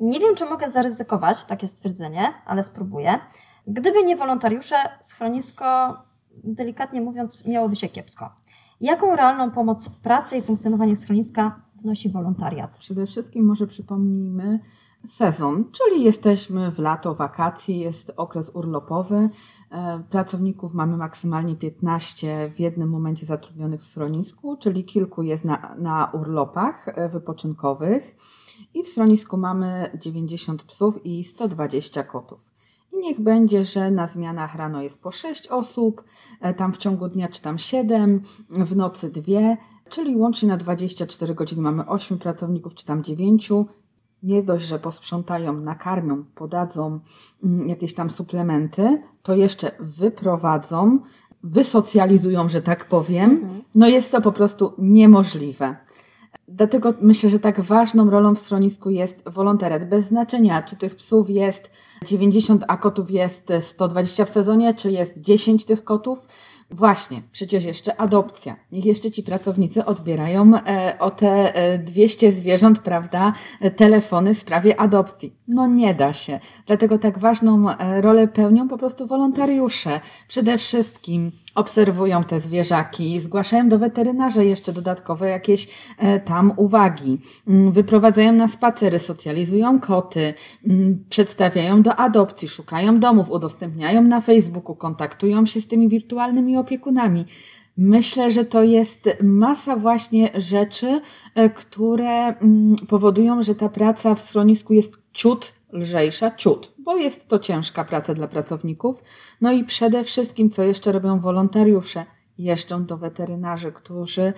Nie 0.00 0.20
wiem, 0.20 0.34
czy 0.34 0.44
mogę 0.44 0.70
zaryzykować 0.70 1.44
takie 1.44 1.68
stwierdzenie, 1.68 2.34
ale 2.46 2.62
spróbuję. 2.62 3.18
Gdyby 3.66 4.02
nie 4.02 4.16
wolontariusze, 4.16 4.76
schronisko, 5.00 5.96
delikatnie 6.44 7.00
mówiąc, 7.00 7.46
miałoby 7.46 7.76
się 7.76 7.88
kiepsko. 7.88 8.34
Jaką 8.80 9.16
realną 9.16 9.50
pomoc 9.50 9.88
w 9.88 10.00
pracy 10.00 10.36
i 10.36 10.42
funkcjonowaniu 10.42 10.96
schroniska 10.96 11.60
wnosi 11.76 12.10
wolontariat? 12.10 12.78
Przede 12.78 13.06
wszystkim 13.06 13.44
może 13.46 13.66
przypomnijmy 13.66 14.60
sezon, 15.06 15.64
czyli 15.72 16.04
jesteśmy 16.04 16.70
w 16.70 16.78
lato, 16.78 17.14
wakacje, 17.14 17.78
jest 17.78 18.12
okres 18.16 18.50
urlopowy. 18.54 19.30
E, 19.70 20.02
pracowników 20.10 20.74
mamy 20.74 20.96
maksymalnie 20.96 21.56
15 21.56 22.50
w 22.54 22.60
jednym 22.60 22.88
momencie 22.88 23.26
zatrudnionych 23.26 23.80
w 23.80 23.84
schronisku, 23.84 24.56
czyli 24.56 24.84
kilku 24.84 25.22
jest 25.22 25.44
na, 25.44 25.74
na 25.78 26.10
urlopach 26.14 26.88
e, 26.88 27.08
wypoczynkowych. 27.08 28.16
I 28.74 28.82
w 28.82 28.88
schronisku 28.88 29.36
mamy 29.36 29.90
90 29.98 30.64
psów 30.64 31.06
i 31.06 31.24
120 31.24 32.02
kotów. 32.02 32.40
I 32.92 32.96
niech 32.96 33.20
będzie, 33.20 33.64
że 33.64 33.90
na 33.90 34.06
zmianach 34.06 34.54
rano 34.54 34.82
jest 34.82 35.02
po 35.02 35.10
6 35.10 35.48
osób, 35.48 36.04
e, 36.40 36.54
tam 36.54 36.72
w 36.72 36.76
ciągu 36.76 37.08
dnia 37.08 37.28
czy 37.28 37.42
tam 37.42 37.58
7, 37.58 38.20
w 38.50 38.76
nocy 38.76 39.10
2, 39.10 39.56
czyli 39.88 40.16
łącznie 40.16 40.48
na 40.48 40.56
24 40.56 41.34
godziny 41.34 41.62
mamy 41.62 41.86
8 41.86 42.18
pracowników 42.18 42.74
czy 42.74 42.84
tam 42.84 43.04
9 43.04 43.52
nie 44.22 44.42
dość, 44.42 44.66
że 44.66 44.78
posprzątają, 44.78 45.52
nakarmią, 45.52 46.24
podadzą 46.34 47.00
mm, 47.44 47.68
jakieś 47.68 47.94
tam 47.94 48.10
suplementy, 48.10 49.02
to 49.22 49.34
jeszcze 49.34 49.70
wyprowadzą, 49.80 50.98
wysocjalizują, 51.42 52.48
że 52.48 52.62
tak 52.62 52.88
powiem. 52.88 53.30
Mhm. 53.30 53.62
No 53.74 53.88
jest 53.88 54.12
to 54.12 54.20
po 54.20 54.32
prostu 54.32 54.72
niemożliwe. 54.78 55.76
Dlatego 56.48 56.94
myślę, 57.00 57.30
że 57.30 57.38
tak 57.38 57.60
ważną 57.60 58.10
rolą 58.10 58.34
w 58.34 58.38
schronisku 58.38 58.90
jest 58.90 59.28
wolontariat. 59.30 59.88
Bez 59.88 60.04
znaczenia, 60.04 60.62
czy 60.62 60.76
tych 60.76 60.94
psów 60.94 61.30
jest 61.30 61.70
90, 62.06 62.64
a 62.68 62.76
kotów 62.76 63.10
jest 63.10 63.52
120 63.60 64.24
w 64.24 64.30
sezonie, 64.30 64.74
czy 64.74 64.90
jest 64.90 65.20
10 65.20 65.64
tych 65.64 65.84
kotów 65.84 66.18
Właśnie, 66.70 67.22
przecież 67.32 67.64
jeszcze 67.64 68.00
adopcja. 68.00 68.56
Niech 68.72 68.84
jeszcze 68.84 69.10
ci 69.10 69.22
pracownicy 69.22 69.84
odbierają 69.84 70.52
e, 70.56 70.96
o 70.98 71.10
te 71.10 71.54
e, 71.54 71.78
200 71.78 72.32
zwierząt, 72.32 72.78
prawda, 72.78 73.32
e, 73.60 73.70
telefony 73.70 74.34
w 74.34 74.38
sprawie 74.38 74.80
adopcji. 74.80 75.36
No 75.48 75.66
nie 75.66 75.94
da 75.94 76.12
się. 76.12 76.40
Dlatego 76.66 76.98
tak 76.98 77.18
ważną 77.18 77.70
e, 77.70 78.00
rolę 78.00 78.28
pełnią 78.28 78.68
po 78.68 78.78
prostu 78.78 79.06
wolontariusze. 79.06 80.00
Przede 80.28 80.58
wszystkim 80.58 81.32
obserwują 81.56 82.24
te 82.24 82.40
zwierzaki, 82.40 83.20
zgłaszają 83.20 83.68
do 83.68 83.78
weterynarza 83.78 84.42
jeszcze 84.42 84.72
dodatkowe 84.72 85.28
jakieś 85.28 85.68
e, 85.98 86.20
tam 86.20 86.52
uwagi, 86.56 87.18
mm, 87.48 87.72
wyprowadzają 87.72 88.32
na 88.32 88.48
spacery, 88.48 88.98
socjalizują 88.98 89.80
koty, 89.80 90.34
mm, 90.66 91.04
przedstawiają 91.08 91.82
do 91.82 91.96
adopcji, 91.96 92.48
szukają 92.48 93.00
domów, 93.00 93.30
udostępniają 93.30 94.02
na 94.02 94.20
Facebooku, 94.20 94.76
kontaktują 94.76 95.46
się 95.46 95.60
z 95.60 95.68
tymi 95.68 95.88
wirtualnymi 95.88 96.56
opiekunami. 96.56 97.24
Myślę, 97.76 98.30
że 98.30 98.44
to 98.44 98.62
jest 98.62 99.08
masa 99.22 99.76
właśnie 99.76 100.30
rzeczy, 100.34 101.00
e, 101.34 101.50
które 101.50 102.26
mm, 102.26 102.76
powodują, 102.88 103.42
że 103.42 103.54
ta 103.54 103.68
praca 103.68 104.14
w 104.14 104.20
schronisku 104.20 104.72
jest 104.72 104.98
ciut 105.12 105.52
lżejsza, 105.72 106.30
ciut, 106.30 106.75
bo 106.86 106.96
jest 106.96 107.28
to 107.28 107.38
ciężka 107.38 107.84
praca 107.84 108.14
dla 108.14 108.28
pracowników. 108.28 109.02
No 109.40 109.52
i 109.52 109.64
przede 109.64 110.04
wszystkim, 110.04 110.50
co 110.50 110.62
jeszcze 110.62 110.92
robią 110.92 111.20
wolontariusze, 111.20 112.04
jeżdżą 112.38 112.84
do 112.84 112.96
weterynarzy, 112.96 113.72
którzy 113.72 114.22
e, 114.22 114.32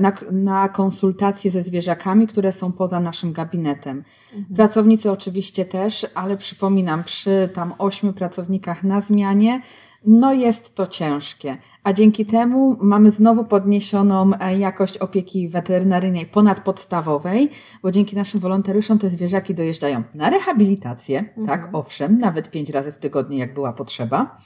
na, 0.00 0.12
na 0.32 0.68
konsultacje 0.68 1.50
ze 1.50 1.62
zwierzakami, 1.62 2.26
które 2.26 2.52
są 2.52 2.72
poza 2.72 3.00
naszym 3.00 3.32
gabinetem. 3.32 4.04
Mhm. 4.34 4.56
Pracownicy 4.56 5.10
oczywiście 5.10 5.64
też, 5.64 6.06
ale 6.14 6.36
przypominam, 6.36 7.04
przy 7.04 7.48
tam 7.54 7.74
ośmiu 7.78 8.12
pracownikach 8.12 8.84
na 8.84 9.00
zmianie, 9.00 9.60
no 10.06 10.32
jest 10.32 10.74
to 10.74 10.86
ciężkie, 10.86 11.56
a 11.84 11.92
dzięki 11.92 12.26
temu 12.26 12.76
mamy 12.80 13.10
znowu 13.10 13.44
podniesioną 13.44 14.30
e, 14.40 14.58
jakość 14.58 14.98
opieki 14.98 15.48
weterynaryjnej 15.48 16.26
ponadpodstawowej, 16.26 17.50
bo 17.82 17.90
dzięki 17.90 18.16
naszym 18.16 18.40
wolontariuszom 18.40 18.98
te 18.98 19.10
zwierzaki 19.10 19.54
dojeżdżają 19.54 20.02
na 20.14 20.30
rehabilitację, 20.30 21.18
mhm. 21.18 21.46
tak, 21.46 21.70
owszem, 21.72 22.18
nawet 22.18 22.50
pięć 22.50 22.70
razy 22.70 22.92
w 22.92 22.98
tygodniu, 22.98 23.38
jak 23.38 23.54
była 23.54 23.72
potrzeba. 23.72 24.38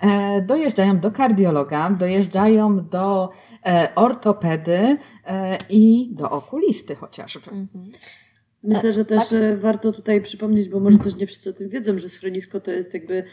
E, 0.00 0.42
dojeżdżają 0.42 0.98
do 0.98 1.10
kardiologa, 1.10 1.90
dojeżdżają 1.90 2.88
do 2.88 3.30
e, 3.66 3.88
ortopedy 3.94 4.96
e, 5.26 5.58
i 5.70 6.10
do 6.12 6.30
okulisty 6.30 6.96
chociażby. 6.96 7.50
Mhm. 7.50 7.92
Myślę, 8.64 8.92
że 8.92 9.04
też 9.04 9.28
tak? 9.28 9.60
warto 9.60 9.92
tutaj 9.92 10.22
przypomnieć, 10.22 10.68
bo 10.68 10.80
może 10.80 10.98
też 10.98 11.16
nie 11.16 11.26
wszyscy 11.26 11.50
o 11.50 11.52
tym 11.52 11.68
wiedzą, 11.68 11.98
że 11.98 12.08
schronisko 12.08 12.60
to 12.60 12.70
jest 12.70 12.94
jakby 12.94 13.24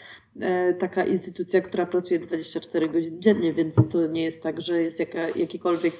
taka 0.80 1.06
instytucja, 1.06 1.62
która 1.62 1.86
pracuje 1.86 2.20
24 2.20 2.90
godziny 2.90 3.20
dziennie, 3.20 3.54
więc 3.54 3.90
to 3.90 4.08
nie 4.08 4.24
jest 4.24 4.44
tak, 4.44 4.62
że 4.62 4.82
jest 4.82 5.00
jaka, 5.00 5.30
jakikolwiek 5.36 5.94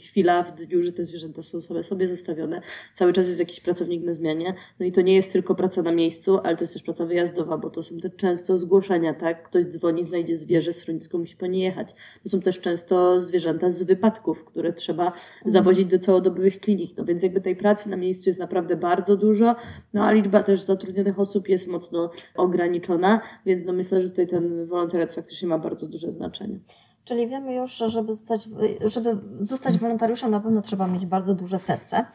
chwila 0.00 0.42
w 0.42 0.54
dniu, 0.54 0.82
że 0.82 0.92
te 0.92 1.04
zwierzęta 1.04 1.42
są 1.42 1.60
same 1.60 1.84
sobie 1.84 2.08
zostawione. 2.08 2.60
Cały 2.92 3.12
czas 3.12 3.28
jest 3.28 3.40
jakiś 3.40 3.60
pracownik 3.60 4.04
na 4.04 4.14
zmianie. 4.14 4.54
No 4.80 4.86
i 4.86 4.92
to 4.92 5.00
nie 5.00 5.14
jest 5.14 5.32
tylko 5.32 5.54
praca 5.54 5.82
na 5.82 5.92
miejscu, 5.92 6.38
ale 6.44 6.56
to 6.56 6.62
jest 6.62 6.72
też 6.72 6.82
praca 6.82 7.06
wyjazdowa, 7.06 7.58
bo 7.58 7.70
to 7.70 7.82
są 7.82 7.98
te 7.98 8.10
często 8.10 8.56
zgłoszenia, 8.56 9.14
tak? 9.14 9.42
Ktoś 9.42 9.64
dzwoni, 9.64 10.04
znajdzie 10.04 10.36
zwierzę, 10.36 10.72
schronisko 10.72 11.18
musi 11.18 11.36
po 11.36 11.46
nie 11.46 11.64
jechać. 11.64 11.94
To 12.22 12.28
są 12.28 12.40
też 12.40 12.60
często 12.60 13.20
zwierzęta 13.20 13.70
z 13.70 13.82
wypadków, 13.82 14.44
które 14.44 14.72
trzeba 14.72 15.12
zawozić 15.44 15.86
do 15.86 15.98
całodobowych 15.98 16.60
klinik. 16.60 16.96
No 16.96 17.04
więc 17.04 17.22
jakby 17.22 17.40
tej 17.40 17.56
pracy 17.56 17.88
na 17.88 17.96
miejscu 17.96 18.28
jest 18.28 18.38
naprawdę 18.38 18.76
bardzo 18.76 19.16
dużo, 19.16 19.56
no 19.92 20.04
a 20.04 20.12
liczba 20.12 20.42
też 20.42 20.60
zatrudnionych 20.60 21.18
osób 21.18 21.48
jest 21.48 21.68
mocno 21.68 22.10
ograniczona, 22.34 23.20
więc 23.46 23.61
więc 23.62 23.66
no 23.66 23.72
myślę, 23.72 24.02
że 24.02 24.10
tutaj 24.10 24.26
ten 24.26 24.66
wolontariat 24.66 25.12
faktycznie 25.12 25.48
ma 25.48 25.58
bardzo 25.58 25.88
duże 25.88 26.12
znaczenie. 26.12 26.58
Czyli 27.04 27.28
wiemy 27.28 27.54
już, 27.54 27.76
że 27.76 27.88
żeby 27.88 28.14
zostać, 28.14 28.48
żeby 28.84 29.20
zostać 29.38 29.78
wolontariuszem 29.78 30.30
na 30.30 30.40
pewno 30.40 30.62
trzeba 30.62 30.86
mieć 30.86 31.06
bardzo 31.06 31.34
duże 31.34 31.58
serce, 31.58 32.06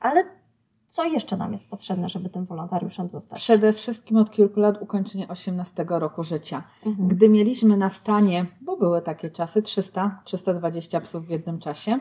ale 0.00 0.24
co 0.86 1.04
jeszcze 1.04 1.36
nam 1.36 1.52
jest 1.52 1.70
potrzebne, 1.70 2.08
żeby 2.08 2.28
tym 2.28 2.44
wolontariuszem 2.44 3.10
zostać? 3.10 3.38
Przede 3.38 3.72
wszystkim 3.72 4.16
od 4.16 4.30
kilku 4.30 4.60
lat 4.60 4.82
ukończenie 4.82 5.28
18 5.28 5.84
roku 5.88 6.24
życia. 6.24 6.62
Mhm. 6.86 7.08
Gdy 7.08 7.28
mieliśmy 7.28 7.76
na 7.76 7.90
stanie, 7.90 8.46
bo 8.60 8.76
były 8.76 9.02
takie 9.02 9.30
czasy, 9.30 9.62
300-320 9.62 11.00
psów 11.00 11.26
w 11.26 11.30
jednym 11.30 11.58
czasie, 11.58 11.98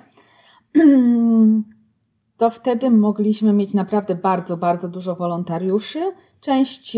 to 2.37 2.49
wtedy 2.49 2.89
mogliśmy 2.89 3.53
mieć 3.53 3.73
naprawdę 3.73 4.15
bardzo, 4.15 4.57
bardzo 4.57 4.89
dużo 4.89 5.15
wolontariuszy. 5.15 5.99
Część 6.41 6.97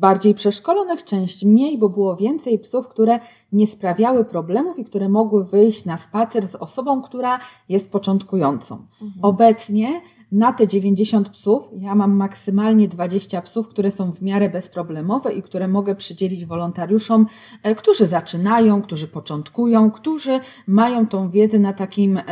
bardziej 0.00 0.34
przeszkolonych, 0.34 1.04
część 1.04 1.44
mniej, 1.44 1.78
bo 1.78 1.88
było 1.88 2.16
więcej 2.16 2.58
psów, 2.58 2.88
które 2.88 3.20
nie 3.52 3.66
sprawiały 3.66 4.24
problemów 4.24 4.78
i 4.78 4.84
które 4.84 5.08
mogły 5.08 5.44
wyjść 5.44 5.84
na 5.84 5.98
spacer 5.98 6.48
z 6.48 6.54
osobą, 6.54 7.02
która 7.02 7.38
jest 7.68 7.92
początkującą. 7.92 8.74
Mhm. 8.74 9.12
Obecnie 9.22 10.00
na 10.32 10.52
te 10.52 10.68
90 10.68 11.28
psów 11.28 11.68
ja 11.72 11.94
mam 11.94 12.12
maksymalnie 12.12 12.88
20 12.88 13.42
psów, 13.42 13.68
które 13.68 13.90
są 13.90 14.12
w 14.12 14.22
miarę 14.22 14.50
bezproblemowe 14.50 15.32
i 15.32 15.42
które 15.42 15.68
mogę 15.68 15.94
przydzielić 15.94 16.46
wolontariuszom, 16.46 17.26
e, 17.62 17.74
którzy 17.74 18.06
zaczynają, 18.06 18.82
którzy 18.82 19.08
początkują, 19.08 19.90
którzy 19.90 20.40
mają 20.66 21.06
tą 21.06 21.30
wiedzę 21.30 21.58
na 21.58 21.72
takim 21.72 22.16
e, 22.16 22.22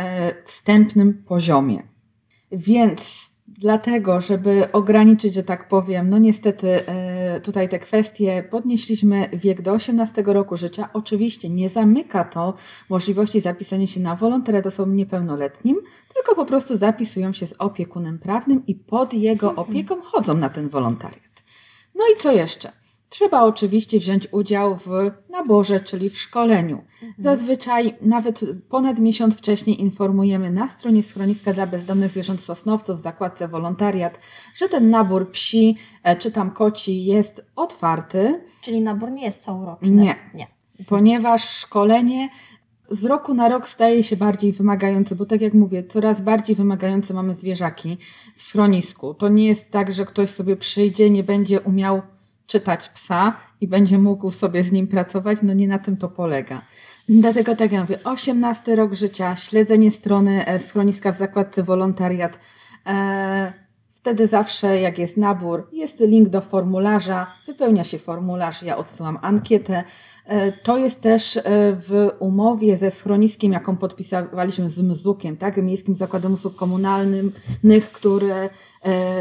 wstępnym 0.45 1.25
poziomie. 1.27 1.83
Więc 2.53 3.31
dlatego, 3.59 4.21
żeby 4.21 4.73
ograniczyć, 4.73 5.35
że 5.35 5.43
tak 5.43 5.69
powiem, 5.69 6.11
no 6.11 6.19
niestety 6.19 6.87
e, 6.87 7.41
tutaj 7.41 7.69
te 7.69 7.79
kwestie 7.79 8.45
podnieśliśmy 8.51 9.29
wiek 9.33 9.63
do 9.63 9.73
18 9.73 10.23
roku 10.27 10.57
życia. 10.57 10.89
Oczywiście 10.93 11.51
nie 11.51 11.69
zamyka 11.69 12.25
to 12.25 12.55
możliwości 12.89 13.41
zapisania 13.41 13.87
się 13.87 14.01
na 14.01 14.17
wolontariat 14.17 14.67
osobom 14.67 14.97
niepełnoletnim, 14.97 15.77
tylko 16.15 16.35
po 16.35 16.45
prostu 16.45 16.77
zapisują 16.77 17.33
się 17.33 17.47
z 17.47 17.55
opiekunem 17.59 18.19
prawnym 18.19 18.67
i 18.67 18.75
pod 18.75 19.15
jego 19.15 19.51
mhm. 19.51 19.69
opieką 19.69 20.03
chodzą 20.03 20.35
na 20.35 20.49
ten 20.49 20.69
wolontariat. 20.69 21.43
No 21.95 22.05
i 22.15 22.21
co 22.21 22.33
jeszcze? 22.33 22.73
Trzeba 23.09 23.43
oczywiście 23.43 23.99
wziąć 23.99 24.29
udział 24.33 24.77
w 24.77 25.11
naborze, 25.31 25.81
czyli 25.81 26.11
w 26.11 26.19
szkoleniu. 26.19 26.77
Mhm. 26.77 27.15
Zazwyczaj 27.19 27.95
nawet 28.03 28.41
ponad 28.69 28.99
miesiąc 28.99 29.37
wcześniej 29.37 29.81
informujemy 29.81 30.51
na 30.51 30.69
stronie 30.69 31.03
schroniska 31.03 31.53
dla 31.53 31.67
bezdomnych 31.67 32.11
zwierząt 32.11 32.41
Sosnowców 32.41 32.99
w 32.99 33.03
zakładce 33.03 33.49
wolontariat, 33.49 34.19
że 34.55 34.69
ten 34.69 34.91
nabór 34.91 35.31
psi 35.31 35.77
e, 36.03 36.17
czy 36.17 36.31
tam 36.31 36.51
koci 36.51 37.05
jest 37.05 37.47
otwarty. 37.57 38.45
Czyli 38.61 38.81
nabór 38.81 39.11
nie 39.11 39.25
jest 39.25 39.43
całoroczny? 39.43 39.91
Nie. 39.91 40.15
nie. 40.35 40.47
Ponieważ 40.87 41.49
szkolenie 41.49 42.29
z 42.91 43.05
roku 43.05 43.35
na 43.35 43.49
rok 43.49 43.69
staje 43.69 44.03
się 44.03 44.17
bardziej 44.17 44.53
wymagające, 44.53 45.17
bo 45.17 45.27
tak 45.27 45.41
jak 45.41 45.55
mówię, 45.55 45.85
coraz 45.85 46.21
bardziej 46.21 46.57
wymagające 46.57 47.15
mamy 47.15 47.35
zwierzaki 47.35 47.99
w 48.37 48.43
schronisku. 48.43 49.15
To 49.15 49.29
nie 49.29 49.47
jest 49.47 49.71
tak, 49.71 49.93
że 49.93 50.07
ktoś 50.07 50.31
sobie 50.31 50.57
przyjdzie, 50.57 51.11
nie 51.11 51.25
będzie 51.25 51.61
umiał 51.61 52.03
czytać 52.49 52.89
psa 52.89 53.37
i 53.61 53.69
będzie 53.69 53.99
mógł 53.99 54.31
sobie 54.31 54.65
z 54.65 54.73
nim 54.73 54.87
pracować, 54.87 55.39
no 55.43 55.53
nie 55.53 55.69
na 55.69 55.79
tym 55.79 55.97
to 55.97 56.09
polega. 56.09 56.63
Dlatego 57.09 57.57
tak 57.57 57.73
jak 57.73 57.81
mówię, 57.81 57.99
18 58.05 58.77
rok 58.77 58.95
życia, 58.95 59.37
śledzenie 59.37 59.91
strony 59.91 60.47
e, 60.47 60.59
schroniska 60.59 61.13
w 61.13 61.17
zakładce 61.17 61.63
wolontariat. 61.63 62.39
E, 62.87 63.53
wtedy 63.93 64.27
zawsze, 64.27 64.81
jak 64.81 64.99
jest 64.99 65.17
nabór, 65.17 65.69
jest 65.73 66.01
link 66.01 66.29
do 66.29 66.41
formularza, 66.41 67.27
wypełnia 67.47 67.85
się 67.85 67.99
formularz, 67.99 68.63
ja 68.63 68.77
odsyłam 68.77 69.19
ankietę. 69.23 69.85
E, 70.27 70.53
to 70.53 70.77
jest 70.77 71.01
też 71.01 71.39
w 71.89 72.11
umowie 72.19 72.77
ze 72.77 72.91
schroniskiem, 72.91 73.53
jaką 73.53 73.77
podpisywaliśmy 73.77 74.71
z 74.71 74.83
MZUK-iem, 74.83 75.37
tak? 75.37 75.57
Miejskim 75.57 75.95
Zakładem 75.95 76.35
Usług 76.35 76.57
Komunalnych, 76.57 77.93
który 77.93 78.33
e, 78.33 78.51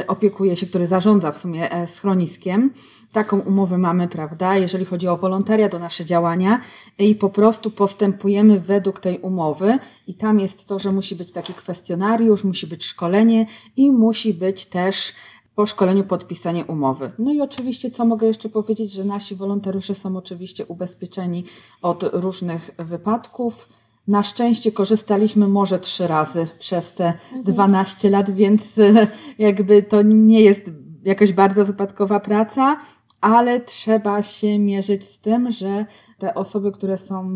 opiekuje 0.07 0.55
się, 0.55 0.67
który 0.67 0.87
zarządza 0.87 1.31
w 1.31 1.37
sumie 1.37 1.71
e, 1.71 1.87
schroniskiem. 1.87 2.73
Taką 3.11 3.39
umowę 3.39 3.77
mamy, 3.77 4.07
prawda, 4.07 4.57
jeżeli 4.57 4.85
chodzi 4.85 5.07
o 5.07 5.17
wolontariat, 5.17 5.73
o 5.73 5.79
nasze 5.79 6.05
działania 6.05 6.61
i 6.99 7.15
po 7.15 7.29
prostu 7.29 7.71
postępujemy 7.71 8.59
według 8.59 8.99
tej 8.99 9.19
umowy 9.19 9.79
i 10.07 10.13
tam 10.15 10.39
jest 10.39 10.67
to, 10.67 10.79
że 10.79 10.91
musi 10.91 11.15
być 11.15 11.31
taki 11.31 11.53
kwestionariusz, 11.53 12.43
musi 12.43 12.67
być 12.67 12.85
szkolenie 12.85 13.45
i 13.77 13.91
musi 13.91 14.33
być 14.33 14.65
też 14.65 15.13
po 15.55 15.65
szkoleniu 15.65 16.03
podpisanie 16.03 16.65
umowy. 16.65 17.11
No 17.19 17.33
i 17.33 17.41
oczywiście, 17.41 17.91
co 17.91 18.05
mogę 18.05 18.27
jeszcze 18.27 18.49
powiedzieć, 18.49 18.91
że 18.91 19.03
nasi 19.03 19.35
wolontariusze 19.35 19.95
są 19.95 20.17
oczywiście 20.17 20.65
ubezpieczeni 20.65 21.43
od 21.81 22.03
różnych 22.13 22.71
wypadków. 22.77 23.69
Na 24.07 24.23
szczęście 24.23 24.71
korzystaliśmy 24.71 25.47
może 25.47 25.79
trzy 25.79 26.07
razy 26.07 26.47
przez 26.59 26.93
te 26.93 27.13
12 27.43 28.09
lat, 28.09 28.31
więc 28.31 28.77
e, 28.77 29.07
jakby 29.37 29.83
to 29.83 30.01
nie 30.01 30.41
jest 30.41 30.73
jakaś 31.03 31.33
bardzo 31.33 31.65
wypadkowa 31.65 32.19
praca, 32.19 32.79
ale 33.21 33.59
trzeba 33.59 34.23
się 34.23 34.59
mierzyć 34.59 35.03
z 35.03 35.19
tym, 35.19 35.51
że 35.51 35.85
te 36.19 36.33
osoby, 36.33 36.71
które 36.71 36.97
są 36.97 37.27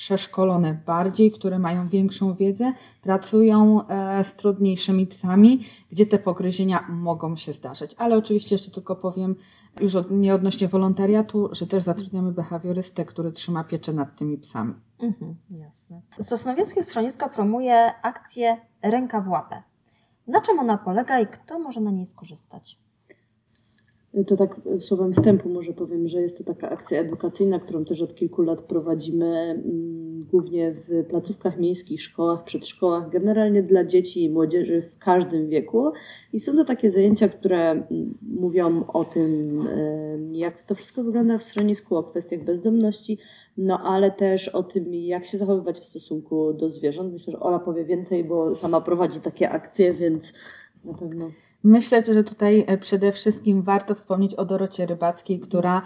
przeszkolone 0.00 0.74
bardziej, 0.86 1.30
które 1.30 1.58
mają 1.58 1.88
większą 1.88 2.34
wiedzę, 2.34 2.72
pracują 3.02 3.86
e, 3.88 4.24
z 4.24 4.34
trudniejszymi 4.34 5.06
psami, 5.06 5.60
gdzie 5.90 6.06
te 6.06 6.18
pogryzienia 6.18 6.86
mogą 6.88 7.36
się 7.36 7.52
zdarzyć. 7.52 7.94
Ale 7.98 8.16
oczywiście 8.16 8.54
jeszcze 8.54 8.70
tylko 8.70 8.96
powiem, 8.96 9.36
już 9.80 9.94
od, 9.94 10.10
nie 10.10 10.34
odnośnie 10.34 10.68
wolontariatu, 10.68 11.48
że 11.52 11.66
też 11.66 11.82
zatrudniamy 11.82 12.32
behawiorystę, 12.32 13.04
który 13.04 13.32
trzyma 13.32 13.64
pieczę 13.64 13.92
nad 13.92 14.16
tymi 14.16 14.38
psami. 14.38 14.74
Mhm, 14.98 15.36
jasne. 15.50 16.02
Sosnowieckie 16.20 16.82
schronisko 16.82 17.28
promuje 17.28 17.92
akcję 18.02 18.56
Ręka 18.82 19.20
w 19.20 19.28
łapę. 19.28 19.62
Na 20.26 20.40
czym 20.40 20.58
ona 20.58 20.78
polega 20.78 21.20
i 21.20 21.26
kto 21.26 21.58
może 21.58 21.80
na 21.80 21.90
niej 21.90 22.06
skorzystać? 22.06 22.78
To 24.26 24.36
tak 24.36 24.60
słowem 24.78 25.12
wstępu 25.12 25.48
może 25.48 25.72
powiem, 25.72 26.08
że 26.08 26.20
jest 26.20 26.38
to 26.38 26.54
taka 26.54 26.70
akcja 26.70 27.00
edukacyjna, 27.00 27.58
którą 27.58 27.84
też 27.84 28.02
od 28.02 28.14
kilku 28.14 28.42
lat 28.42 28.62
prowadzimy 28.62 29.26
mm, 29.26 30.26
głównie 30.30 30.72
w 30.72 31.04
placówkach 31.08 31.58
miejskich, 31.58 32.02
szkołach, 32.02 32.44
przedszkołach, 32.44 33.10
generalnie 33.10 33.62
dla 33.62 33.84
dzieci 33.84 34.24
i 34.24 34.30
młodzieży 34.30 34.82
w 34.82 34.98
każdym 34.98 35.48
wieku. 35.48 35.92
I 36.32 36.38
są 36.38 36.56
to 36.56 36.64
takie 36.64 36.90
zajęcia, 36.90 37.28
które 37.28 37.70
mm, 37.70 38.18
mówią 38.22 38.84
o 38.86 39.04
tym, 39.04 39.64
jak 40.32 40.62
to 40.62 40.74
wszystko 40.74 41.04
wygląda 41.04 41.38
w 41.38 41.42
schronisku, 41.42 41.96
o 41.96 42.02
kwestiach 42.02 42.44
bezdomności, 42.44 43.18
no 43.56 43.78
ale 43.78 44.10
też 44.10 44.48
o 44.48 44.62
tym, 44.62 44.94
jak 44.94 45.26
się 45.26 45.38
zachowywać 45.38 45.78
w 45.78 45.84
stosunku 45.84 46.52
do 46.52 46.70
zwierząt. 46.70 47.12
Myślę, 47.12 47.30
że 47.30 47.40
Ola 47.40 47.58
powie 47.58 47.84
więcej, 47.84 48.24
bo 48.24 48.54
sama 48.54 48.80
prowadzi 48.80 49.20
takie 49.20 49.50
akcje, 49.50 49.92
więc 49.92 50.32
na 50.84 50.94
pewno. 50.94 51.30
Myślę, 51.64 52.04
że 52.04 52.24
tutaj 52.24 52.64
e, 52.66 52.78
przede 52.78 53.12
wszystkim 53.12 53.62
warto 53.62 53.94
wspomnieć 53.94 54.34
o 54.34 54.44
Dorocie 54.44 54.86
Rybackiej, 54.86 55.40
która 55.40 55.82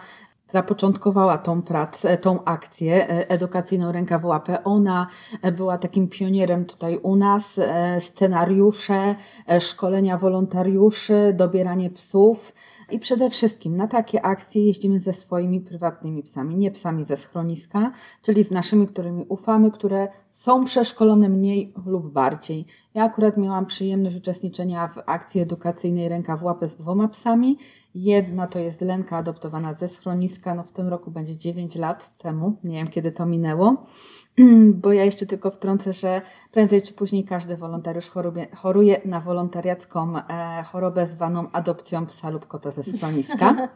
zapoczątkowała 0.49 1.39
tą 1.39 1.63
pracę, 1.63 2.19
tą 2.19 2.45
akcję 2.45 3.09
e, 3.11 3.31
edukacyjną 3.31 3.93
Ręka 3.93 4.19
w 4.19 4.25
łapę. 4.25 4.65
Ona 4.65 5.07
e, 5.43 5.53
była 5.53 5.79
takim 5.79 6.09
pionierem 6.09 6.65
tutaj 6.65 6.99
u 6.99 7.17
nas. 7.17 7.61
Scenariusze, 7.99 9.15
szkolenia 9.61 10.19
wolontariuszy, 10.19 11.35
dobieranie 11.37 11.91
psów. 11.91 12.53
I 12.91 12.99
przede 12.99 13.31
wszystkim 13.31 13.77
na 13.77 13.89
takie 13.89 14.23
akcje 14.27 14.67
jeździmy 14.67 15.01
ze 15.01 15.13
swoimi 15.13 15.61
prywatnymi 15.61 16.23
psami, 16.23 16.57
nie 16.57 16.71
psami 16.71 17.05
ze 17.05 17.17
schroniska, 17.17 17.93
czyli 18.23 18.45
z 18.45 18.51
naszymi, 18.51 18.87
którymi 18.87 19.25
ufamy, 19.29 19.71
które 19.71 20.09
są 20.31 20.65
przeszkolone 20.65 21.29
mniej 21.29 21.73
lub 21.87 22.13
bardziej. 22.13 22.67
Ja 22.95 23.05
akurat 23.05 23.37
miałam 23.37 23.67
przyjemność 23.67 24.17
uczestniczenia 24.17 24.89
w 24.89 24.99
akcji 25.07 25.41
edukacyjnej 25.41 26.09
Ręka 26.09 26.37
w 26.37 26.43
łapę 26.43 26.69
z 26.69 26.77
dwoma 26.77 27.09
psami. 27.09 27.59
Jedna 27.95 28.47
to 28.47 28.59
jest 28.59 28.81
Lenka 28.81 29.17
adoptowana 29.17 29.75
ze 29.75 29.89
schroniska, 29.89 30.55
no 30.55 30.63
w 30.63 30.73
tym 30.73 30.89
roku 30.89 31.11
będzie 31.11 31.37
9 31.37 31.77
lat 31.77 32.19
temu, 32.19 32.57
nie 32.65 32.77
wiem 32.77 32.89
kiedy 32.89 33.13
to 33.13 33.27
minęło, 33.27 33.87
bo 34.83 34.93
ja 34.93 35.05
jeszcze 35.05 35.27
tylko 35.27 35.51
wtrącę, 35.51 35.93
że 35.93 36.23
prędzej 36.53 36.83
czy 36.83 36.95
później 36.95 37.25
każdy 37.25 37.57
wolontariusz 37.57 38.11
choruje, 38.11 38.47
choruje 38.57 39.01
na 39.05 39.21
wolontariacką 39.21 40.19
e, 40.19 40.63
chorobę 40.63 41.07
zwaną 41.07 41.51
adopcją 41.53 42.07
psa 42.07 42.31
lub 42.31 42.47
kota 42.47 42.71
ze 42.71 42.83
schroniska. 42.83 43.55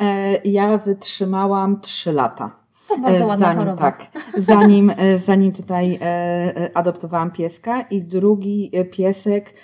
E, 0.00 0.40
ja 0.44 0.78
wytrzymałam 0.78 1.80
3 1.80 2.12
lata. 2.12 2.65
To 2.88 2.98
bardzo 2.98 3.24
E, 3.24 3.26
ładna 3.26 3.46
zanim, 3.46 3.58
choroba. 3.58 3.82
Tak, 3.82 4.06
zanim, 4.36 4.92
e, 4.96 5.18
zanim 5.18 5.52
tutaj 5.52 5.98
e, 6.02 6.70
adoptowałam 6.74 7.30
pieska 7.30 7.80
i 7.80 8.02
drugi 8.02 8.70
piesek, 8.90 9.54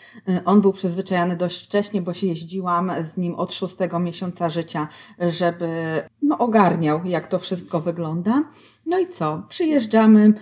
on 0.44 0.60
był 0.60 0.72
przyzwyczajony 0.72 1.36
dość 1.36 1.64
wcześnie, 1.64 2.02
bo 2.02 2.14
się 2.14 2.26
jeździłam 2.26 2.92
z 3.00 3.16
nim 3.16 3.34
od 3.34 3.54
szóstego 3.54 3.98
miesiąca 3.98 4.48
życia, 4.48 4.88
żeby 5.18 6.02
no, 6.22 6.38
ogarniał, 6.38 7.00
jak 7.04 7.26
to 7.26 7.38
wszystko 7.38 7.80
wygląda. 7.80 8.44
No 8.86 8.98
i 8.98 9.08
co? 9.08 9.42
Przyjeżdżamy, 9.48 10.32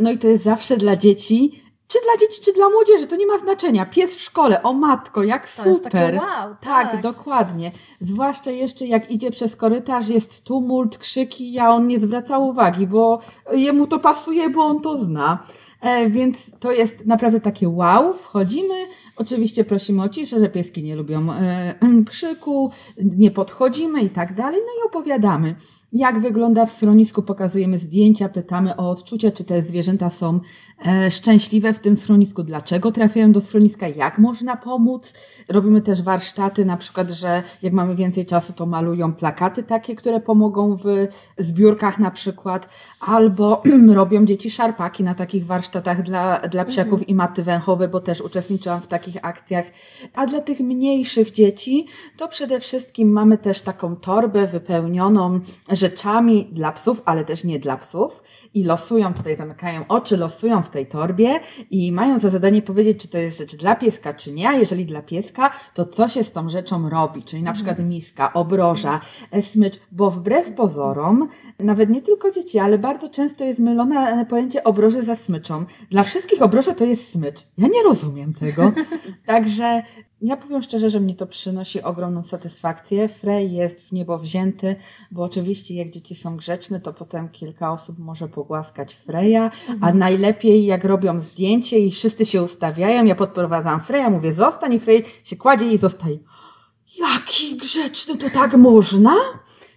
no 0.00 0.10
i 0.10 0.18
to 0.18 0.28
jest 0.28 0.44
zawsze 0.44 0.76
dla 0.76 0.96
dzieci, 0.96 1.63
czy 1.88 1.98
dla 2.04 2.26
dzieci, 2.26 2.42
czy 2.42 2.52
dla 2.52 2.68
młodzieży, 2.68 3.06
to 3.06 3.16
nie 3.16 3.26
ma 3.26 3.38
znaczenia. 3.38 3.86
Pies 3.86 4.14
w 4.14 4.20
szkole, 4.20 4.62
o 4.62 4.72
matko, 4.72 5.22
jak 5.22 5.50
To 5.50 5.74
super. 5.74 5.92
takie 5.92 6.18
wow, 6.18 6.56
Tak, 6.60 6.92
tak. 6.92 7.02
dokładnie. 7.02 7.72
Zwłaszcza 8.00 8.50
jeszcze 8.50 8.86
jak 8.86 9.10
idzie 9.10 9.30
przez 9.30 9.56
korytarz, 9.56 10.08
jest 10.08 10.44
tumult, 10.44 10.98
krzyki, 10.98 11.58
a 11.58 11.70
on 11.70 11.86
nie 11.86 12.00
zwraca 12.00 12.38
uwagi, 12.38 12.86
bo 12.86 13.18
jemu 13.52 13.86
to 13.86 13.98
pasuje, 13.98 14.50
bo 14.50 14.64
on 14.64 14.80
to 14.80 14.96
zna. 14.96 15.44
E, 15.80 16.10
więc 16.10 16.50
to 16.60 16.72
jest 16.72 17.06
naprawdę 17.06 17.40
takie 17.40 17.68
wow. 17.68 18.12
Wchodzimy, 18.12 18.74
oczywiście 19.16 19.64
prosimy 19.64 20.02
o 20.02 20.08
ciszę, 20.08 20.40
że 20.40 20.48
pieski 20.48 20.82
nie 20.82 20.96
lubią 20.96 21.32
e, 21.32 21.74
krzyku, 22.10 22.70
nie 22.98 23.30
podchodzimy 23.30 24.00
i 24.00 24.10
tak 24.10 24.34
dalej. 24.34 24.60
No 24.66 24.84
i 24.84 24.86
opowiadamy, 24.86 25.54
jak 25.94 26.20
wygląda 26.20 26.66
w 26.66 26.72
schronisku, 26.72 27.22
pokazujemy 27.22 27.78
zdjęcia, 27.78 28.28
pytamy 28.28 28.76
o 28.76 28.90
odczucia, 28.90 29.30
czy 29.30 29.44
te 29.44 29.62
zwierzęta 29.62 30.10
są 30.10 30.40
e, 30.86 31.10
szczęśliwe 31.10 31.72
w 31.72 31.80
tym 31.80 31.96
schronisku, 31.96 32.42
dlaczego 32.42 32.92
trafiają 32.92 33.32
do 33.32 33.40
schroniska, 33.40 33.88
jak 33.88 34.18
można 34.18 34.56
pomóc. 34.56 35.14
Robimy 35.48 35.82
też 35.82 36.02
warsztaty, 36.02 36.64
na 36.64 36.76
przykład, 36.76 37.10
że 37.10 37.42
jak 37.62 37.72
mamy 37.72 37.96
więcej 37.96 38.26
czasu, 38.26 38.52
to 38.52 38.66
malują 38.66 39.12
plakaty 39.12 39.62
takie, 39.62 39.96
które 39.96 40.20
pomogą 40.20 40.76
w 40.76 41.08
zbiórkach 41.38 41.98
na 41.98 42.10
przykład, 42.10 42.68
albo 43.00 43.62
robią 43.94 44.24
dzieci 44.24 44.50
szarpaki 44.50 45.04
na 45.04 45.14
takich 45.14 45.46
warsztatach 45.46 46.02
dla, 46.02 46.38
dla 46.38 46.64
psiaków 46.64 47.08
i 47.08 47.14
maty 47.14 47.42
węchowe, 47.42 47.88
bo 47.88 48.00
też 48.00 48.20
uczestniczyłam 48.20 48.80
w 48.80 48.86
takich 48.86 49.16
akcjach. 49.24 49.64
A 50.14 50.26
dla 50.26 50.40
tych 50.40 50.60
mniejszych 50.60 51.30
dzieci, 51.30 51.86
to 52.16 52.28
przede 52.28 52.60
wszystkim 52.60 53.12
mamy 53.12 53.38
też 53.38 53.60
taką 53.60 53.96
torbę 53.96 54.46
wypełnioną 54.46 55.40
rzeczami 55.84 56.48
dla 56.52 56.72
psów, 56.72 57.02
ale 57.04 57.24
też 57.24 57.44
nie 57.44 57.58
dla 57.58 57.76
psów. 57.76 58.22
I 58.54 58.64
losują, 58.64 59.14
tutaj 59.14 59.36
zamykają 59.36 59.84
oczy, 59.88 60.16
losują 60.16 60.62
w 60.62 60.70
tej 60.70 60.86
torbie 60.86 61.40
i 61.70 61.92
mają 61.92 62.20
za 62.20 62.30
zadanie 62.30 62.62
powiedzieć, 62.62 63.02
czy 63.02 63.08
to 63.08 63.18
jest 63.18 63.38
rzecz 63.38 63.56
dla 63.56 63.76
pieska, 63.76 64.14
czy 64.14 64.32
nie. 64.32 64.48
A 64.48 64.52
jeżeli 64.52 64.86
dla 64.86 65.02
pieska, 65.02 65.50
to 65.74 65.86
co 65.86 66.08
się 66.08 66.24
z 66.24 66.32
tą 66.32 66.48
rzeczą 66.48 66.88
robi? 66.88 67.22
Czyli 67.22 67.42
na 67.42 67.52
przykład 67.52 67.78
miska, 67.78 68.32
obroża, 68.32 69.00
e, 69.30 69.42
smycz, 69.42 69.80
bo 69.92 70.10
wbrew 70.10 70.54
pozorom, 70.54 71.28
nawet 71.58 71.90
nie 71.90 72.02
tylko 72.02 72.30
dzieci, 72.30 72.58
ale 72.58 72.78
bardzo 72.78 73.08
często 73.08 73.44
jest 73.44 73.60
mylone 73.60 74.26
pojęcie 74.26 74.64
obroży 74.64 75.02
za 75.02 75.16
smyczą. 75.16 75.64
Dla 75.90 76.02
wszystkich 76.02 76.42
obroża 76.42 76.74
to 76.74 76.84
jest 76.84 77.10
smycz. 77.10 77.40
Ja 77.58 77.68
nie 77.68 77.82
rozumiem 77.82 78.34
tego. 78.34 78.72
Także 79.26 79.82
ja 80.22 80.36
powiem 80.36 80.62
szczerze, 80.62 80.90
że 80.90 81.00
mnie 81.00 81.14
to 81.14 81.26
przynosi 81.26 81.82
ogromną 81.82 82.24
satysfakcję. 82.24 83.08
Frej 83.08 83.52
jest 83.52 83.80
w 83.80 83.92
niebo 83.92 84.18
wzięty, 84.18 84.76
bo 85.10 85.22
oczywiście 85.22 85.74
jak 85.74 85.90
dzieci 85.90 86.14
są 86.14 86.36
grzeczne, 86.36 86.80
to 86.80 86.92
potem 86.92 87.28
kilka 87.28 87.72
osób 87.72 87.98
może 87.98 88.28
pogłaskać 88.28 88.94
Freja, 88.94 89.50
a 89.80 89.92
najlepiej 89.92 90.64
jak 90.64 90.84
robią 90.84 91.20
zdjęcie 91.20 91.78
i 91.78 91.90
wszyscy 91.90 92.26
się 92.26 92.42
ustawiają, 92.42 93.04
ja 93.04 93.14
podprowadzam 93.14 93.80
Freja, 93.80 94.10
mówię 94.10 94.32
zostań 94.32 94.72
i 94.72 94.80
Frej 94.80 95.04
się 95.24 95.36
kładzie 95.36 95.72
i 95.72 95.78
zostaje. 95.78 96.18
Jaki 96.98 97.56
grzeczny, 97.56 98.16
to 98.16 98.30
tak 98.30 98.54
można? 98.54 99.14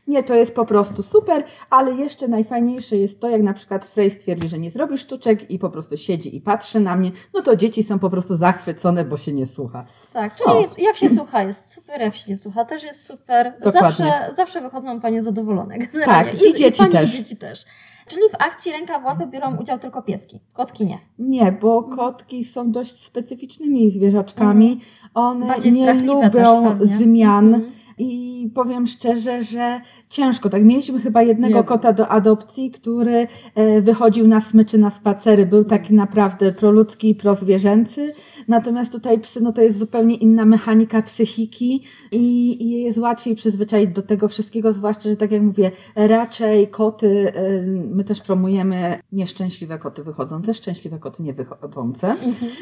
Nie, 0.08 0.24
to 0.24 0.36
jest 0.36 0.56
po 0.56 0.66
prostu 0.66 1.04
super, 1.04 1.44
ale 1.70 1.94
jeszcze 1.94 2.28
najfajniejsze 2.28 2.98
jest 2.98 3.22
to, 3.22 3.30
jak 3.30 3.42
na 3.42 3.54
przykład 3.54 3.86
Frej 3.86 4.12
stwierdzi, 4.12 4.48
że 4.48 4.60
nie 4.60 4.72
zrobi 4.72 4.98
sztuczek 4.98 5.52
i 5.52 5.60
po 5.60 5.70
prostu 5.70 5.98
siedzi 5.98 6.36
i 6.36 6.42
patrzy 6.42 6.80
na 6.80 6.96
mnie, 6.96 7.12
no 7.34 7.42
to 7.42 7.56
dzieci 7.56 7.84
są 7.84 8.00
po 8.00 8.10
prostu 8.10 8.36
zachwycone, 8.36 9.06
bo 9.06 9.18
się 9.18 9.34
nie 9.34 9.48
słucha. 9.48 9.86
Tak, 10.14 10.36
czyli 10.36 10.86
jak 10.86 10.98
się 10.98 11.10
słucha 11.10 11.44
jest 11.44 11.74
super, 11.74 12.02
jak 12.02 12.16
się 12.16 12.32
nie 12.32 12.38
słucha 12.38 12.66
też 12.66 12.84
jest 12.84 13.06
super. 13.06 13.54
Dokładnie. 13.64 13.82
Zawsze, 13.82 14.36
zawsze 14.36 14.62
wychodzą 14.62 15.02
panie 15.02 15.24
zadowolone. 15.24 15.78
Generalnie. 15.78 16.32
Tak, 16.32 16.42
i 16.42 16.56
dzieci 16.56 16.80
pani, 16.80 16.92
też. 16.92 17.14
I 17.14 17.18
dzieci 17.18 17.38
też. 17.38 17.66
Czyli 18.08 18.24
w 18.32 18.36
akcji 18.40 18.72
Ręka 18.72 19.00
w 19.00 19.06
łapę 19.06 19.28
biorą 19.28 19.58
udział 19.58 19.80
tylko 19.80 20.02
pieski, 20.02 20.40
kotki 20.54 20.86
nie. 20.86 20.98
Nie, 21.20 21.52
bo 21.52 21.84
kotki 21.84 22.46
są 22.46 22.72
dość 22.72 23.06
specyficznymi 23.06 23.92
zwierzaczkami. 23.92 24.82
One 25.14 25.48
Bardziej 25.48 25.74
nie 25.74 25.94
lubią 25.94 26.78
zmian. 26.82 27.54
Mhm. 27.54 27.77
I 27.98 28.52
powiem 28.56 28.88
szczerze, 28.88 29.44
że 29.44 29.82
ciężko. 30.10 30.50
Tak, 30.50 30.64
mieliśmy 30.64 31.00
chyba 31.00 31.22
jednego 31.22 31.58
Nie. 31.58 31.64
kota 31.64 31.94
do 31.94 32.08
adopcji, 32.08 32.72
który 32.72 33.28
e, 33.56 33.82
wychodził 33.82 34.28
na 34.28 34.42
smyczy, 34.42 34.78
na 34.78 34.90
spacery. 34.90 35.46
Był 35.46 35.64
taki 35.64 35.94
naprawdę 35.94 36.52
proludzki 36.52 37.10
i 37.10 37.16
prozwierzęcy. 37.16 38.14
Natomiast 38.48 38.92
tutaj 38.92 39.20
psy, 39.20 39.42
no 39.42 39.54
to 39.54 39.62
jest 39.62 39.80
zupełnie 39.80 40.16
inna 40.16 40.46
mechanika 40.46 41.02
psychiki 41.02 41.84
i, 42.12 42.64
i 42.64 42.82
jest 42.82 42.98
łatwiej 42.98 43.36
przyzwyczaić 43.36 43.90
do 43.90 44.02
tego 44.02 44.28
wszystkiego, 44.28 44.74
zwłaszcza, 44.74 45.10
że 45.10 45.16
tak 45.16 45.32
jak 45.32 45.42
mówię, 45.42 45.72
raczej 45.96 46.68
koty, 46.68 47.34
e, 47.36 47.62
my 47.68 48.04
też 48.04 48.22
promujemy 48.22 49.00
nieszczęśliwe 49.12 49.78
koty 49.78 50.04
wychodzące, 50.04 50.54
szczęśliwe 50.54 51.00
koty 51.00 51.24
nie 51.24 51.34
wychodzące. 51.34 52.16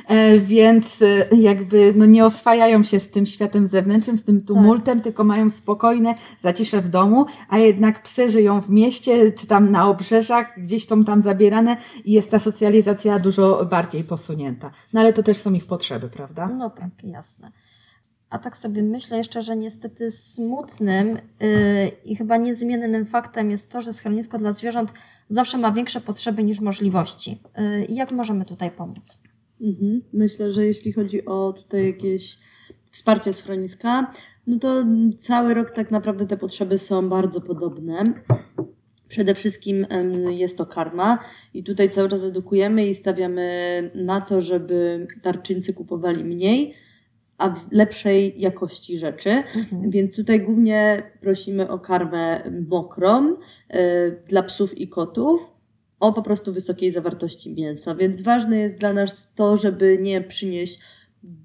E, 0.08 0.40
więc 0.40 1.04
jakby 1.32 1.94
no 1.96 2.06
nie 2.06 2.26
oswajają 2.26 2.84
się 2.84 3.00
z 3.00 3.10
tym 3.10 3.26
światem 3.26 3.68
zewnętrznym, 3.68 4.18
z 4.18 4.24
tym 4.24 4.42
tumultem, 4.42 5.02
tylko 5.02 5.25
mają 5.26 5.50
spokojne 5.50 6.14
zacisze 6.42 6.82
w 6.82 6.90
domu, 6.90 7.26
a 7.50 7.58
jednak 7.58 8.04
psy 8.04 8.30
żyją 8.30 8.62
w 8.62 8.70
mieście, 8.70 9.32
czy 9.32 9.48
tam 9.48 9.72
na 9.72 9.90
obrzeżach, 9.90 10.54
gdzieś 10.58 10.88
są 10.88 11.04
tam 11.04 11.22
zabierane 11.22 11.78
i 12.06 12.12
jest 12.12 12.32
ta 12.32 12.40
socjalizacja 12.40 13.20
dużo 13.20 13.66
bardziej 13.66 14.04
posunięta. 14.04 14.72
No 14.94 15.00
ale 15.00 15.14
to 15.14 15.24
też 15.24 15.38
są 15.38 15.54
ich 15.54 15.66
potrzeby, 15.66 16.10
prawda? 16.10 16.48
No 16.48 16.70
tak, 16.70 16.90
jasne. 17.04 17.52
A 18.30 18.40
tak 18.40 18.58
sobie 18.58 18.84
myślę 18.84 19.18
jeszcze, 19.18 19.42
że 19.42 19.56
niestety 19.56 20.12
smutnym 20.12 21.08
yy, 21.08 21.88
i 22.06 22.16
chyba 22.16 22.38
niezmiennym 22.38 23.06
faktem 23.06 23.52
jest 23.52 23.72
to, 23.72 23.82
że 23.82 23.94
schronisko 23.94 24.38
dla 24.38 24.54
zwierząt 24.54 24.94
zawsze 25.30 25.58
ma 25.58 25.72
większe 25.72 26.02
potrzeby 26.02 26.44
niż 26.44 26.60
możliwości. 26.60 27.42
Yy, 27.58 27.86
jak 27.90 28.12
możemy 28.12 28.46
tutaj 28.46 28.72
pomóc? 28.72 29.18
Mhm. 29.62 30.02
Myślę, 30.14 30.52
że 30.52 30.66
jeśli 30.66 30.94
chodzi 30.94 31.26
o 31.26 31.54
tutaj 31.54 31.86
jakieś 31.86 32.38
wsparcie 32.92 33.34
schroniska, 33.34 34.12
no 34.48 34.60
to 34.60 34.86
cały 35.18 35.54
rok 35.54 35.72
tak 35.72 35.92
naprawdę 35.92 36.28
te 36.28 36.38
potrzeby 36.38 36.78
są 36.78 37.10
bardzo 37.10 37.42
podobne. 37.42 38.04
Przede 39.08 39.36
wszystkim 39.36 39.86
jest 40.30 40.58
to 40.58 40.66
karma 40.66 41.20
i 41.54 41.64
tutaj 41.64 41.90
cały 41.90 42.10
czas 42.10 42.26
edukujemy 42.26 42.88
i 42.88 42.94
stawiamy 42.94 43.92
na 43.96 44.22
to, 44.22 44.42
żeby 44.42 45.08
darczyńcy 45.24 45.74
kupowali 45.74 46.24
mniej, 46.24 46.74
a 47.38 47.50
w 47.50 47.72
lepszej 47.72 48.42
jakości 48.42 48.98
rzeczy. 48.98 49.44
Więc 49.90 50.16
tutaj 50.16 50.42
głównie 50.42 51.04
prosimy 51.22 51.70
o 51.70 51.80
karmę 51.80 52.52
mokrą 52.70 53.34
y, 53.34 53.38
dla 54.28 54.44
psów 54.44 54.78
i 54.78 54.88
kotów 54.88 55.42
o 56.00 56.14
po 56.14 56.22
prostu 56.22 56.54
wysokiej 56.54 56.92
zawartości 56.92 57.54
mięsa. 57.54 57.96
Więc 57.96 58.22
ważne 58.22 58.60
jest 58.60 58.80
dla 58.80 58.94
nas 58.94 59.34
to, 59.36 59.58
żeby 59.58 59.98
nie 60.02 60.22
przynieść 60.22 60.80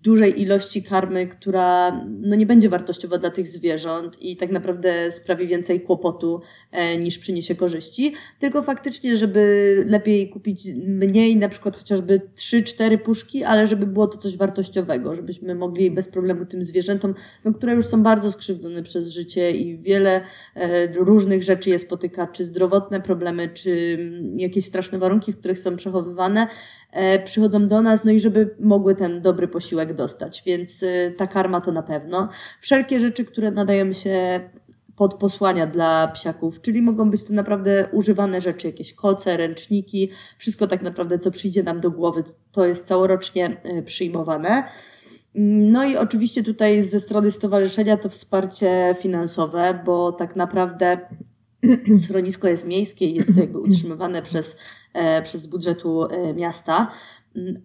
dużej 0.02 0.42
ilości 0.42 0.82
karmy, 0.82 1.26
która 1.26 1.92
no 2.20 2.36
nie 2.36 2.46
będzie 2.46 2.68
wartościowa 2.68 3.18
dla 3.18 3.30
tych 3.30 3.46
zwierząt 3.46 4.22
i 4.22 4.36
tak 4.36 4.50
naprawdę 4.50 5.10
sprawi 5.10 5.46
więcej 5.46 5.80
kłopotu 5.80 6.40
e, 6.70 6.98
niż 6.98 7.18
przyniesie 7.18 7.54
korzyści, 7.54 8.14
tylko 8.38 8.62
faktycznie, 8.62 9.16
żeby 9.16 9.84
lepiej 9.88 10.30
kupić 10.30 10.62
mniej, 10.86 11.36
na 11.36 11.48
przykład 11.48 11.76
chociażby 11.76 12.20
3-4 12.36 12.98
puszki, 12.98 13.44
ale 13.44 13.66
żeby 13.66 13.86
było 13.86 14.06
to 14.06 14.18
coś 14.18 14.36
wartościowego, 14.36 15.14
żebyśmy 15.14 15.54
mogli 15.54 15.90
bez 15.90 16.08
problemu 16.08 16.46
tym 16.46 16.62
zwierzętom, 16.62 17.14
no, 17.44 17.54
które 17.54 17.74
już 17.74 17.86
są 17.86 18.02
bardzo 18.02 18.30
skrzywdzone 18.30 18.82
przez 18.82 19.12
życie 19.12 19.50
i 19.50 19.78
wiele 19.78 20.20
e, 20.54 20.86
różnych 20.92 21.42
rzeczy 21.42 21.70
je 21.70 21.78
spotyka, 21.78 22.26
czy 22.26 22.44
zdrowotne 22.44 23.00
problemy, 23.00 23.48
czy 23.48 23.96
mm, 24.00 24.38
jakieś 24.38 24.64
straszne 24.64 24.98
warunki, 24.98 25.32
w 25.32 25.38
których 25.38 25.58
są 25.58 25.76
przechowywane, 25.76 26.46
przychodzą 27.24 27.68
do 27.68 27.82
nas, 27.82 28.04
no 28.04 28.12
i 28.12 28.20
żeby 28.20 28.54
mogły 28.60 28.94
ten 28.94 29.22
dobry 29.22 29.48
posiłek 29.48 29.94
dostać, 29.94 30.42
więc 30.46 30.82
e, 30.82 31.10
ta 31.10 31.26
karma 31.26 31.60
to 31.60 31.72
na 31.72 31.82
pewno. 31.82 32.28
Wszelkie 32.60 33.00
rzeczy, 33.00 33.24
które 33.24 33.50
nadają 33.50 33.92
się 33.92 34.40
pod 34.96 35.14
posłania 35.14 35.66
dla 35.66 36.08
psiaków, 36.08 36.60
czyli 36.60 36.82
mogą 36.82 37.10
być 37.10 37.24
to 37.24 37.32
naprawdę 37.32 37.88
używane 37.92 38.40
rzeczy, 38.40 38.66
jakieś 38.66 38.92
koce, 38.92 39.36
ręczniki, 39.36 40.10
wszystko 40.38 40.66
tak 40.66 40.82
naprawdę, 40.82 41.18
co 41.18 41.30
przyjdzie 41.30 41.62
nam 41.62 41.80
do 41.80 41.90
głowy, 41.90 42.24
to 42.52 42.66
jest 42.66 42.86
całorocznie 42.86 43.60
e, 43.62 43.82
przyjmowane. 43.82 44.64
No 45.34 45.84
i 45.84 45.96
oczywiście 45.96 46.42
tutaj 46.42 46.82
ze 46.82 47.00
strony 47.00 47.30
stowarzyszenia 47.30 47.96
to 47.96 48.08
wsparcie 48.08 48.94
finansowe, 48.98 49.82
bo 49.84 50.12
tak 50.12 50.36
naprawdę 50.36 50.98
schronisko 52.04 52.48
jest 52.48 52.66
miejskie 52.66 53.06
i 53.06 53.14
jest 53.14 53.34
to 53.34 53.40
jakby 53.40 53.58
utrzymywane 53.58 54.22
przez, 54.22 54.56
e, 54.94 55.22
przez 55.22 55.46
budżetu 55.46 56.04
e, 56.04 56.34
miasta, 56.34 56.90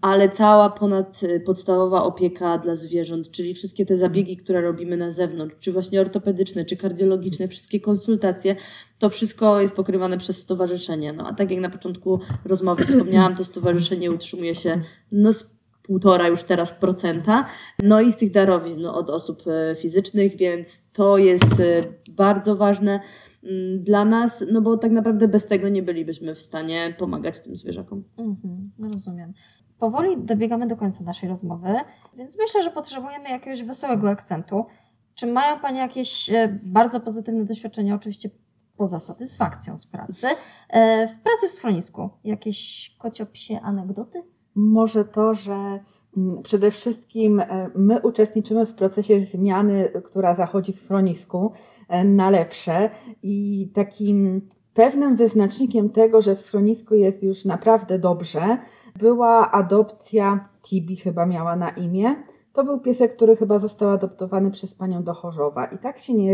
ale 0.01 0.29
cała 0.29 0.69
ponad 0.69 1.21
e, 1.23 1.39
podstawowa 1.39 2.03
opieka 2.03 2.57
dla 2.57 2.75
zwierząt, 2.75 3.31
czyli 3.31 3.53
wszystkie 3.53 3.85
te 3.85 3.95
zabiegi, 3.95 4.37
które 4.37 4.61
robimy 4.61 4.97
na 4.97 5.11
zewnątrz, 5.11 5.55
czy 5.59 5.71
właśnie 5.71 6.01
ortopedyczne, 6.01 6.65
czy 6.65 6.77
kardiologiczne, 6.77 7.47
wszystkie 7.47 7.79
konsultacje, 7.79 8.55
to 8.99 9.09
wszystko 9.09 9.61
jest 9.61 9.75
pokrywane 9.75 10.17
przez 10.17 10.41
stowarzyszenie. 10.41 11.13
No 11.13 11.27
a 11.27 11.33
tak 11.33 11.51
jak 11.51 11.59
na 11.59 11.69
początku 11.69 12.19
rozmowy 12.45 12.85
wspomniałam, 12.85 13.35
to 13.35 13.43
stowarzyszenie 13.43 14.11
utrzymuje 14.11 14.55
się 14.55 14.81
no, 15.11 15.33
z 15.33 15.55
półtora 15.83 16.27
już 16.27 16.43
teraz 16.43 16.73
procenta, 16.73 17.45
no 17.83 18.01
i 18.01 18.11
z 18.11 18.17
tych 18.17 18.31
darowizn 18.31 18.81
no, 18.81 18.95
od 18.95 19.09
osób 19.09 19.43
fizycznych, 19.79 20.37
więc 20.37 20.91
to 20.91 21.17
jest 21.17 21.61
bardzo 22.09 22.55
ważne 22.55 22.99
dla 23.79 24.05
nas, 24.05 24.45
no 24.51 24.61
bo 24.61 24.77
tak 24.77 24.91
naprawdę 24.91 25.27
bez 25.27 25.45
tego 25.45 25.69
nie 25.69 25.83
bylibyśmy 25.83 26.35
w 26.35 26.41
stanie 26.41 26.95
pomagać 26.97 27.39
tym 27.39 27.55
zwierzakom. 27.55 28.03
Mhm, 28.17 28.71
rozumiem. 28.91 29.33
Powoli 29.79 30.17
dobiegamy 30.17 30.67
do 30.67 30.75
końca 30.75 31.03
naszej 31.03 31.29
rozmowy, 31.29 31.73
więc 32.17 32.37
myślę, 32.39 32.63
że 32.63 32.71
potrzebujemy 32.71 33.29
jakiegoś 33.29 33.63
wesołego 33.63 34.09
akcentu. 34.09 34.65
Czy 35.15 35.27
mają 35.27 35.59
Panie 35.59 35.79
jakieś 35.79 36.29
e, 36.29 36.59
bardzo 36.63 36.99
pozytywne 36.99 37.45
doświadczenia, 37.45 37.95
oczywiście 37.95 38.29
poza 38.77 38.99
satysfakcją 38.99 39.77
z 39.77 39.87
pracy, 39.87 40.27
e, 40.69 41.07
w 41.07 41.19
pracy 41.19 41.47
w 41.47 41.51
schronisku? 41.51 42.09
Jakieś 42.23 42.89
kocio-psie 42.99 43.59
anegdoty? 43.63 44.21
Może 44.55 45.05
to, 45.05 45.33
że 45.33 45.53
mm, 45.53 45.81
przede 46.43 46.71
wszystkim 46.71 47.39
e, 47.39 47.69
my 47.75 48.01
uczestniczymy 48.01 48.65
w 48.65 48.73
procesie 48.73 49.19
zmiany, 49.19 49.91
która 50.03 50.35
zachodzi 50.35 50.73
w 50.73 50.79
schronisku 50.79 51.51
e, 51.87 52.03
na 52.03 52.29
lepsze 52.29 52.89
i 53.23 53.69
takim 53.73 54.41
pewnym 54.73 55.15
wyznacznikiem 55.15 55.89
tego, 55.89 56.21
że 56.21 56.35
w 56.35 56.41
schronisku 56.41 56.95
jest 56.95 57.23
już 57.23 57.45
naprawdę 57.45 57.99
dobrze, 57.99 58.57
była 58.99 59.51
adopcja 59.51 60.49
Tibi 60.61 60.95
chyba 60.95 61.25
miała 61.25 61.55
na 61.55 61.69
imię. 61.69 62.15
To 62.53 62.63
był 62.63 62.79
piesek, 62.79 63.15
który 63.15 63.35
chyba 63.35 63.59
został 63.59 63.89
adoptowany 63.89 64.51
przez 64.51 64.75
panią 64.75 65.03
do 65.03 65.13
Chorzowa 65.13 65.65
i 65.65 65.77
tak 65.77 65.99
się 65.99 66.13
nie 66.13 66.27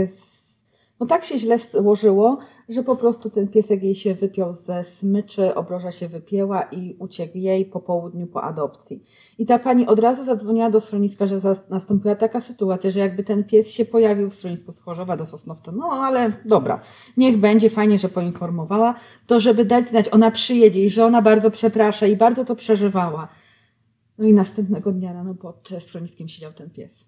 no 1.01 1.07
tak 1.07 1.25
się 1.25 1.37
źle 1.37 1.59
złożyło, 1.59 2.37
że 2.69 2.83
po 2.83 2.95
prostu 2.95 3.29
ten 3.29 3.47
piesek 3.47 3.83
jej 3.83 3.95
się 3.95 4.13
wypiął 4.13 4.53
ze 4.53 4.83
smyczy, 4.83 5.55
obroża 5.55 5.91
się 5.91 6.07
wypięła 6.07 6.61
i 6.61 6.95
uciekł 6.99 7.37
jej 7.37 7.65
po 7.65 7.79
południu 7.79 8.27
po 8.27 8.43
adopcji. 8.43 9.03
I 9.37 9.45
ta 9.45 9.59
pani 9.59 9.87
od 9.87 9.99
razu 9.99 10.23
zadzwoniła 10.23 10.69
do 10.69 10.81
schroniska, 10.81 11.27
że 11.27 11.39
nastąpiła 11.69 12.15
taka 12.15 12.41
sytuacja, 12.41 12.89
że 12.89 12.99
jakby 12.99 13.23
ten 13.23 13.43
pies 13.43 13.71
się 13.71 13.85
pojawił 13.85 14.29
w 14.29 14.35
schronisku 14.35 14.71
z 14.71 14.81
Chorzowa 14.81 15.17
do 15.17 15.25
Sosnowca, 15.25 15.71
no 15.71 15.85
ale 15.91 16.33
dobra, 16.45 16.81
niech 17.17 17.37
będzie, 17.37 17.69
fajnie, 17.69 17.99
że 17.99 18.09
poinformowała, 18.09 18.95
to 19.27 19.39
żeby 19.39 19.65
dać 19.65 19.87
znać, 19.87 20.09
ona 20.09 20.31
przyjedzie 20.31 20.85
i 20.85 20.89
że 20.89 21.05
ona 21.05 21.21
bardzo 21.21 21.51
przeprasza 21.51 22.05
i 22.05 22.15
bardzo 22.15 22.45
to 22.45 22.55
przeżywała. 22.55 23.27
No 24.17 24.25
i 24.25 24.33
następnego 24.33 24.91
dnia 24.91 25.13
rano 25.13 25.35
pod 25.35 25.69
schroniskiem 25.79 26.27
siedział 26.27 26.53
ten 26.53 26.69
pies. 26.69 27.07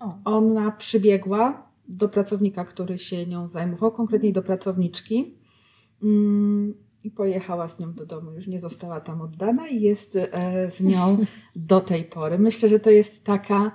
O. 0.00 0.14
Ona 0.24 0.70
przybiegła, 0.70 1.67
do 1.88 2.08
pracownika, 2.08 2.64
który 2.64 2.98
się 2.98 3.26
nią 3.26 3.48
zajmował, 3.48 3.92
konkretnie 3.92 4.32
do 4.32 4.42
pracowniczki. 4.42 5.38
Mm, 6.02 6.74
I 7.04 7.10
pojechała 7.10 7.68
z 7.68 7.78
nią 7.78 7.92
do 7.92 8.06
domu. 8.06 8.32
Już 8.32 8.46
nie 8.46 8.60
została 8.60 9.00
tam 9.00 9.20
oddana 9.20 9.68
i 9.68 9.80
jest 9.80 10.16
e, 10.16 10.70
z 10.70 10.82
nią 10.82 11.18
do 11.56 11.80
tej 11.80 12.04
pory. 12.04 12.38
Myślę, 12.38 12.68
że 12.68 12.80
to 12.80 12.90
jest 12.90 13.24
taka 13.24 13.72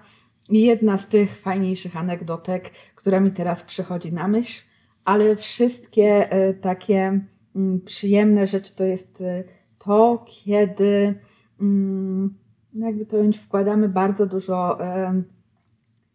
jedna 0.50 0.98
z 0.98 1.08
tych 1.08 1.40
fajniejszych 1.40 1.98
anegdotek, 1.98 2.72
która 2.96 3.20
mi 3.20 3.32
teraz 3.32 3.64
przychodzi 3.64 4.14
na 4.14 4.28
myśl, 4.28 4.62
ale 5.06 5.36
wszystkie 5.36 6.32
e, 6.32 6.54
takie 6.54 7.28
mm, 7.56 7.82
przyjemne 7.82 8.48
rzeczy 8.48 8.76
to 8.76 8.84
jest 8.84 9.22
e, 9.22 9.44
to, 9.80 10.26
kiedy 10.28 11.20
mm, 11.62 12.38
jakby 12.74 13.06
to 13.06 13.18
wkładamy 13.44 13.90
bardzo 13.90 14.26
dużo 14.26 14.78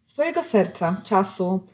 swojego 0.03 0.43
serca, 0.43 1.01
czasu, 1.03 1.65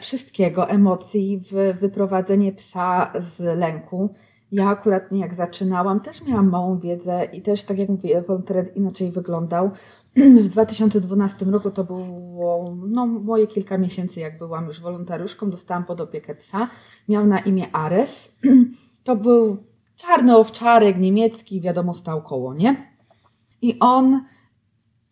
wszystkiego, 0.00 0.68
emocji 0.68 1.40
w 1.50 1.78
wyprowadzenie 1.80 2.52
psa 2.52 3.12
z 3.36 3.58
lęku. 3.58 4.14
Ja 4.52 4.68
akurat 4.68 5.12
jak 5.12 5.34
zaczynałam, 5.34 6.00
też 6.00 6.22
miałam 6.22 6.50
małą 6.50 6.78
wiedzę 6.78 7.24
i 7.32 7.42
też, 7.42 7.62
tak 7.62 7.78
jak 7.78 7.88
mówię, 7.88 8.22
wolontariat 8.22 8.76
inaczej 8.76 9.12
wyglądał. 9.12 9.70
W 10.44 10.48
2012 10.48 11.46
roku 11.46 11.70
to 11.70 11.84
było 11.84 12.74
no, 12.86 13.06
moje 13.06 13.46
kilka 13.46 13.78
miesięcy, 13.78 14.20
jak 14.20 14.38
byłam 14.38 14.66
już 14.66 14.80
wolontariuszką, 14.80 15.50
dostałam 15.50 15.84
pod 15.84 16.00
opiekę 16.00 16.34
psa. 16.34 16.68
Miał 17.08 17.26
na 17.26 17.38
imię 17.38 17.66
Ares. 17.72 18.28
To 19.04 19.16
był 19.16 19.56
czarny 19.96 20.36
owczarek 20.36 20.98
niemiecki, 20.98 21.60
wiadomo, 21.60 21.94
stał 21.94 22.22
koło, 22.22 22.54
nie? 22.54 22.92
I 23.62 23.78
on 23.80 24.24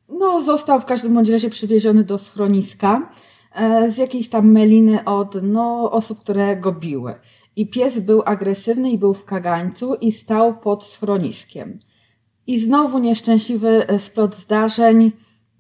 no, 0.09 0.43
został 0.43 0.81
w 0.81 0.85
każdym 0.85 1.15
bądź 1.15 1.29
razie 1.29 1.51
przywieziony 1.51 2.05
do 2.05 2.19
schroniska. 2.19 3.11
E, 3.55 3.91
z 3.91 3.99
jakiejś 3.99 4.29
tam 4.29 4.53
meliny 4.53 5.05
od 5.05 5.43
no, 5.43 5.91
osób, 5.91 6.21
które 6.21 6.57
go 6.57 6.73
biły. 6.73 7.15
I 7.57 7.71
pies 7.71 8.01
był 8.01 8.23
agresywny 8.25 8.91
i 8.91 8.99
był 8.99 9.15
w 9.15 9.25
kagańcu 9.25 9.95
i 9.95 10.13
stał 10.13 10.59
pod 10.59 10.85
schroniskiem. 10.85 11.79
I 12.47 12.61
znowu 12.61 12.99
nieszczęśliwy 12.99 13.87
splot 13.99 14.37
zdarzeń. 14.37 15.13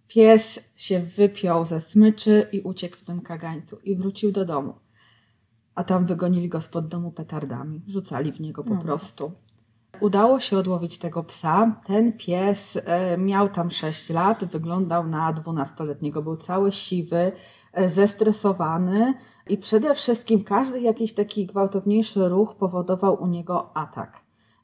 Pies 0.08 0.60
się 0.76 1.00
wypiął 1.00 1.64
ze 1.64 1.80
smyczy 1.80 2.46
i 2.52 2.60
uciekł 2.60 2.96
w 2.96 3.02
tym 3.02 3.20
kagańcu 3.20 3.78
i 3.84 3.96
wrócił 3.96 4.32
do 4.32 4.44
domu. 4.44 4.74
A 5.74 5.84
tam 5.84 6.06
wygonili 6.06 6.48
go 6.48 6.60
spod 6.60 6.88
domu 6.88 7.12
petardami. 7.12 7.82
Rzucali 7.86 8.32
w 8.32 8.40
niego 8.40 8.64
po 8.64 8.76
prostu. 8.76 9.32
Udało 10.00 10.40
się 10.40 10.58
odłowić 10.58 10.98
tego 10.98 11.24
psa. 11.24 11.80
Ten 11.86 12.12
pies 12.12 12.78
e, 12.84 13.18
miał 13.18 13.48
tam 13.48 13.70
6 13.70 14.10
lat, 14.10 14.44
wyglądał 14.44 15.06
na 15.06 15.32
12-letniego, 15.32 16.22
był 16.22 16.36
cały 16.36 16.72
siwy, 16.72 17.32
zestresowany 17.76 19.14
i 19.48 19.58
przede 19.58 19.94
wszystkim 19.94 20.44
każdy 20.44 20.80
jakiś 20.80 21.12
taki 21.12 21.46
gwałtowniejszy 21.46 22.28
ruch 22.28 22.54
powodował 22.54 23.22
u 23.22 23.26
niego 23.26 23.76
atak. 23.76 24.20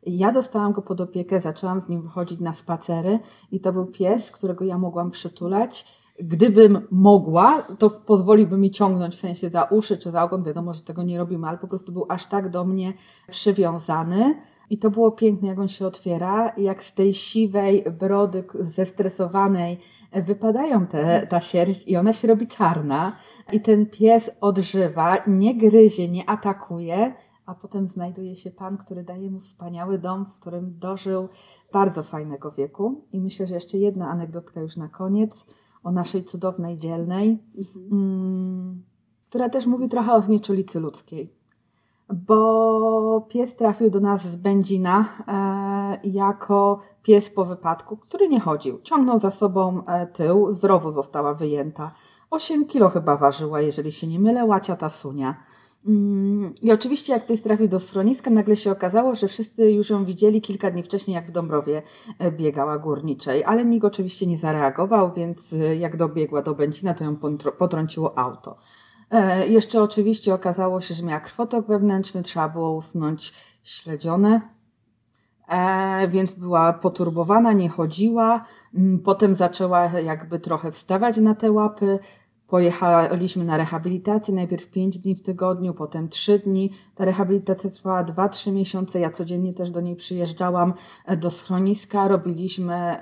Ja 0.06 0.32
dostałam 0.32 0.72
go 0.72 0.82
pod 0.82 1.00
opiekę, 1.00 1.40
zaczęłam 1.40 1.80
z 1.80 1.88
nim 1.88 2.02
wychodzić 2.02 2.40
na 2.40 2.54
spacery 2.54 3.18
i 3.52 3.60
to 3.60 3.72
był 3.72 3.86
pies, 3.86 4.30
którego 4.30 4.64
ja 4.64 4.78
mogłam 4.78 5.10
przytulać. 5.10 5.84
Gdybym 6.20 6.86
mogła, 6.90 7.62
to 7.78 7.90
pozwoliłby 7.90 8.56
mi 8.56 8.70
ciągnąć 8.70 9.14
w 9.14 9.20
sensie 9.20 9.48
za 9.48 9.62
uszy 9.62 9.98
czy 9.98 10.10
za 10.10 10.22
ogon. 10.22 10.44
Wiadomo, 10.44 10.74
że 10.74 10.82
tego 10.82 11.02
nie 11.02 11.18
robimy, 11.18 11.48
ale 11.48 11.58
po 11.58 11.68
prostu 11.68 11.92
był 11.92 12.06
aż 12.08 12.26
tak 12.26 12.50
do 12.50 12.64
mnie 12.64 12.92
przywiązany. 13.30 14.34
I 14.70 14.78
to 14.78 14.90
było 14.90 15.12
piękne, 15.12 15.48
jak 15.48 15.58
on 15.58 15.68
się 15.68 15.86
otwiera, 15.86 16.52
jak 16.56 16.84
z 16.84 16.94
tej 16.94 17.14
siwej 17.14 17.84
brody 17.98 18.44
zestresowanej 18.60 19.80
wypadają 20.12 20.86
te, 20.86 21.26
ta 21.26 21.40
sierść 21.40 21.88
i 21.88 21.96
ona 21.96 22.12
się 22.12 22.28
robi 22.28 22.46
czarna. 22.46 23.16
I 23.52 23.60
ten 23.60 23.86
pies 23.86 24.30
odżywa, 24.40 25.16
nie 25.26 25.54
gryzie, 25.54 26.08
nie 26.08 26.30
atakuje, 26.30 27.14
a 27.46 27.54
potem 27.54 27.88
znajduje 27.88 28.36
się 28.36 28.50
pan, 28.50 28.76
który 28.76 29.04
daje 29.04 29.30
mu 29.30 29.40
wspaniały 29.40 29.98
dom, 29.98 30.26
w 30.26 30.40
którym 30.40 30.78
dożył 30.78 31.28
bardzo 31.72 32.02
fajnego 32.02 32.50
wieku. 32.50 33.04
I 33.12 33.20
myślę, 33.20 33.46
że 33.46 33.54
jeszcze 33.54 33.78
jedna 33.78 34.08
anegdotka 34.08 34.60
już 34.60 34.76
na 34.76 34.88
koniec 34.88 35.56
o 35.82 35.92
naszej 35.92 36.24
cudownej 36.24 36.76
dzielnej, 36.76 37.38
mm, 37.92 38.84
która 39.28 39.48
też 39.48 39.66
mówi 39.66 39.88
trochę 39.88 40.12
o 40.12 40.22
znieczulicy 40.22 40.80
ludzkiej 40.80 41.37
bo 42.12 43.26
pies 43.28 43.56
trafił 43.56 43.90
do 43.90 44.00
nas 44.00 44.22
z 44.22 44.36
Będzina 44.36 45.04
e, 45.28 46.08
jako 46.08 46.80
pies 47.02 47.30
po 47.30 47.44
wypadku, 47.44 47.96
który 47.96 48.28
nie 48.28 48.40
chodził. 48.40 48.80
Ciągnął 48.82 49.18
za 49.18 49.30
sobą 49.30 49.84
e, 49.86 50.06
tył, 50.06 50.52
z 50.52 50.64
rowu 50.64 50.92
została 50.92 51.34
wyjęta. 51.34 51.92
8 52.30 52.64
kilo 52.64 52.88
chyba 52.88 53.16
ważyła, 53.16 53.60
jeżeli 53.60 53.92
się 53.92 54.06
nie 54.06 54.18
mylę, 54.18 54.44
łacia 54.44 54.76
ta 54.76 54.90
sunia. 54.90 55.36
Mm, 55.86 56.54
I 56.62 56.72
oczywiście 56.72 57.12
jak 57.12 57.26
pies 57.26 57.42
trafił 57.42 57.68
do 57.68 57.80
schroniska, 57.80 58.30
nagle 58.30 58.56
się 58.56 58.70
okazało, 58.70 59.14
że 59.14 59.28
wszyscy 59.28 59.72
już 59.72 59.90
ją 59.90 60.04
widzieli 60.04 60.40
kilka 60.40 60.70
dni 60.70 60.82
wcześniej, 60.82 61.14
jak 61.14 61.28
w 61.28 61.30
Dąbrowie 61.30 61.82
e, 62.18 62.32
biegała 62.32 62.78
górniczej, 62.78 63.44
ale 63.44 63.64
nikt 63.64 63.84
oczywiście 63.84 64.26
nie 64.26 64.38
zareagował, 64.38 65.12
więc 65.12 65.54
jak 65.78 65.96
dobiegła 65.96 66.42
do 66.42 66.54
Będzina, 66.54 66.94
to 66.94 67.04
ją 67.04 67.16
potrąciło 67.58 68.18
auto. 68.18 68.56
E, 69.10 69.48
jeszcze 69.48 69.82
oczywiście 69.82 70.34
okazało 70.34 70.80
się, 70.80 70.94
że 70.94 71.04
miała 71.04 71.20
krwotok 71.20 71.66
wewnętrzny, 71.66 72.22
trzeba 72.22 72.48
było 72.48 72.72
usunąć 72.72 73.32
śledzione, 73.62 74.40
e, 75.48 76.08
więc 76.08 76.34
była 76.34 76.72
poturbowana, 76.72 77.52
nie 77.52 77.68
chodziła. 77.68 78.44
Mm, 78.74 78.98
potem 78.98 79.34
zaczęła 79.34 79.84
jakby 79.84 80.38
trochę 80.38 80.72
wstawać 80.72 81.16
na 81.16 81.34
te 81.34 81.52
łapy. 81.52 81.98
Pojechaliśmy 82.46 83.44
na 83.44 83.56
rehabilitację, 83.56 84.34
najpierw 84.34 84.70
5 84.70 84.98
dni 84.98 85.14
w 85.14 85.22
tygodniu, 85.22 85.74
potem 85.74 86.08
3 86.08 86.38
dni. 86.38 86.70
Ta 86.94 87.04
rehabilitacja 87.04 87.70
trwała 87.70 88.04
2-3 88.04 88.52
miesiące. 88.52 89.00
Ja 89.00 89.10
codziennie 89.10 89.54
też 89.54 89.70
do 89.70 89.80
niej 89.80 89.96
przyjeżdżałam 89.96 90.74
e, 91.06 91.16
do 91.16 91.30
schroniska. 91.30 92.08
Robiliśmy, 92.08 92.96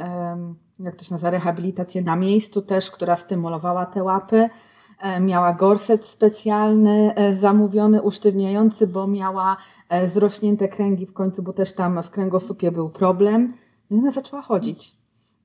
jak 0.79 0.97
to 0.97 1.05
się 1.05 1.15
nazywa, 1.15 1.31
rehabilitację 1.31 2.03
na 2.03 2.17
miejscu 2.17 2.63
też, 2.63 2.91
która 2.91 3.17
stymulowała 3.17 3.87
te 3.87 4.03
łapy. 4.03 4.51
E, 4.99 5.21
miała 5.21 5.53
gorset 5.53 6.05
specjalny, 6.05 7.15
e, 7.15 7.35
zamówiony, 7.35 8.03
usztywniający, 8.03 8.87
bo 8.87 9.07
miała 9.07 9.57
e, 9.89 10.09
zrośnięte 10.09 10.69
kręgi 10.69 11.07
w 11.07 11.13
końcu, 11.13 11.43
bo 11.43 11.53
też 11.53 11.73
tam 11.73 12.03
w 12.03 12.11
kręgosłupie 12.11 12.73
był 12.73 12.91
problem. 12.91 13.53
No 13.91 13.97
i 13.97 14.01
ona 14.01 14.11
zaczęła 14.11 14.43
chodzić. 14.43 14.97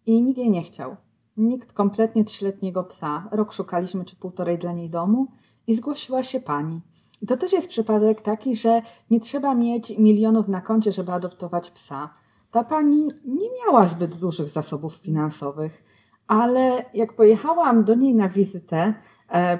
I 0.05 0.23
nikt 0.23 0.37
jej 0.37 0.49
nie 0.49 0.63
chciał. 0.63 0.95
Nikt 1.37 1.73
kompletnie 1.73 2.23
trzyletniego 2.23 2.83
psa. 2.83 3.29
Rok 3.31 3.53
szukaliśmy, 3.53 4.05
czy 4.05 4.15
półtorej 4.15 4.57
dla 4.57 4.73
niej 4.73 4.89
domu 4.89 5.27
i 5.67 5.75
zgłosiła 5.75 6.23
się 6.23 6.39
pani. 6.39 6.81
I 7.21 7.27
to 7.27 7.37
też 7.37 7.53
jest 7.53 7.69
przypadek 7.69 8.21
taki, 8.21 8.55
że 8.55 8.81
nie 9.09 9.19
trzeba 9.19 9.55
mieć 9.55 9.97
milionów 9.97 10.47
na 10.47 10.61
koncie, 10.61 10.91
żeby 10.91 11.11
adoptować 11.11 11.71
psa. 11.71 12.09
Ta 12.51 12.63
pani 12.63 13.07
nie 13.25 13.49
miała 13.65 13.87
zbyt 13.87 14.15
dużych 14.15 14.49
zasobów 14.49 14.95
finansowych, 14.95 15.83
ale 16.27 16.85
jak 16.93 17.13
pojechałam 17.13 17.83
do 17.83 17.95
niej 17.95 18.15
na 18.15 18.29
wizytę, 18.29 18.93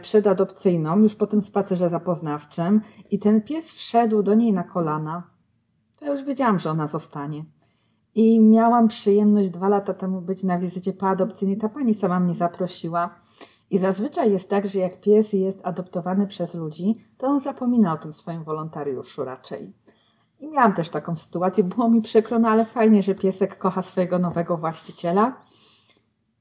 przedadopcyjną, 0.01 0.99
już 0.99 1.15
po 1.15 1.27
tym 1.27 1.41
spacerze 1.41 1.89
zapoznawczym 1.89 2.81
i 3.11 3.19
ten 3.19 3.41
pies 3.41 3.73
wszedł 3.73 4.23
do 4.23 4.35
niej 4.35 4.53
na 4.53 4.63
kolana, 4.63 5.31
to 5.95 6.05
ja 6.05 6.11
już 6.11 6.23
wiedziałam, 6.23 6.59
że 6.59 6.69
ona 6.69 6.87
zostanie. 6.87 7.45
I 8.15 8.39
miałam 8.39 8.87
przyjemność 8.87 9.49
dwa 9.49 9.69
lata 9.69 9.93
temu 9.93 10.21
być 10.21 10.43
na 10.43 10.57
wizycie 10.59 10.93
poadopcyjnej. 10.93 11.57
Ta 11.57 11.69
pani 11.69 11.93
sama 11.93 12.19
mnie 12.19 12.35
zaprosiła. 12.35 13.15
I 13.69 13.79
zazwyczaj 13.79 14.31
jest 14.31 14.49
tak, 14.49 14.67
że 14.67 14.79
jak 14.79 15.01
pies 15.01 15.33
jest 15.33 15.59
adoptowany 15.63 16.27
przez 16.27 16.55
ludzi, 16.55 16.95
to 17.17 17.27
on 17.27 17.39
zapomina 17.39 17.93
o 17.93 17.97
tym 17.97 18.13
swoim 18.13 18.43
wolontariuszu 18.43 19.23
raczej. 19.23 19.73
I 20.39 20.47
miałam 20.47 20.73
też 20.73 20.89
taką 20.89 21.15
sytuację. 21.15 21.63
Było 21.63 21.89
mi 21.89 22.01
przykro, 22.01 22.39
no 22.39 22.49
ale 22.49 22.65
fajnie, 22.65 23.03
że 23.03 23.15
piesek 23.15 23.57
kocha 23.57 23.81
swojego 23.81 24.19
nowego 24.19 24.57
właściciela. 24.57 25.41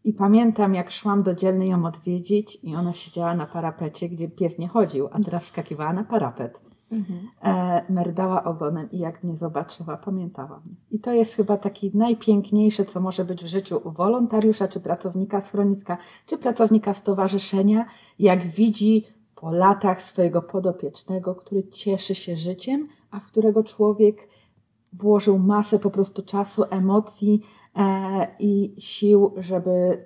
I 0.05 0.13
pamiętam, 0.13 0.75
jak 0.75 0.91
szłam 0.91 1.23
do 1.23 1.35
dzielnej 1.35 1.69
ją 1.69 1.85
odwiedzić 1.85 2.59
i 2.63 2.77
ona 2.77 2.93
siedziała 2.93 3.35
na 3.35 3.47
parapecie, 3.47 4.09
gdzie 4.09 4.29
pies 4.29 4.59
nie 4.59 4.69
chodził, 4.69 5.09
a 5.13 5.21
teraz 5.21 5.45
skakiwała 5.45 5.93
na 5.93 6.05
parapet. 6.05 6.63
Mhm. 6.93 7.29
E, 7.43 7.93
merdała 7.93 8.45
ogonem 8.45 8.91
i 8.91 8.99
jak 8.99 9.25
mnie 9.25 9.37
zobaczyła, 9.37 9.97
pamiętała 9.97 10.61
mnie. 10.67 10.75
I 10.91 10.99
to 10.99 11.13
jest 11.13 11.35
chyba 11.35 11.57
taki 11.57 11.91
najpiękniejsze, 11.95 12.85
co 12.85 13.01
może 13.01 13.25
być 13.25 13.45
w 13.45 13.47
życiu 13.47 13.81
wolontariusza, 13.85 14.69
czy 14.69 14.81
pracownika 14.81 15.41
schroniska, 15.41 15.99
czy 16.27 16.39
pracownika 16.39 16.95
stowarzyszenia, 16.95 17.85
jak 18.19 18.47
widzi 18.47 19.05
po 19.35 19.51
latach 19.51 20.03
swojego 20.03 20.43
podopiecznego, 20.43 21.35
który 21.35 21.69
cieszy 21.69 22.15
się 22.15 22.37
życiem, 22.37 22.89
a 23.11 23.21
w 23.21 23.27
którego 23.27 23.65
człowiek 23.65 24.29
włożył 24.93 25.39
masę 25.39 25.79
po 25.79 25.91
prostu 25.91 26.23
czasu, 26.23 26.65
emocji, 26.71 27.43
E, 27.77 28.27
i 28.39 28.75
sił, 28.79 29.35
żeby 29.37 30.05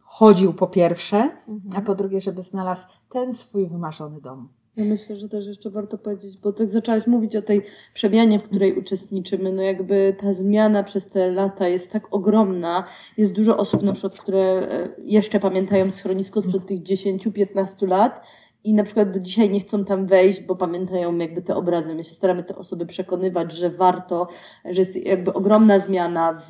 chodził 0.00 0.52
po 0.52 0.66
pierwsze, 0.66 1.16
mhm. 1.48 1.60
a 1.76 1.80
po 1.80 1.94
drugie, 1.94 2.20
żeby 2.20 2.42
znalazł 2.42 2.88
ten 3.08 3.34
swój 3.34 3.68
wymarzony 3.68 4.20
dom. 4.20 4.48
Ja 4.76 4.84
myślę, 4.84 5.16
że 5.16 5.28
też 5.28 5.46
jeszcze 5.46 5.70
warto 5.70 5.98
powiedzieć, 5.98 6.38
bo 6.38 6.52
tak 6.52 6.70
zaczęłaś 6.70 7.06
mówić 7.06 7.36
o 7.36 7.42
tej 7.42 7.62
przemianie, 7.94 8.38
w 8.38 8.42
której 8.42 8.78
uczestniczymy. 8.78 9.52
No 9.52 9.62
jakby 9.62 10.16
ta 10.20 10.32
zmiana 10.32 10.82
przez 10.82 11.08
te 11.08 11.30
lata 11.32 11.68
jest 11.68 11.92
tak 11.92 12.14
ogromna. 12.14 12.84
Jest 13.16 13.34
dużo 13.34 13.56
osób 13.56 13.82
na 13.82 13.92
przykład, 13.92 14.20
które 14.20 14.38
e, 14.38 14.88
jeszcze 14.98 15.40
pamiętają 15.40 15.90
schronisko 15.90 16.42
sprzed 16.42 16.66
tych 16.66 16.82
10-15 16.82 17.88
lat 17.88 18.26
i 18.66 18.74
na 18.74 18.84
przykład 18.84 19.10
do 19.10 19.20
dzisiaj 19.20 19.50
nie 19.50 19.60
chcą 19.60 19.84
tam 19.84 20.06
wejść, 20.06 20.40
bo 20.40 20.56
pamiętają 20.56 21.18
jakby 21.18 21.42
te 21.42 21.56
obrazy. 21.56 21.94
My 21.94 22.04
się 22.04 22.10
staramy 22.10 22.42
te 22.42 22.56
osoby 22.56 22.86
przekonywać, 22.86 23.52
że 23.52 23.70
warto, 23.70 24.28
że 24.64 24.80
jest 24.80 25.06
jakby 25.06 25.32
ogromna 25.32 25.78
zmiana 25.78 26.32
w, 26.32 26.44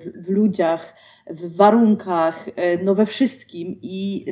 w, 0.00 0.26
w 0.26 0.30
ludziach, 0.30 0.94
w 1.30 1.56
warunkach, 1.56 2.48
e, 2.56 2.84
no 2.84 2.94
we 2.94 3.06
wszystkim 3.06 3.78
i 3.82 4.24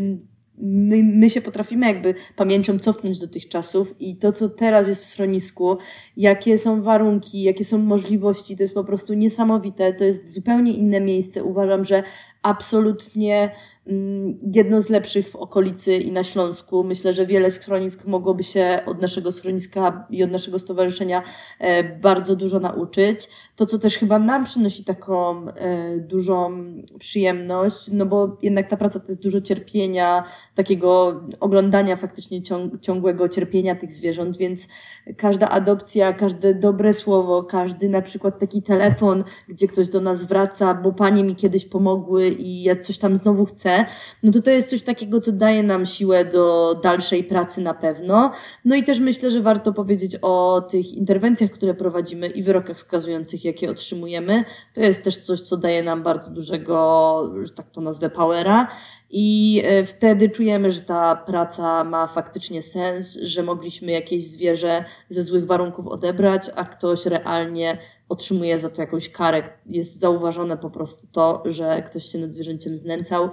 my, 0.59 1.03
my 1.03 1.31
się 1.31 1.41
potrafimy 1.41 1.87
jakby 1.87 2.15
pamięcią 2.37 2.79
cofnąć 2.79 3.19
do 3.19 3.29
tych 3.29 3.49
czasów 3.49 3.95
i 4.01 4.17
to, 4.17 4.33
co 4.33 4.49
teraz 4.49 4.89
jest 4.89 5.03
w 5.03 5.07
schronisku, 5.07 5.77
jakie 6.17 6.59
są 6.59 6.83
warunki, 6.83 7.43
jakie 7.43 7.65
są 7.65 7.79
możliwości, 7.79 8.57
to 8.57 8.63
jest 8.63 8.75
po 8.75 8.85
prostu 8.85 9.15
niesamowite. 9.15 9.93
To 9.93 10.05
jest 10.05 10.35
zupełnie 10.35 10.73
inne 10.73 11.01
miejsce. 11.01 11.45
Uważam, 11.45 11.85
że 11.85 12.03
absolutnie 12.43 13.53
Mm, 13.87 14.39
jedno 14.55 14.83
z 14.83 14.89
lepszych 14.89 15.29
w 15.29 15.37
okolicy 15.37 15.97
i 15.97 16.13
na 16.13 16.25
Śląsku. 16.25 16.85
Myślę, 16.85 17.13
że 17.13 17.27
wiele 17.27 17.51
schronisk 17.51 18.07
mogłoby 18.07 18.43
się 18.43 18.81
od 18.87 19.03
naszego 19.03 19.33
schroniska 19.33 20.07
i 20.11 20.25
od 20.25 20.31
naszego 20.31 20.59
stowarzyszenia 20.59 21.23
e, 21.59 21.85
bardzo 21.99 22.37
dużo 22.37 22.61
nauczyć. 22.61 23.29
To, 23.57 23.67
co 23.67 23.79
też 23.79 23.99
chyba 23.99 24.19
nam 24.19 24.45
przynosi 24.45 24.85
taką 24.85 25.47
e, 25.49 25.99
dużą 26.01 26.65
przyjemność, 26.99 27.91
no 27.93 28.07
bo 28.07 28.37
jednak 28.43 28.71
ta 28.71 28.77
praca 28.77 29.01
to 29.01 29.09
jest 29.09 29.23
dużo 29.23 29.41
cierpienia, 29.41 30.25
takiego 30.55 31.21
oglądania 31.41 31.97
faktycznie 31.97 32.41
ciągłego 32.81 33.29
cierpienia 33.29 33.75
tych 33.75 33.93
zwierząt, 33.93 34.37
więc 34.37 34.69
każda 35.17 35.49
adopcja, 35.49 36.13
każde 36.13 36.55
dobre 36.55 36.93
słowo, 36.93 37.43
każdy 37.43 37.89
na 37.89 38.03
przykład 38.03 38.39
taki 38.39 38.63
telefon, 38.63 39.25
gdzie 39.49 39.69
ktoś 39.69 39.89
do 39.89 40.01
nas 40.01 40.25
wraca, 40.25 40.75
bo 40.75 40.93
panie 40.93 41.25
mi 41.25 41.37
kiedyś 41.37 41.65
pomogły 41.65 42.36
i 42.37 42.63
ja 42.63 42.77
coś 42.77 42.99
tam 42.99 43.17
znowu 43.17 43.47
chcę, 43.47 43.85
no 44.23 44.33
to 44.33 44.43
to 44.43 44.51
jest 44.51 44.71
coś 44.71 44.83
takiego, 44.83 45.21
co 45.21 45.33
daje 45.33 45.63
nam 45.63 45.87
siłę 45.87 46.25
do 46.25 46.75
dalszej 46.83 47.25
pracy 47.25 47.61
na 47.61 47.75
pewno. 47.75 48.31
No 48.65 48.77
i 48.77 48.85
też 48.85 49.01
myślę, 49.01 49.31
że 49.31 49.41
warto 49.41 49.73
powiedzieć 49.73 50.17
o 50.23 50.63
tych 50.71 50.95
interwencjach, 50.95 51.51
które 51.51 51.75
prowadzimy 51.75 52.27
i 52.27 52.43
wyrokach 52.43 52.81
skazujących, 52.81 53.45
jakie 53.45 53.71
otrzymujemy. 53.71 54.45
To 54.75 54.81
jest 54.81 55.05
też 55.05 55.17
coś, 55.17 55.41
co 55.41 55.57
daje 55.57 55.83
nam 55.83 56.03
bardzo 56.03 56.31
dużego, 56.31 57.33
że 57.43 57.53
tak 57.53 57.71
to 57.71 57.81
nazwę, 57.81 58.11
powera. 58.11 58.69
I 59.11 59.63
e, 59.65 59.85
wtedy 59.85 60.31
czujemy, 60.31 60.71
że 60.71 60.81
ta 60.81 61.17
praca 61.17 61.85
ma 61.85 62.07
faktycznie 62.07 62.63
sens, 62.63 63.19
że 63.23 63.43
mogliśmy 63.43 63.93
jakieś 63.93 64.25
zwierzę 64.25 64.85
ze 65.09 65.23
złych 65.23 65.47
warunków 65.47 65.87
odebrać, 65.87 66.51
a 66.57 66.65
ktoś 66.65 67.07
realnie 67.07 67.79
otrzymuje 68.09 68.59
za 68.59 68.71
to 68.71 68.83
jakąś 68.83 69.09
karę. 69.09 69.43
Jest 69.67 70.01
zauważone 70.01 70.57
po 70.57 70.71
prostu 70.71 71.07
to, 71.13 71.43
że 71.45 71.83
ktoś 71.83 72.05
się 72.05 72.19
nad 72.19 72.33
zwierzęciem 72.33 72.77
znęcał. 72.77 73.31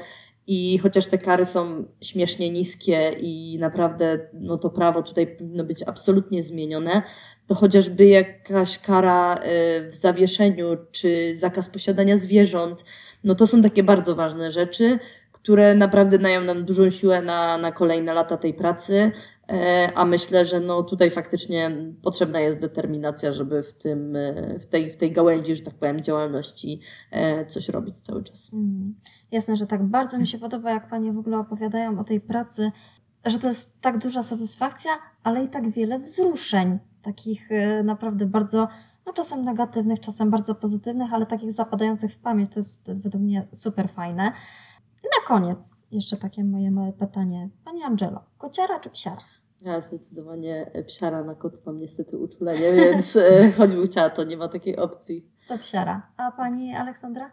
I 0.48 0.78
chociaż 0.78 1.08
te 1.08 1.18
kary 1.18 1.46
są 1.46 1.86
śmiesznie 2.02 2.50
niskie 2.50 3.16
i 3.20 3.58
naprawdę 3.60 4.20
no 4.34 4.58
to 4.58 4.70
prawo 4.70 5.04
tutaj 5.04 5.28
powinno 5.28 5.64
być 5.64 5.84
absolutnie 5.84 6.44
zmienione, 6.44 7.02
to 7.48 7.56
chociażby 7.56 8.06
jakaś 8.06 8.80
kara 8.80 9.36
e, 9.36 9.40
w 9.90 9.96
zawieszeniu 9.96 10.66
czy 10.92 11.36
zakaz 11.36 11.70
posiadania 11.70 12.18
zwierząt, 12.18 12.84
no 13.24 13.36
to 13.36 13.48
są 13.48 13.62
takie 13.62 13.84
bardzo 13.84 14.16
ważne 14.16 14.52
rzeczy, 14.52 15.00
które 15.32 15.76
naprawdę 15.76 16.20
dają 16.20 16.44
nam 16.44 16.66
dużą 16.66 16.90
siłę 16.90 17.22
na, 17.22 17.58
na 17.58 17.72
kolejne 17.72 18.14
lata 18.14 18.38
tej 18.38 18.54
pracy, 18.54 19.12
a 19.96 20.06
myślę, 20.06 20.46
że 20.46 20.60
no 20.60 20.84
tutaj 20.84 21.12
faktycznie 21.12 21.72
potrzebna 22.02 22.40
jest 22.40 22.60
determinacja, 22.60 23.32
żeby 23.32 23.64
w, 23.64 23.74
tym, 23.74 24.16
e, 24.16 24.60
w, 24.60 24.66
tej, 24.66 24.92
w 24.92 24.98
tej 24.98 25.12
gałęzi, 25.12 25.56
że 25.56 25.62
tak 25.62 25.74
powiem, 25.74 26.02
działalności 26.02 26.80
e, 27.12 27.46
coś 27.46 27.70
robić 27.70 28.02
cały 28.02 28.24
czas. 28.24 28.54
Mm. 28.54 28.96
Jasne, 29.32 29.56
że 29.56 29.68
tak. 29.68 29.84
Bardzo 29.84 30.20
mi 30.20 30.28
się 30.28 30.38
podoba, 30.38 30.72
jak 30.72 30.90
Panie 30.90 31.14
w 31.14 31.18
ogóle 31.18 31.38
opowiadają 31.38 32.00
o 32.00 32.04
tej 32.04 32.22
pracy, 32.22 32.72
że 33.26 33.40
to 33.40 33.48
jest 33.48 33.82
tak 33.82 33.98
duża 33.98 34.24
satysfakcja, 34.24 34.92
ale 35.24 35.44
i 35.44 35.48
tak 35.48 35.72
wiele 35.72 36.00
wzruszeń, 36.00 36.80
takich 37.02 37.50
naprawdę 37.84 38.26
bardzo, 38.26 38.68
no 39.06 39.14
czasem 39.14 39.44
negatywnych, 39.44 40.00
czasem 40.00 40.30
bardzo 40.30 40.56
pozytywnych, 40.56 41.14
ale 41.14 41.26
takich 41.26 41.52
zapadających 41.52 42.14
w 42.14 42.20
pamięć. 42.20 42.50
To 42.50 42.60
jest 42.60 42.94
według 42.94 43.24
mnie 43.24 43.48
super 43.54 43.90
fajne. 43.90 44.32
Na 45.04 45.28
koniec 45.28 45.84
jeszcze 45.92 46.18
takie 46.18 46.44
moje 46.44 46.72
małe 46.72 46.94
pytanie. 46.94 47.50
Pani 47.66 47.84
Angelo, 47.84 48.24
kociara 48.38 48.80
czy 48.80 48.90
psiara? 48.90 49.22
Ja 49.62 49.82
zdecydowanie 49.82 50.72
psiara 50.88 51.24
na 51.24 51.36
kot 51.36 51.66
mam 51.66 51.80
niestety 51.80 52.18
uczulenie, 52.18 52.74
więc 52.74 53.16
e, 53.16 53.22
choćbym 53.58 53.86
chciała, 53.86 54.10
to 54.10 54.24
nie 54.24 54.38
ma 54.38 54.48
takiej 54.48 54.78
opcji. 54.78 55.32
To 55.48 55.58
psiara. 55.58 56.12
A 56.18 56.32
pani 56.32 56.76
Aleksandra? 56.76 57.32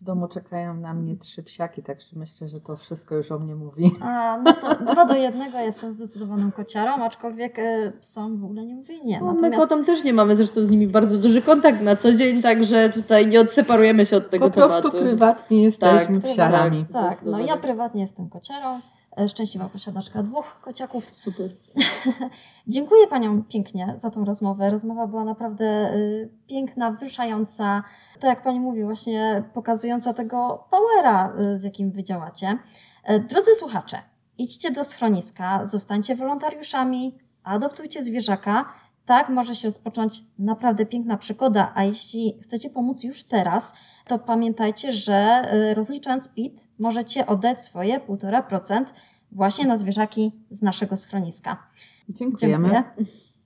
W 0.00 0.04
domu 0.04 0.28
czekają 0.28 0.74
na 0.74 0.94
mnie 0.94 1.16
trzy 1.16 1.42
psiaki, 1.42 1.82
także 1.82 2.06
myślę, 2.16 2.48
że 2.48 2.60
to 2.60 2.76
wszystko 2.76 3.14
już 3.14 3.32
o 3.32 3.38
mnie 3.38 3.54
mówi. 3.54 3.90
A, 4.02 4.38
no 4.44 4.52
to 4.52 4.84
dwa 4.84 5.04
do 5.04 5.14
jednego 5.14 5.58
jestem 5.58 5.90
zdecydowaną 5.90 6.52
kociarą, 6.52 6.92
aczkolwiek 7.04 7.58
y, 7.58 7.92
psom 8.00 8.36
w 8.36 8.44
ogóle 8.44 8.66
nie 8.66 8.74
mówię 8.74 9.00
nie. 9.04 9.20
No, 9.20 9.26
Natomiast... 9.26 9.54
My 9.54 9.56
kotom 9.56 9.84
też 9.84 10.04
nie 10.04 10.12
mamy 10.12 10.36
zresztą 10.36 10.64
z 10.64 10.70
nimi 10.70 10.86
bardzo 10.86 11.18
duży 11.18 11.42
kontakt 11.42 11.80
na 11.80 11.96
co 11.96 12.12
dzień, 12.12 12.42
także 12.42 12.90
tutaj 12.90 13.26
nie 13.26 13.40
odseparujemy 13.40 14.06
się 14.06 14.16
od 14.16 14.30
tego 14.30 14.50
tematu. 14.50 14.74
Po 14.74 14.80
prostu 14.80 15.00
prywatnie 15.04 15.62
jesteśmy 15.62 16.20
tak, 16.20 16.30
psiarami. 16.30 16.86
Tak, 16.92 17.16
tak, 17.16 17.24
no 17.26 17.38
ja 17.38 17.56
prywatnie 17.56 18.00
jestem 18.00 18.28
kociarą. 18.28 18.80
E, 19.18 19.28
szczęśliwa 19.28 19.68
posiadaczka 19.68 20.22
dwóch 20.22 20.60
kociaków. 20.60 21.16
Super. 21.16 21.50
Dziękuję 22.66 23.06
Paniom 23.06 23.44
pięknie 23.44 23.94
za 23.96 24.10
tą 24.10 24.24
rozmowę. 24.24 24.70
Rozmowa 24.70 25.06
była 25.06 25.24
naprawdę 25.24 25.94
y, 25.94 26.30
piękna, 26.48 26.90
wzruszająca. 26.90 27.82
Tak 28.20 28.30
jak 28.30 28.42
Pani 28.42 28.60
mówi, 28.60 28.84
właśnie 28.84 29.42
pokazująca 29.54 30.14
tego 30.14 30.64
powera, 30.70 31.36
y, 31.40 31.58
z 31.58 31.64
jakim 31.64 31.92
Wy 31.92 32.02
działacie. 32.02 32.58
E, 33.04 33.20
drodzy 33.20 33.54
słuchacze, 33.54 33.96
idźcie 34.38 34.70
do 34.70 34.84
schroniska, 34.84 35.64
zostańcie 35.64 36.16
wolontariuszami, 36.16 37.18
adoptujcie 37.42 38.04
zwierzaka. 38.04 38.72
Tak 39.04 39.28
może 39.28 39.54
się 39.54 39.68
rozpocząć 39.68 40.24
naprawdę 40.38 40.86
piękna 40.86 41.16
przygoda, 41.16 41.72
a 41.74 41.84
jeśli 41.84 42.38
chcecie 42.42 42.70
pomóc 42.70 43.04
już 43.04 43.22
teraz, 43.22 43.72
to 44.06 44.18
pamiętajcie, 44.18 44.92
że 44.92 45.42
y, 45.70 45.74
rozliczając 45.74 46.28
PIT 46.28 46.68
możecie 46.78 47.26
oddać 47.26 47.58
swoje 47.58 48.00
1,5% 48.00 48.84
właśnie 49.32 49.66
na 49.66 49.78
zwierzaki 49.78 50.32
z 50.50 50.62
naszego 50.62 50.96
schroniska. 50.96 51.66
Dziękujemy. 52.08 52.68
Dziękuję. 52.68 53.06